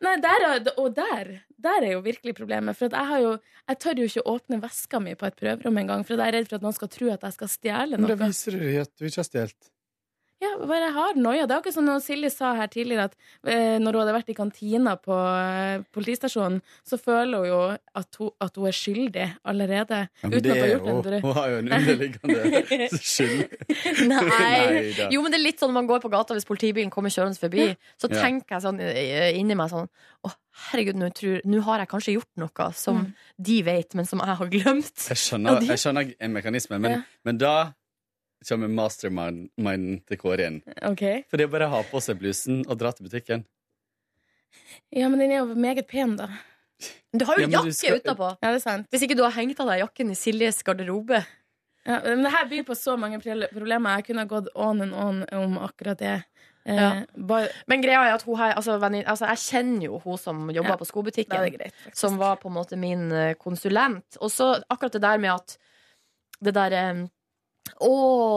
[0.00, 2.76] Nei, der, er- og der, der er jo virkelig problemet.
[2.78, 3.32] For at jeg, har jo,
[3.68, 6.48] jeg tør jo ikke åpne veska mi på et prøverom engang, for jeg er redd
[6.48, 8.06] for at noen skal tro at jeg skal stjele noe.
[8.08, 9.70] Men da viser du at du ikke har stjålet.
[10.40, 11.44] Ja, bare jeg har noia.
[11.46, 14.30] Det er akkurat som når Silje sa her tidligere at eh, når hun hadde vært
[14.32, 17.58] i kantina på eh, politistasjonen, så føler hun jo
[18.00, 19.98] at hun, at hun er skyldig allerede.
[20.22, 23.52] Ja, uten at hun har gjort jo, en hun har jo en underliggende skyld.
[24.08, 24.22] Nei.
[24.30, 27.12] Nei Jo, men det er litt sånn når man går på gata hvis politibilen kommer
[27.12, 27.68] kjørende forbi.
[28.00, 28.22] Så Ja.
[28.24, 29.90] tenker jeg sånn eh, inni meg sånn
[30.24, 30.30] Å,
[30.70, 33.12] herregud, nå tror- nå har jeg kanskje gjort noe som Mm.
[33.40, 34.96] de vet, men som jeg har glemt.
[35.08, 37.02] Jeg skjønner, ja, de- jeg skjønner en mekanisme, men, Ja.
[37.24, 37.72] men da
[38.48, 40.62] kommer mastermind til Kåre inn.
[40.82, 41.02] Ok.
[41.30, 43.44] For det er bare å ha på seg blusen og dra til butikken.
[44.92, 46.28] Ja, men den er jo meget pen, da.
[47.12, 48.30] Du har jo Ja, jakke skal- utapå.
[48.42, 48.86] Ja, det er sant.
[48.90, 51.24] Hvis ikke du har hengt av deg jakken i Siljes garderobe.
[51.86, 53.96] Ja, men det her byr på så mange problemer.
[53.96, 56.24] Jeg kunne ha gått on and on om akkurat det.
[56.66, 57.04] Eh, Ja.
[57.16, 60.48] bare, Men greia er at hun her, altså, venn, altså, jeg kjenner jo hun som
[60.50, 61.32] jobber Ja, på skobutikken.
[61.46, 64.04] er greit, som var på en måte min eh, konsulent.
[64.20, 65.56] Og så akkurat det der med at
[66.42, 67.08] det der
[67.78, 67.92] å,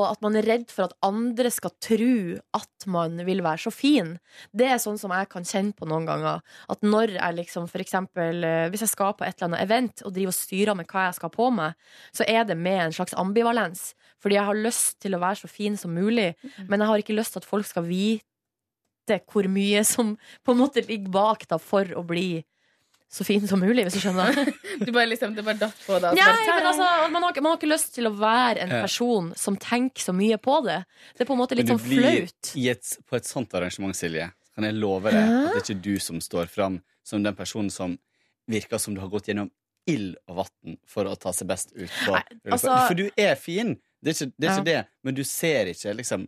[0.09, 4.13] at man er redd for at andre skal tro at man vil være så fin.
[4.51, 6.43] Det er sånn som jeg kan kjenne på noen ganger.
[6.71, 10.05] At når jeg liksom, for eksempel, eh, hvis jeg skal på et eller annet event
[10.05, 12.79] og driver og styrer med hva jeg skal ha på meg, så er det med
[12.87, 13.91] en slags ambivalens.
[14.23, 16.33] Fordi jeg har lyst til å være så fin som mulig,
[16.69, 20.13] men jeg har ikke lyst til at folk skal vite hvor mye som
[20.45, 22.43] på en måte ligger bak da, for å bli
[23.13, 24.33] så fin som mulig, hvis du skjønner.
[24.83, 26.15] Du bare liksom, det bare datt på deg.
[26.17, 28.79] Nei, men altså, man, har, man har ikke lyst til å være en Ja.
[28.81, 30.79] person som tenker så mye på det.
[31.13, 32.25] Det er på en måte litt Men sånn du blir
[32.57, 35.81] i et, på et sånt arrangement, Silje, kan jeg love deg at det er ikke
[35.85, 37.95] du som står fram som den personen som
[38.49, 39.51] virker som du har gått gjennom
[39.89, 43.75] ild og vann for å ta seg best ut på altså- For du er fin,
[44.01, 44.81] det er ikke det, er ikke Ja.
[44.81, 46.27] det men du ser ikke liksom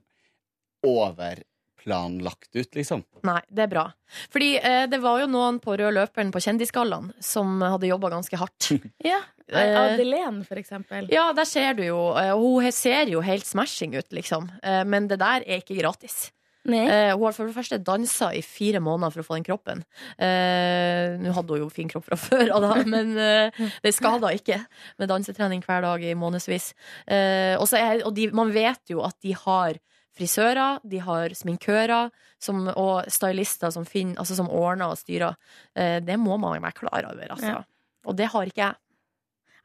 [1.85, 3.03] overplanlagt ut, liksom.
[3.25, 3.85] Nei, det er bra.
[4.31, 8.37] Fordi eh, det var jo noen på rød løperen på Kjendisgallaen som hadde jobba ganske
[8.37, 8.71] hardt.
[9.05, 9.21] Ja.
[9.53, 11.05] Eh, Adelén, for eksempel.
[11.13, 11.99] Ja, der ser du jo.
[12.17, 14.47] eh, Hun ser jo helt smashing ut, liksom.
[14.63, 16.31] Eh, Men det der er ikke gratis.
[16.65, 19.83] Eh, hun har for det første dansa i fire måneder for å få den kroppen.
[20.17, 24.57] Eh, Nå hadde hun jo fin kropp fra før, da, men eh, det skada ikke
[24.97, 26.71] med dansetrening hver dag i månedsvis.
[27.05, 29.77] Eh, og så er, og de, man vet jo at de har
[30.15, 32.11] frisører, de har sminkører
[32.41, 35.37] som, og stylister som, finner, altså som ordner og styrer.
[35.75, 37.57] Eh, det må man være klar over, altså.
[37.57, 37.63] Ja.
[38.05, 38.79] Og det har ikke jeg.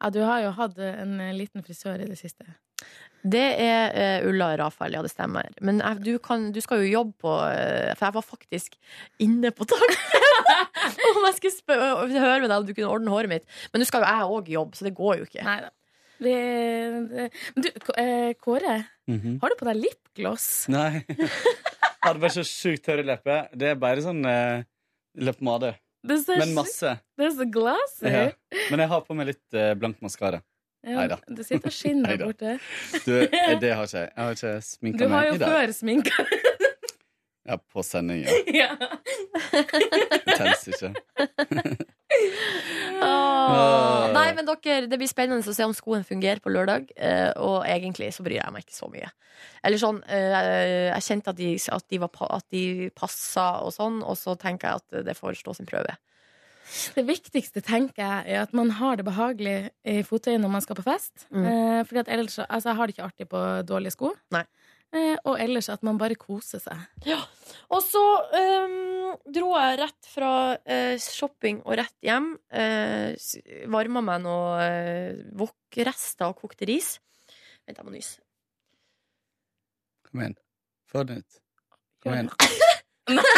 [0.01, 2.49] Ja, du har jo hatt en eh, liten frisør i det siste.
[3.21, 5.51] Det er uh, Ulla Rafael, ja, det stemmer.
[5.61, 8.79] Men jeg, du, kan, du skal jo jobbe på uh, For jeg var faktisk
[9.21, 10.39] inne på tanken
[11.11, 13.45] om jeg skulle høre med deg om du kunne ordne håret mitt.
[13.75, 15.45] Men nå skal jo jeg òg jobbe, så det går jo ikke.
[15.45, 15.75] Nei da.
[16.21, 16.35] Det,
[17.11, 17.29] det.
[17.57, 18.75] Men du, eh, Kåre,
[19.09, 19.39] Mhm.
[19.43, 20.49] har du på deg lipgloss?
[20.69, 21.05] Nei.
[21.09, 21.31] Jeg
[22.05, 23.49] hadde bare så sjukt tørre lepper.
[23.57, 24.63] Det er bare sånn uh,
[25.19, 25.75] leppepomade.
[26.07, 26.93] Så- Men masse.
[27.19, 28.07] Det er så glassy.
[28.07, 28.31] Ja.
[28.71, 30.43] Men jeg har på meg litt eh, blank maskara.
[30.85, 31.19] Ja, Neida.
[31.29, 32.55] Du sitter og skinner borte.
[33.05, 34.13] Du, eh, det har ikke jeg.
[34.17, 35.49] Jeg har ikke Du sminka har meg jo i dag.
[35.57, 36.25] før sminka
[37.51, 38.33] Ja, på sending, ja.
[38.53, 38.77] ja.
[39.51, 40.91] Det telles ikke.
[43.03, 44.11] Åh.
[44.15, 46.91] Nei, men dere, Det blir spennende å se om skoen fungerer på lørdag.
[46.97, 49.11] eh, Og egentlig så bryr jeg meg ikke så mye.
[49.65, 54.03] Eller sånn, eh, Jeg kjente at de, at de, var, at de passa og sånn,
[54.05, 55.97] og så tenker jeg at det får stå sin prøve.
[56.95, 60.77] Det viktigste tenker jeg er at man har det behagelig i fottøyet når man skal
[60.79, 61.27] på fest.
[61.35, 61.47] Mm.
[61.47, 64.13] Eh, fordi at ellers, altså, Jeg har det ikke artig på dårlige sko.
[64.35, 64.45] Eh,
[64.93, 66.79] og ellers at man bare koser seg.
[67.07, 67.21] Ja.
[67.71, 68.03] Og så
[68.35, 72.33] um, dro jeg rett fra uh, shopping og rett hjem.
[72.51, 73.15] Uh,
[73.71, 76.97] Varma meg noe uh, wokrester og kokte ris.
[77.67, 78.19] Vent, jeg må nyse.
[80.11, 80.37] Kom igjen.
[80.91, 81.33] Få den ut.
[82.03, 82.31] Kom igjen.
[83.11, 83.31] Nei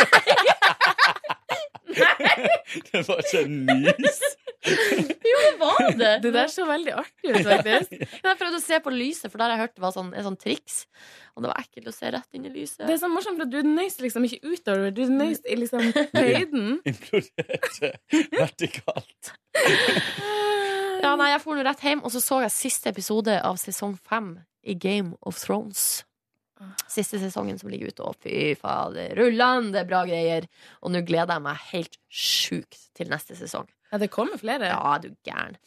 [2.92, 4.20] Det var ikke en nys.
[5.32, 6.10] Jo, det var det!
[6.24, 7.92] Det der så veldig artig ut, faktisk.
[8.26, 10.26] Jeg prøvde å se på lyset, for der har jeg hørt det var sånn, en
[10.26, 10.82] sånn triks.
[11.36, 12.82] Og det var ekkelt å se rett inn i lyset.
[12.84, 16.78] Det er så morsomt, for du nøys liksom ikke utover, du nøys i liksom høyden.
[16.92, 17.92] Imploderte
[18.36, 19.32] vertikalt.
[21.02, 23.96] Ja, nei, jeg for nå rett hjem, og så så jeg siste episode av sesong
[24.06, 26.02] fem i Game of Thrones.
[26.90, 30.46] Siste sesongen som ligger ute, og fy fader, rullende bra greier.
[30.82, 33.66] Og nå gleder jeg meg helt sjukt til neste sesong.
[33.92, 34.70] Ja, det kommer flere.
[34.72, 35.58] Ja, du gæren.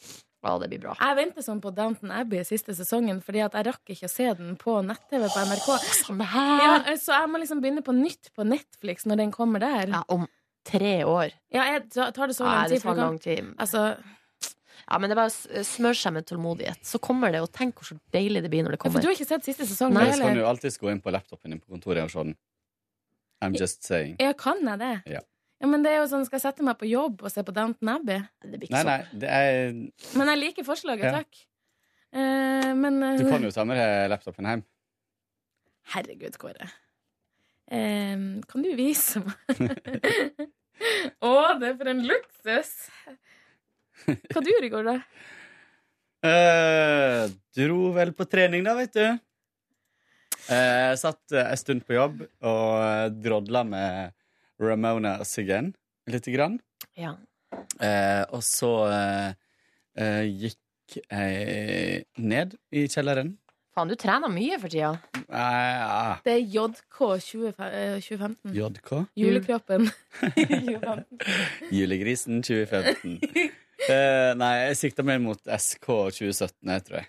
[0.46, 0.92] Å, det blir bra.
[1.00, 4.26] Jeg venter sånn på Downton Abbey siste sesongen, fordi at jeg rakk ikke å se
[4.38, 5.68] den på nett-TV på NRK.
[6.62, 9.90] Ja, så jeg må liksom begynne på nytt på Netflix når den kommer der.
[9.90, 10.28] Ja, om
[10.66, 11.34] tre år.
[11.54, 12.76] Ja, jeg tar det så lang tid.
[12.76, 13.50] Ja, det tar lang tid.
[13.58, 13.86] Altså,
[14.86, 16.78] Ja, men det er bare smør seg med tålmodighet.
[16.86, 19.00] Så kommer det, og tenk hvor så deilig det blir når det kommer.
[19.00, 19.96] ja, for du har ikke sett siste sesong?
[19.96, 22.36] Nei, så kan du alltids gå inn på laptopen din på kontoret og se den.
[23.42, 24.14] I'm just saying.
[24.22, 24.92] Ja, kan jeg det?
[25.16, 25.24] Ja.
[25.60, 27.52] Ja, men det er jo sånn, Skal jeg sette meg på jobb og se på
[27.56, 28.18] Downton Abbey?
[28.44, 29.70] Nei, nei, det er
[30.18, 31.12] Men jeg liker forslaget, Ja.
[31.22, 31.38] takk.
[32.16, 34.64] Eh, men eh, Du kan jo ta med deg laptopen hjem.
[35.94, 36.68] Herregud, Kåre.
[37.72, 38.16] Eh,
[38.46, 39.36] kan du vise meg?
[41.24, 42.72] Å, det er for en luksus!
[44.06, 44.96] Hva du gjorde i går, da?
[46.26, 47.22] Eh,
[47.56, 49.06] dro vel på trening, da, vet du.
[50.52, 54.12] Eh, satt en stund på jobb og drodla med
[54.60, 55.74] Ramona Siggen
[56.08, 56.58] lite grann.
[56.96, 57.16] Ja.
[57.80, 59.34] Eh, og så eh,
[60.00, 63.34] eh, gikk jeg ned i kjelleren.
[63.76, 64.94] Faen, du trener mye for tida.
[65.26, 66.16] Eh, ja.
[66.24, 68.54] Det er JK 20, eh, 2015.
[68.56, 68.92] JK.
[69.20, 69.90] Julekroppen.
[71.76, 73.20] Julegrisen 2015.
[73.86, 75.84] Eh, nei, jeg sikta mer mot SK
[76.16, 77.08] 2017, jeg tror jeg.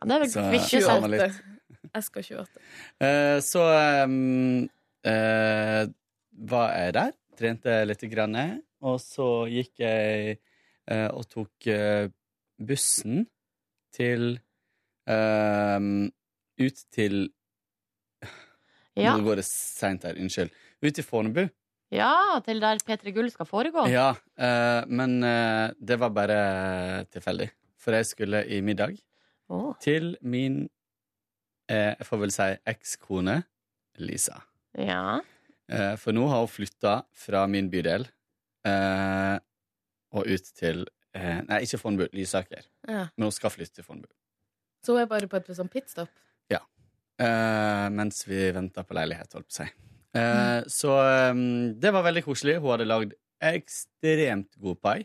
[0.00, 1.36] Ja, det er vel Så- sant litt.
[2.00, 2.62] SK28.
[3.04, 4.62] Eh, så ehm,
[5.04, 5.82] eh,
[6.38, 8.36] var jeg der, trente litt, grann,
[8.82, 10.38] og så gikk jeg
[10.86, 12.10] eh, og tok eh,
[12.58, 13.24] bussen
[13.94, 14.36] til
[15.08, 16.08] Ehm,
[16.60, 17.28] ut til
[18.98, 19.12] Ja.
[19.14, 20.50] Nå går det seint her, unnskyld.
[20.82, 21.44] Ut til Fornebu.
[21.94, 23.84] Ja, til der P3 Gull skal foregå.
[23.86, 27.46] Ja, eh, men eh, det var bare tilfeldig.
[27.78, 28.98] For jeg skulle i middag
[29.48, 29.72] oh.
[29.80, 30.68] til min
[31.70, 33.36] eh, Jeg får vel si ekskone
[34.02, 34.42] Lisa.
[34.74, 35.20] Ja.
[35.68, 38.06] Eh, for nå har hun flytta fra min bydel
[38.66, 39.34] eh,
[40.16, 42.64] og ut til eh, Nei, ikke Fornebu, Lysaker.
[42.88, 43.04] Ja.
[43.14, 44.08] Men hun skal flytte til Fornebu.
[44.84, 46.10] Så hun er bare på et sånn pitstop.
[46.48, 46.62] Ja.
[47.90, 49.66] Mens vi venter på leilighet, holdt på å si.
[50.16, 50.68] Mm.
[50.70, 50.92] så
[51.82, 52.54] det var veldig koselig.
[52.62, 54.98] Hun hadde lagd ekstremt god pai.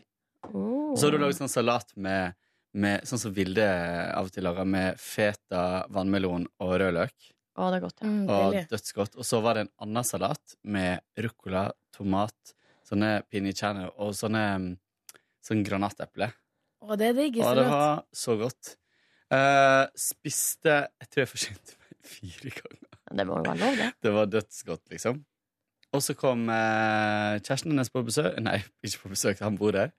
[0.52, 0.94] Oh.
[0.94, 2.38] Så hadde hun lagd sånn salat med,
[2.78, 3.66] med Sånn som Vilde
[4.14, 7.34] av og til lager, med feta, vannmelon og rødløk.
[7.54, 8.10] Å, det er godt, ja.
[8.10, 8.64] Mm, og deilig.
[8.72, 9.18] dødsgodt.
[9.20, 12.54] Og så var det en annen salat med ruccola, tomat,
[12.84, 14.72] sånne pinicciano og sånne mm,
[15.44, 16.30] sånn granateple.
[16.84, 18.74] Å, det er digg Og det var så godt.
[19.32, 22.98] Uh, spiste Jeg tror jeg forsynte meg fire ganger.
[23.14, 23.88] Det må jo være lov, det.
[24.02, 25.22] Det var dødsgodt, liksom.
[25.94, 29.92] Og så kom eh, kjæresten hennes på besøk Nei, ikke på besøk, han bor der.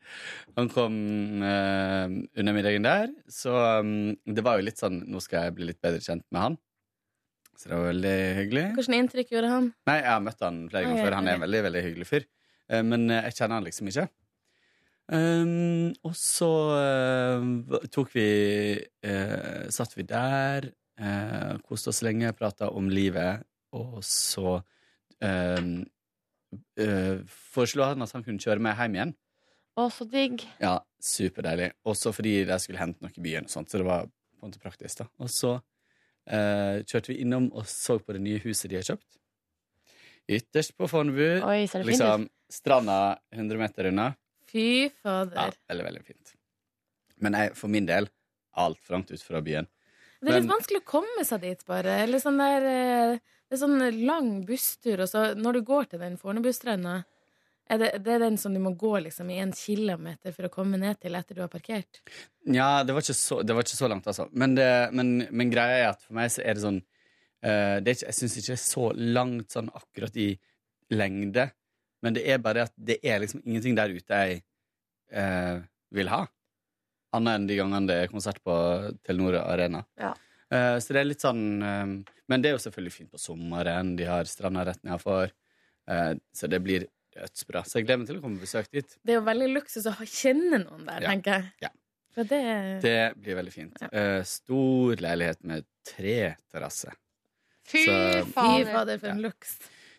[0.60, 0.96] Han kom
[1.40, 5.70] eh, under middagen der, så um, det var jo litt sånn Nå skal jeg bli
[5.70, 6.58] litt bedre kjent med han.
[7.56, 8.66] Så det var veldig hyggelig.
[8.76, 9.72] Hvilket inntrykk gjorde han?
[9.88, 11.18] Nei, jeg har møtt han flere ganger før.
[11.20, 12.28] Han er en veldig, veldig hyggelig fyr.
[12.70, 14.08] Eh, Men eh, jeg kjenner han liksom ikke.
[15.06, 18.30] Um, og så uh, tok vi
[19.06, 20.66] uh, Satt vi der,
[20.98, 23.46] uh, koste oss lenge, prata om livet,
[23.76, 24.58] og så
[27.56, 29.14] foreslo han at han kunne kjøre meg hjem igjen.
[29.80, 30.44] Å, så digg.
[30.62, 31.72] Ja, superdeilig.
[31.88, 34.52] Også fordi de skulle hente noe i byen, og sånt, så det var på en
[34.52, 35.02] måte praktisk.
[35.02, 35.08] da.
[35.24, 35.56] Og så
[36.28, 39.20] eh, kjørte vi innom og så på det nye huset de har kjøpt.
[40.28, 41.42] Ytterst på Fornebu.
[41.46, 42.98] Oi, ser det fint liksom stranda
[43.36, 44.08] 100 meter unna.
[44.50, 45.36] Fy fader.
[45.36, 46.34] Ja, veldig, veldig fint.
[47.22, 48.10] Men jeg, for min del
[48.58, 49.68] alt langt ut fra byen.
[50.22, 52.00] Det er litt Men- vanskelig å komme seg dit, bare.
[52.06, 56.00] Eller sånn der eh, Det er sånn lang busstur, og så når du går til
[56.02, 57.04] den Fornebustranda
[57.66, 60.54] er det, det er den som du må gå liksom i en kilometer for å
[60.54, 62.02] komme ned til etter du har parkert?
[62.46, 64.28] Ja, det var ikke så, det var ikke så langt, altså.
[64.38, 67.90] Men, det, men, men greia er at for meg så er det sånn uh, det
[67.90, 70.30] er ikke, Jeg syns ikke det er så langt sånn akkurat i
[70.94, 71.48] lengde.
[72.06, 74.44] Men det er bare at det er liksom ingenting der ute jeg
[75.18, 75.66] uh,
[75.98, 76.22] vil ha.
[77.18, 78.56] Annet enn de gangene det er konsert på
[79.08, 79.82] Telenor Arena.
[79.98, 80.14] Ja.
[80.54, 83.96] Uh, så det er litt sånn Men det er jo selvfølgelig fint på sommeren.
[83.98, 85.34] De har stranda rett nedafor.
[85.90, 86.86] uh, så det blir
[87.16, 87.64] dødsbra.
[87.66, 88.98] Så jeg gleder meg til å komme på besøk dit.
[89.06, 91.10] Det er jo veldig luksus å kjenne noen der, Ja.
[91.10, 91.52] tenker jeg.
[91.68, 91.72] Ja.
[92.16, 93.82] For det, Det blir veldig fint.
[93.92, 96.94] Eh, stor leilighet med tre terrasser.
[97.66, 97.86] Fy
[98.32, 99.00] fader.
[99.00, 99.58] For en luks.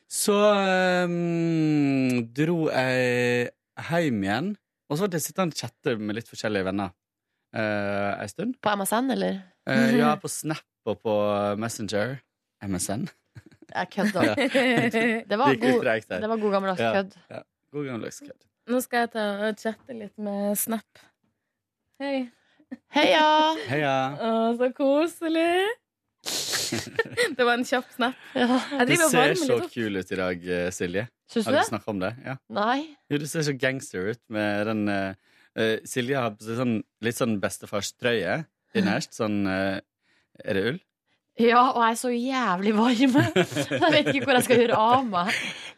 [0.09, 3.51] Så um, dro jeg
[3.91, 4.53] hjem igjen,
[4.89, 6.93] og så ble jeg sittende og chatte med litt forskjellige venner
[7.57, 8.55] uh, en stund.
[8.63, 9.41] På MSN, eller?
[9.67, 11.17] Uh, ja, på Snap og på
[11.59, 12.21] Messenger.
[12.63, 13.09] MSN.
[13.75, 14.23] Jeg kødda.
[14.23, 14.35] Ja.
[15.31, 15.85] Det var god-
[16.21, 17.17] det var god gammeldags Ja, kødd.
[17.31, 17.41] Ja,
[17.73, 18.43] god gammeldags kødd.
[18.67, 21.03] Nå skal jeg ta og chatte litt med Snap.
[22.03, 22.29] Hei.
[22.95, 23.27] Heia!
[23.71, 23.97] Heia.
[24.19, 25.67] Å, så koselig.
[27.37, 28.17] det var en kjapp snap.
[28.35, 28.59] Ja.
[28.89, 31.07] Du ser så kul ut i dag, eh, Silje.
[31.31, 32.11] Syns du Har du snakka om det?
[32.27, 32.35] Ja.
[32.55, 32.81] Nei.
[33.11, 35.15] Jo, du ser så gangster ut med den eh,
[35.59, 36.77] eh, Silje har på seg sånn,
[37.07, 38.41] litt sånn bestefarstrøye
[38.77, 39.15] innerst.
[39.17, 39.79] Sånn uh,
[40.45, 40.81] Er det ull?
[41.39, 43.17] Ja, og jeg er så jævlig varm.
[43.83, 45.35] Jeg vet ikke hvor jeg skal gjøre av meg.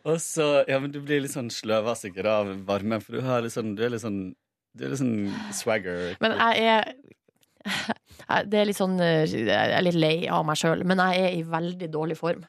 [0.07, 3.55] Og så, ja, men Du blir litt sånn sløva sikkert av varmen, for du, litt
[3.57, 4.21] sånn, du er litt sånn
[4.79, 6.15] Du er litt sånn swagger.
[6.23, 6.93] Men jeg er
[8.47, 11.43] Det er litt sånn Jeg er litt lei av meg sjøl, men jeg er i
[11.43, 12.47] veldig dårlig form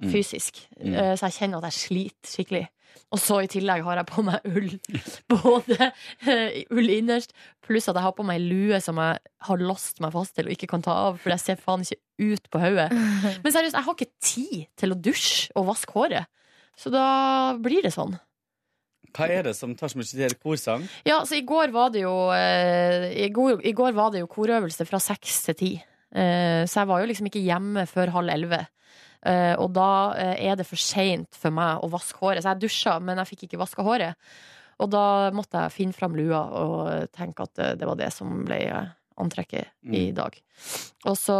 [0.00, 0.08] Mm.
[0.14, 0.62] fysisk.
[0.80, 0.94] Mm.
[0.94, 1.16] Mm.
[1.20, 2.62] Så jeg kjenner at jeg sliter skikkelig.
[3.10, 4.70] Og så i tillegg har jeg på meg ull.
[5.32, 5.90] Både
[6.30, 7.34] eh, ull innerst,
[7.66, 9.18] pluss at jeg har på meg lue som jeg
[9.48, 12.30] har låst meg fast til og ikke kan ta av, for jeg ser faen ikke
[12.30, 12.88] ut på hodet.
[13.42, 16.30] Men seriøst, jeg har ikke tid til å dusje og vaske håret.
[16.78, 17.06] Så da
[17.60, 18.14] blir det sånn.
[19.10, 20.36] Hva er det som tar så mye tid?
[20.42, 20.84] Korsang?
[21.06, 24.30] Ja, så i går var det jo eh, i, går, I går var det jo
[24.30, 25.70] korøvelse fra seks til ti.
[26.14, 28.62] Eh, så jeg var jo liksom ikke hjemme før halv elleve.
[29.26, 32.42] Eh, og da eh, er det for seint for meg å vaske håret.
[32.44, 34.16] Så jeg dusja, men jeg fikk ikke vaska håret.
[34.80, 38.44] Og da måtte jeg finne fram lua og tenke at eh, det var det som
[38.48, 40.14] ble antrekket antrekket i Mm.
[40.16, 40.36] dag.
[41.04, 41.34] Og så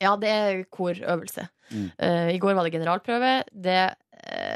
[0.00, 1.48] Ja, det er korøvelse.
[1.70, 1.90] Mm.
[2.00, 3.44] Uh, I går var det generalprøve.
[3.52, 3.94] Det,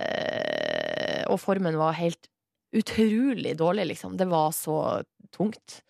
[0.09, 2.28] uh, og formen var helt
[2.74, 4.16] utrolig dårlig, liksom.
[4.19, 5.82] Det var så tungt.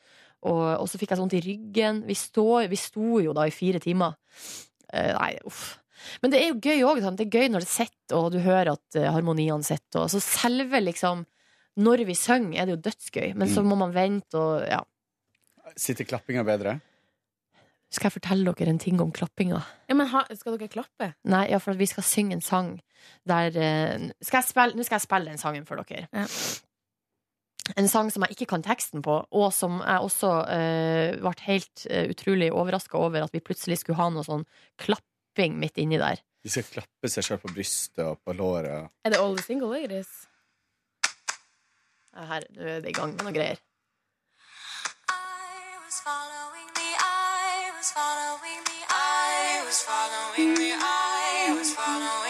[0.47, 2.03] Og, og så fikk jeg sånt i ryggen.
[2.07, 4.15] Vi, stå, vi sto jo da i fire timer.
[4.93, 5.79] Eh, nei, uff.
[6.23, 7.01] Men det er jo gøy òg.
[7.19, 10.07] Det er gøy når det sitter, og du hører at eh, harmoniene sitter.
[10.09, 11.27] Så selve, liksom
[11.79, 13.69] Når vi synger, er det jo dødsgøy, men så Mm.
[13.71, 14.81] må man vente og ja.
[15.77, 16.81] Sitter klappinga bedre?
[17.91, 19.61] Skal jeg fortelle dere en ting om klappinga?
[19.89, 21.15] Ja, men ha, skal dere klappe?
[21.25, 22.81] Nei, ja, for vi skal synge en sang
[23.25, 26.09] der eh, skal jeg spille, Nå skal jeg spille den sangen for dere.
[27.77, 31.85] En sang som jeg ikke kan teksten på, og som jeg også uh, ble helt
[31.91, 34.47] uh, utrolig overraska over at vi plutselig skulle ha noe sånn
[34.81, 36.23] klapping midt inni der.
[36.45, 38.93] De skal klappe seg selv på brystet og på låret.
[39.05, 40.13] Er det All the Single Ladies?
[42.15, 43.59] Ja, Her, nå er det i gang med noe greier.
[45.89, 52.28] was following the I was following the I was following the I was following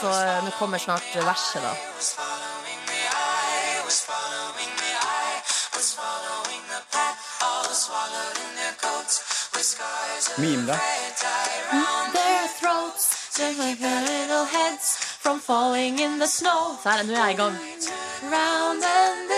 [0.00, 1.72] Så eh, nå kommer snart verset, da.
[10.38, 10.78] Meme, da.
[11.72, 12.12] round
[12.60, 13.38] throats,
[14.52, 16.78] heads from falling in the snow.
[16.82, 17.56] Så her, nå er jeg i gang.
[18.22, 19.37] Round and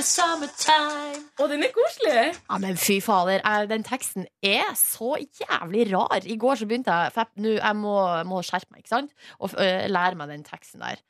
[0.00, 1.20] the summertime.
[1.36, 2.32] Å, den er koselig!
[2.38, 6.24] Ja, men fy fader, den teksten er så jævlig rar.
[6.24, 7.96] I går så begynte jeg For jeg, nu, jeg må,
[8.28, 9.12] må skjerpe meg, ikke sant?
[9.38, 11.02] Og øh, lære meg den teksten der.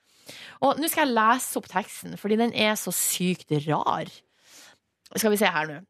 [0.64, 4.10] Og nå skal jeg lese opp teksten, fordi den er så sykt rar.
[5.14, 5.80] Skal vi se her nå.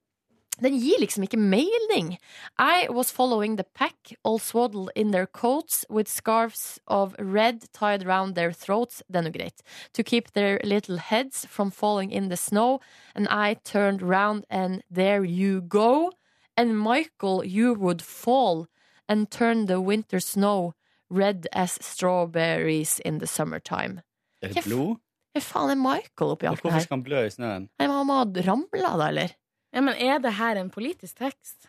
[0.62, 2.18] Den gir liksom ikke mening.
[2.58, 8.06] I was following the pack, all swaddled in their coats, with scarves of red tied
[8.06, 9.02] round their throats.
[9.08, 9.62] Det er nå greit.
[9.94, 12.80] To keep their little heads from falling in the snow.
[13.14, 16.12] And I turned round, and there you go.
[16.56, 18.66] And Michael, you would fall
[19.08, 20.74] and turn the winter snow
[21.10, 24.02] red as strawberries in the summertime.
[24.42, 25.00] Er det blod?
[25.34, 27.68] Hva faen er Michael oppi alt det Hvorfor skal han blø i snøen?
[27.78, 29.34] Han må ha ramla, da, eller?
[29.70, 31.68] Ja, men er det her en politisk tekst?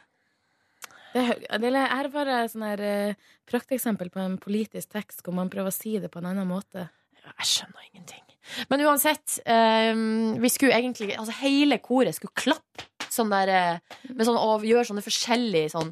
[1.12, 1.26] Det,
[1.60, 5.76] det er bare sånn her eh, prakteksempel på en politisk tekst hvor man prøver å
[5.76, 6.88] si det på en annen måte.
[7.22, 8.24] Jeg skjønner ingenting.
[8.72, 14.26] Men uansett, ehm, vi skulle egentlig Altså hele koret skulle klappe sånn der eh, med
[14.26, 15.92] sånn, Og gjøre sånne forskjellige sånn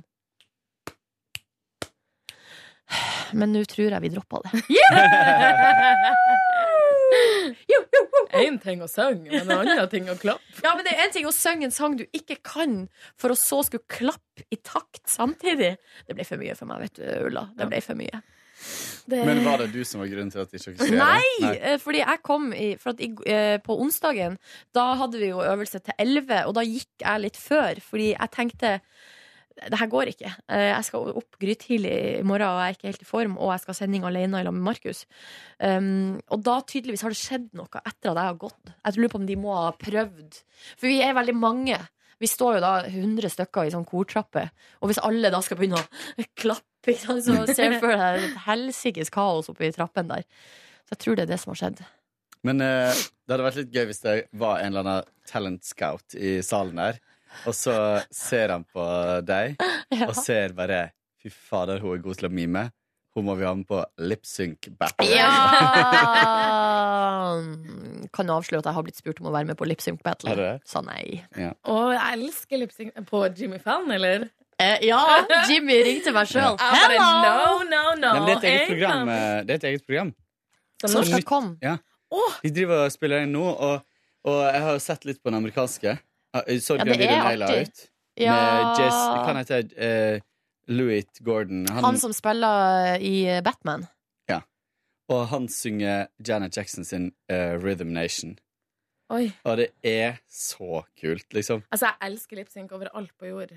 [3.38, 4.64] Men nå tror jeg vi droppa det.
[8.40, 10.62] Én ting å synge, men en annen ting å klappe.
[10.64, 12.84] Ja, men det er en ting å synge en sang du ikke kan,
[13.20, 15.76] for å så skulle klappe i takt samtidig.
[16.08, 17.48] Det ble for mye for meg, vet du, Ulla.
[17.58, 18.22] Det ble for mye.
[19.10, 21.52] Men var det du som var grunnen til at de ikke skulle gjøre det?
[21.54, 24.36] Nei, fordi jeg kom i, for at i, eh, På onsdagen
[24.76, 28.34] Da hadde vi jo øvelse til 11 Og da gikk jeg litt før Fordi jeg
[28.36, 28.74] tenkte
[29.60, 30.32] Det her går ikke.
[30.48, 33.52] Eh, Jeg skal opp grytidlig i morgen Og jeg er ikke helt i form Og
[33.52, 35.06] jeg skal ha sending alene Eller med Markus.
[35.60, 38.74] Um, Og da tydeligvis har det skjedd noe Etter at jeg har gått.
[38.86, 40.42] Jeg lurer på om de må ha prøvd.
[40.80, 41.80] For vi er veldig mange.
[42.20, 44.50] Vi står jo da 100 stykker i sånn kortrappe,
[44.84, 47.16] og hvis alle da skal begynne å klappe, så
[47.48, 50.26] ser jeg for deg et helsikes kaos oppi trappen der.
[50.84, 51.80] Så jeg tror det er det som har skjedd.
[52.48, 56.16] Men uh, det hadde vært litt gøy hvis det var en eller annen talent scout
[56.16, 57.00] i salen der,
[57.48, 57.76] og så
[58.14, 58.84] ser han på
[59.28, 59.56] deg,
[60.08, 60.90] og ser bare
[61.20, 62.70] Fy fader, hun er god til å mime.
[63.18, 65.10] Hun må vi ha med på lipsync battle.
[65.12, 65.30] Ja!
[68.16, 70.30] Kan avsløre at jeg har blitt spurt om å være med på lipsync Battle.
[70.32, 70.56] Har du det?
[70.70, 71.20] Sa nei.
[71.38, 71.52] Ja.
[71.70, 74.20] Og jeg elsker lipsync på Jimmy Fan, eller?
[74.60, 75.00] Eh, ja,
[75.48, 76.56] Jimmy ringte meg sjøl.
[76.60, 77.06] Hello!
[77.24, 77.36] no,
[77.70, 78.14] no, no.
[78.16, 79.12] Nei, det er et eget program.
[79.14, 80.10] eh, Det er et eget program.
[80.86, 81.52] Som komme.
[81.64, 81.76] Ja.
[82.44, 83.76] De driver og spiller inn nå, og,
[84.28, 85.92] og jeg har sett litt på den amerikanske.
[86.34, 87.86] Jeg Så Ja, den det er videoen jeg la ut?
[88.20, 88.34] Ja.
[88.36, 89.70] Med Jess, hva heter?
[89.78, 90.20] Eh,
[90.70, 91.64] Louis Gordon.
[91.72, 93.88] Han som spiller i eh, Batman.
[94.30, 94.42] Ja.
[95.10, 98.36] Og han synger Janet Jackson sin uh, Rhythm Nation.
[99.10, 99.32] Oi.
[99.48, 101.64] Og det er så kult, liksom.
[101.72, 103.56] Altså, jeg elsker lipsync overalt på jord.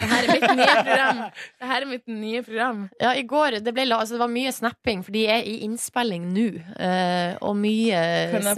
[0.00, 1.20] Det her er mitt nye program.
[1.60, 2.80] Det her er mitt nye program.
[3.02, 6.26] Ja, i går det, ble, altså, det var mye snapping, for de er i innspilling
[6.32, 6.48] nå.
[6.72, 8.00] Uh, og mye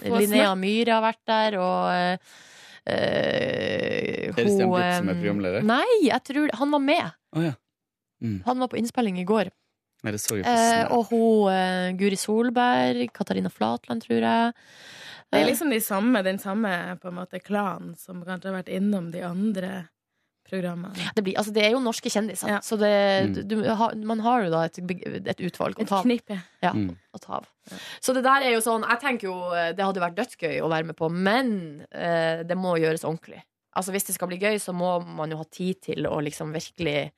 [0.07, 0.55] Linnea?
[0.57, 2.41] Myhre har vært der, og eh, eh,
[2.87, 5.67] Er det Stian Blipp som er eh, programleder?
[5.67, 7.11] Nei, jeg tror han var med.
[7.37, 7.53] Oh, ja.
[8.23, 8.41] Mm.
[8.47, 9.51] Han var på innspilling i går.
[10.03, 10.13] Nei,
[10.51, 14.53] Eh, og hun eh, Guri Solberg, Katarina Flatland, tror jeg.
[15.33, 18.59] Det Eh, er liksom de samme, den samme på en måte klanen som kanskje har
[18.59, 19.71] vært innom de andre
[20.49, 20.95] programmene.
[21.17, 22.93] det, blir, altså, det er jo norske kjendiser, så det,
[23.29, 23.49] Mm.
[23.49, 23.57] du,
[24.07, 26.05] man har jo da et, et utvalg å ta av.
[26.05, 26.41] knippe.
[26.63, 26.97] Ja, Mm.
[27.15, 27.47] å ta av.
[28.01, 30.69] Så det der er jo sånn Jeg tenker jo eh, det hadde vært dødsgøy å
[30.69, 33.43] være med på, men eh, det må gjøres ordentlig.
[33.77, 36.53] Altså Hvis det skal bli gøy, så må man jo ha tid til å liksom
[36.53, 37.13] virkelig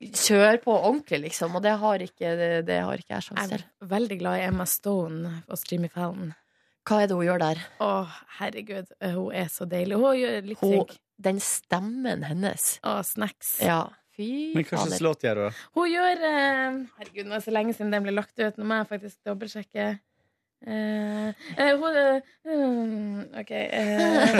[0.00, 1.54] kjøre på ordentlig, liksom.
[1.56, 4.46] Og det har ikke, det, det har ikke jeg sjanse Jeg er veldig glad i
[4.48, 6.32] Emma Stone og Jimmy Fallon.
[6.84, 7.60] Hva er det hun gjør der?
[7.80, 7.90] Å,
[8.40, 9.96] herregud, hun er så deilig.
[9.96, 10.96] Hun gjør litt lipsync.
[11.24, 12.74] Den stemmen hennes.
[12.86, 13.56] Å, snacks.
[13.64, 13.82] Ja,
[14.14, 15.62] Fy Men hva slags låt gjør hun?
[15.74, 18.60] Hun gjør eh, Herregud, nå er det så lenge siden den ble lagt ut.
[18.60, 19.86] Nå må jeg faktisk dobbeltsjekke.
[20.64, 21.28] Eh,
[21.60, 24.38] eh, hun eh, OK eh,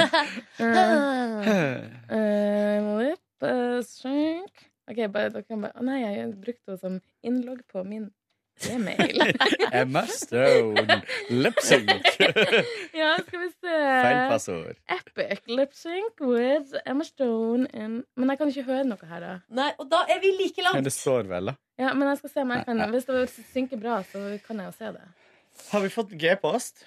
[0.63, 1.83] eh,
[2.17, 6.97] eh, lip eh, sync OK, bare, dere kan bare Å nei, jeg brukte henne som
[7.27, 8.07] innlogg på min
[8.71, 9.23] e-mail.
[9.81, 11.01] Emma Stone,
[11.31, 11.91] lipsync.
[13.01, 14.79] ja, skal vi se Feil passord.
[14.97, 19.35] Epic lip sync with Emma Stone in Men jeg kan ikke høre noe her, da.
[19.61, 20.79] Nei, og da er vi like langt.
[20.81, 21.57] Men det står vel, da.
[21.81, 23.23] Ja, men jeg skal se om jeg kan Hvis det
[23.53, 25.07] synker bra, så kan jeg jo se det.
[25.71, 26.85] Har vi fått G-post?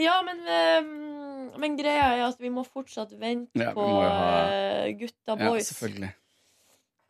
[0.00, 5.36] Ja, men, eh, men greia er at vi må fortsatt vente Ja, på ha- gutta
[5.38, 5.68] boys.
[5.68, 6.08] Ja, selvfølgelig.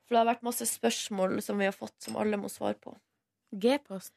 [0.04, 2.92] For det har vært masse spørsmål som vi har fått, som alle må svare på.
[3.52, 4.12] G-post.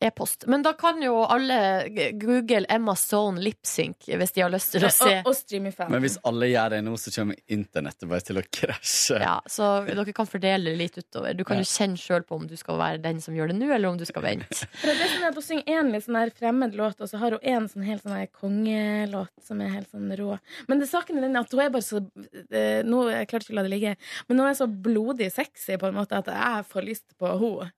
[0.00, 0.46] E-post.
[0.46, 1.88] Men da kan jo alle
[2.20, 5.18] google Emma Stone lipsync hvis de har lyst til å se.
[5.26, 9.18] Og, og Men hvis alle gjør det nå, så kommer internettet bare til å krasje.
[9.20, 11.34] Ja, så dere kan fordele det litt utover.
[11.36, 13.70] Du kan jo kjenne sjøl på om du skal være den som gjør det nå,
[13.74, 14.68] eller om du skal vente.
[14.80, 17.20] For det er sånn at Hun synger en litt sånn her fremmed låt, og så
[17.20, 20.38] har hun en sånn helt sånn her kongelåt som er helt sånn rå.
[20.70, 23.54] Men det saken er den at hun er bare så Nå Nå jeg klarte ikke
[23.54, 23.96] å la det ligge,
[24.28, 27.70] men hun er så blodig sexy på en måte at jeg får lyst på henne.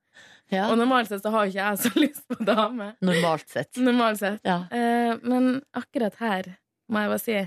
[0.69, 2.93] Og normalt sett så har jo ikke jeg så lyst på dame.
[3.05, 3.77] Normalt sett.
[3.81, 4.41] Normalt sett.
[4.45, 4.63] Ja.
[4.73, 6.55] Eh, men akkurat her
[6.93, 7.39] må jeg bare si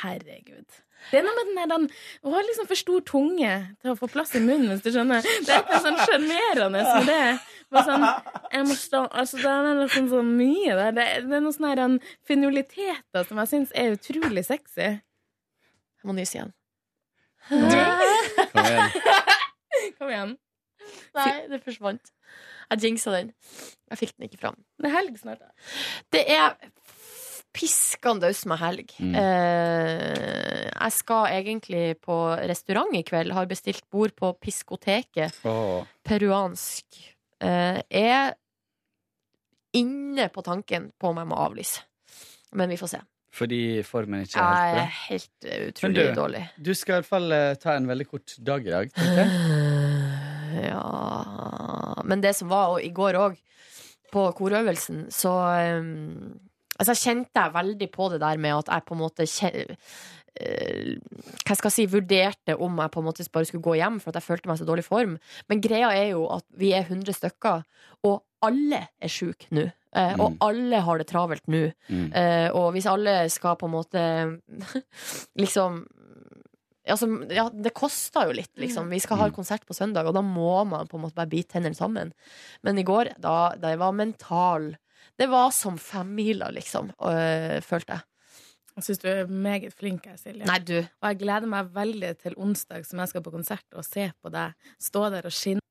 [0.00, 0.80] herregud.
[1.10, 1.82] Det er noe med den der, den,
[2.24, 3.50] Hun har liksom for stor tunge
[3.82, 5.24] til å få plass i munnen, hvis du skjønner.
[5.24, 7.24] Det er ikke sånn sjarmerende med det.
[7.74, 8.06] Bare sånn,
[8.54, 10.94] jeg må stå, altså, det er liksom så mye der.
[10.96, 14.88] Det, det er noen sånne her, finoliteter som jeg syns er utrolig sexy.
[14.94, 16.54] Jeg må nyse igjen.
[17.50, 18.96] Kom igjen.
[19.98, 20.34] Kom igjen.
[21.18, 22.12] Nei, det forsvant.
[22.70, 23.32] Jeg jinxa den.
[23.92, 24.56] Jeg fikk den ikke fram.
[24.80, 25.42] Det er helg snart.
[25.42, 25.52] da.
[26.14, 26.56] Det er
[27.54, 28.94] piskende med helg.
[28.98, 29.14] Mm.
[29.14, 32.16] Eh, jeg skal egentlig på
[32.50, 33.32] restaurant i kveld.
[33.32, 35.38] Har bestilt bord på Piskoteket.
[35.46, 35.86] Oh.
[36.04, 37.00] Peruansk.
[37.40, 38.34] Eh, er
[39.74, 41.84] inne på tanken på om jeg må avlyse.
[42.54, 43.02] Men vi får se.
[43.34, 44.84] Fordi formen ikke er helt bra.
[45.08, 46.42] helt er helt utrolig du, dårlig.
[46.54, 48.94] Du skal i hvert fall eh, ta en veldig kort dag i dag.
[48.94, 49.90] Tenker jeg.
[50.54, 53.38] Ja Men det som var i går òg,
[54.14, 55.30] på korøvelsen, så
[55.80, 56.40] um,
[56.78, 59.66] Altså, jeg kjente jeg veldig på det der med at jeg på en måte kje-
[59.70, 64.00] uh, hva skal jeg si, vurderte om jeg på en måte bare skulle gå hjem
[64.02, 65.12] for at jeg følte meg så dårlig form.
[65.48, 67.62] Men greia er jo at vi er 100 stykker,
[68.10, 69.68] og alle er sjuke nå.
[69.94, 71.68] Eh, Og alle har det travelt nå.
[71.86, 72.08] Mm.
[72.10, 74.02] Uh, og hvis alle skal på en måte
[75.42, 75.84] liksom
[76.84, 78.90] Altså, ja, det koster jo litt, liksom.
[78.92, 81.54] Vi skal ha konsert på søndag, og da må man på en måte bare bite
[81.56, 82.12] tennene sammen.
[82.66, 84.74] Men i går, da det var mental
[85.20, 88.02] Det var som femmila, liksom, øh, følte jeg.
[88.74, 90.42] Jeg syns du er meget flink her, Silje.
[90.48, 90.80] Nei, du.
[90.80, 94.32] Og jeg gleder meg veldig til onsdag, som jeg skal på konsert, og se på
[94.34, 95.62] deg stå der og skinne.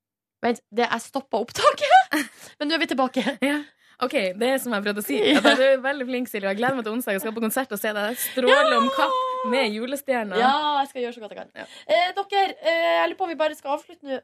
[0.43, 2.15] Vent, det, jeg stoppa opptaket!
[2.61, 3.25] Men nå er vi tilbake.
[3.43, 3.59] Ja.
[4.03, 5.19] OK, det er som jeg prøvde å si.
[5.19, 5.43] Ja.
[5.43, 6.47] du er veldig flink, Silje.
[6.53, 7.17] Jeg gleder meg til onsdag.
[7.17, 10.37] Jeg skal på konsert og se deg stråle om kapp med julestjerna.
[10.39, 11.67] Ja, jeg skal gjøre så godt jeg kan.
[11.87, 14.21] Eh, dere, eh, jeg lurer på om vi bare skal avslutte nå.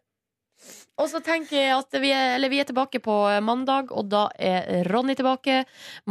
[1.00, 3.14] Og så tenker jeg at vi er, eller vi er tilbake på
[3.46, 5.62] mandag, og da er Ronny tilbake.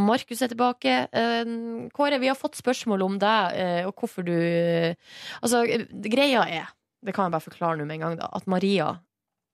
[0.01, 0.95] Markus er tilbake.
[1.13, 1.53] Eh,
[1.93, 6.73] Kåre, vi har fått spørsmål om deg eh, og hvorfor du Altså, eh, greia er,
[7.05, 8.95] det kan jeg bare forklare nå med en gang, da, at Maria,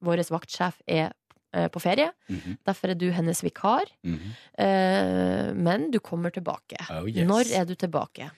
[0.05, 1.11] vår vaktsjef, er
[1.55, 2.11] eh, på ferie.
[2.31, 2.59] Mhm.
[2.67, 3.91] Derfor er du hennes vikar.
[4.07, 4.35] Mhm.
[4.59, 6.79] Eh, men du kommer tilbake.
[6.91, 7.27] Oh, yes.
[7.27, 8.31] Når er du tilbake?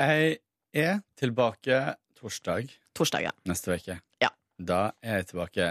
[0.00, 0.38] Jeg
[0.76, 1.80] er tilbake
[2.18, 2.70] torsdag.
[2.96, 3.32] Torsdag, ja.
[3.48, 4.00] Neste uke.
[4.22, 4.30] Ja.
[4.60, 5.70] Da er jeg tilbake,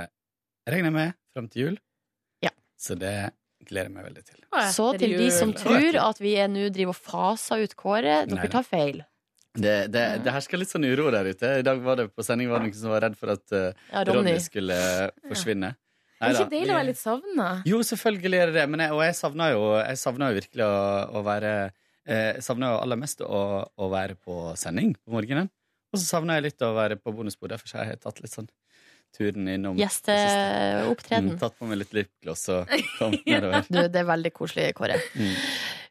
[0.69, 1.77] regner jeg med, fram til jul.
[2.45, 2.53] Ja.
[2.79, 3.13] Så det
[3.67, 4.41] gleder jeg meg veldig til.
[4.73, 8.35] Så til de som tror at vi er nå driver og faser ut Kåre, Nei.
[8.35, 9.03] dere tar feil.
[9.59, 11.51] Det, det, det hersker litt sånn uro der ute.
[11.59, 13.71] I dag var det på sending var det noen som var redd for at uh,
[13.91, 14.31] Ja, Ronny.
[14.31, 14.77] Ronny skulle
[15.25, 15.73] forsvinne.
[16.19, 17.47] Det er det ikke deilig å være litt savna.
[17.67, 18.65] Jo, selvfølgelig er det det.
[18.71, 20.79] Men jeg, og jeg savna jo, jo virkelig å,
[21.15, 21.53] å være
[22.07, 25.49] eh, Jeg savner jo aller mest å, å være på sending på morgenen.
[25.89, 27.55] Og så savner jeg litt å være på bonusbord.
[27.55, 28.49] Derfor har jeg tatt litt sånn
[29.15, 29.77] turen innom.
[29.79, 31.33] Gjesteopptreden.
[31.33, 32.69] Mm, tatt på meg litt lipgloss og
[32.99, 33.65] kommet nedover.
[33.69, 34.99] Du, det er veldig koselig, Kåre.
[35.17, 35.33] Mm.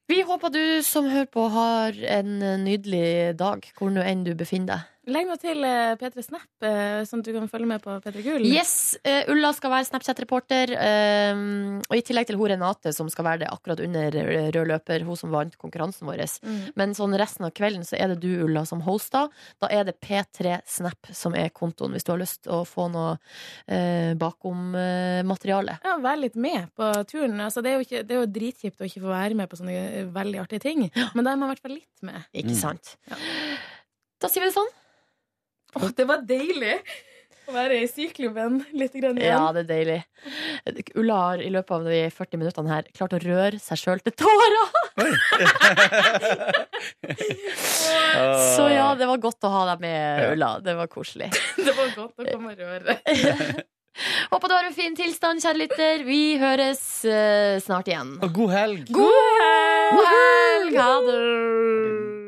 [0.08, 4.70] Vi håper du som hører på, har en nydelig dag, hvor nå enn du befinner
[4.78, 4.86] deg.
[5.08, 8.24] Legg nå til eh, P3 Snap, eh, sånn at du kan følge med på P3
[8.26, 8.48] Gull.
[8.48, 8.76] Yes,
[9.08, 10.72] Uh, Ulla skal være Snapchat-reporter.
[10.74, 14.16] og i tillegg til hun Renate, som skal være det akkurat under
[14.52, 16.24] rød løper, hun som vant konkurransen vår.
[16.42, 16.58] Mm.
[16.78, 19.30] Men sånn resten av kvelden så er det du, Ulla, som hoster.
[19.62, 22.88] Da er det P3 Snap som er kontoen, hvis du har lyst til å få
[22.92, 23.14] noe
[23.70, 25.78] eh, bakom-materiale.
[25.84, 27.38] Ja, Være litt med på turen.
[27.44, 29.60] Altså, det, er jo ikke, det er jo dritkjipt å ikke få være med på
[29.60, 30.84] sånne veldig artige ting.
[31.14, 32.28] Men da er man i hvert fall litt med.
[32.36, 32.96] Ikke sant?
[34.18, 34.70] Da sier vi det sånn.
[35.78, 36.80] Åh, det var deilig!
[37.48, 39.32] Å være i syklubben litt grann igjen.
[39.32, 40.02] Ja, det er deilig.
[41.00, 44.12] Ulla har i løpet av de 40 minuttene her klart å røre seg sjøl til
[44.20, 44.68] tårer.
[48.52, 50.50] Så ja, det var godt å ha deg med, Ulla.
[50.60, 51.32] Det var koselig.
[51.56, 52.92] Det var godt å komme og røre.
[54.28, 56.04] Håper du har en fin tilstand, kjære lytter.
[56.06, 58.20] Vi høres uh, snart igjen.
[58.20, 58.84] Og god helg!
[58.92, 59.96] God helg!
[59.96, 60.76] God helg!
[60.84, 62.27] Ha det!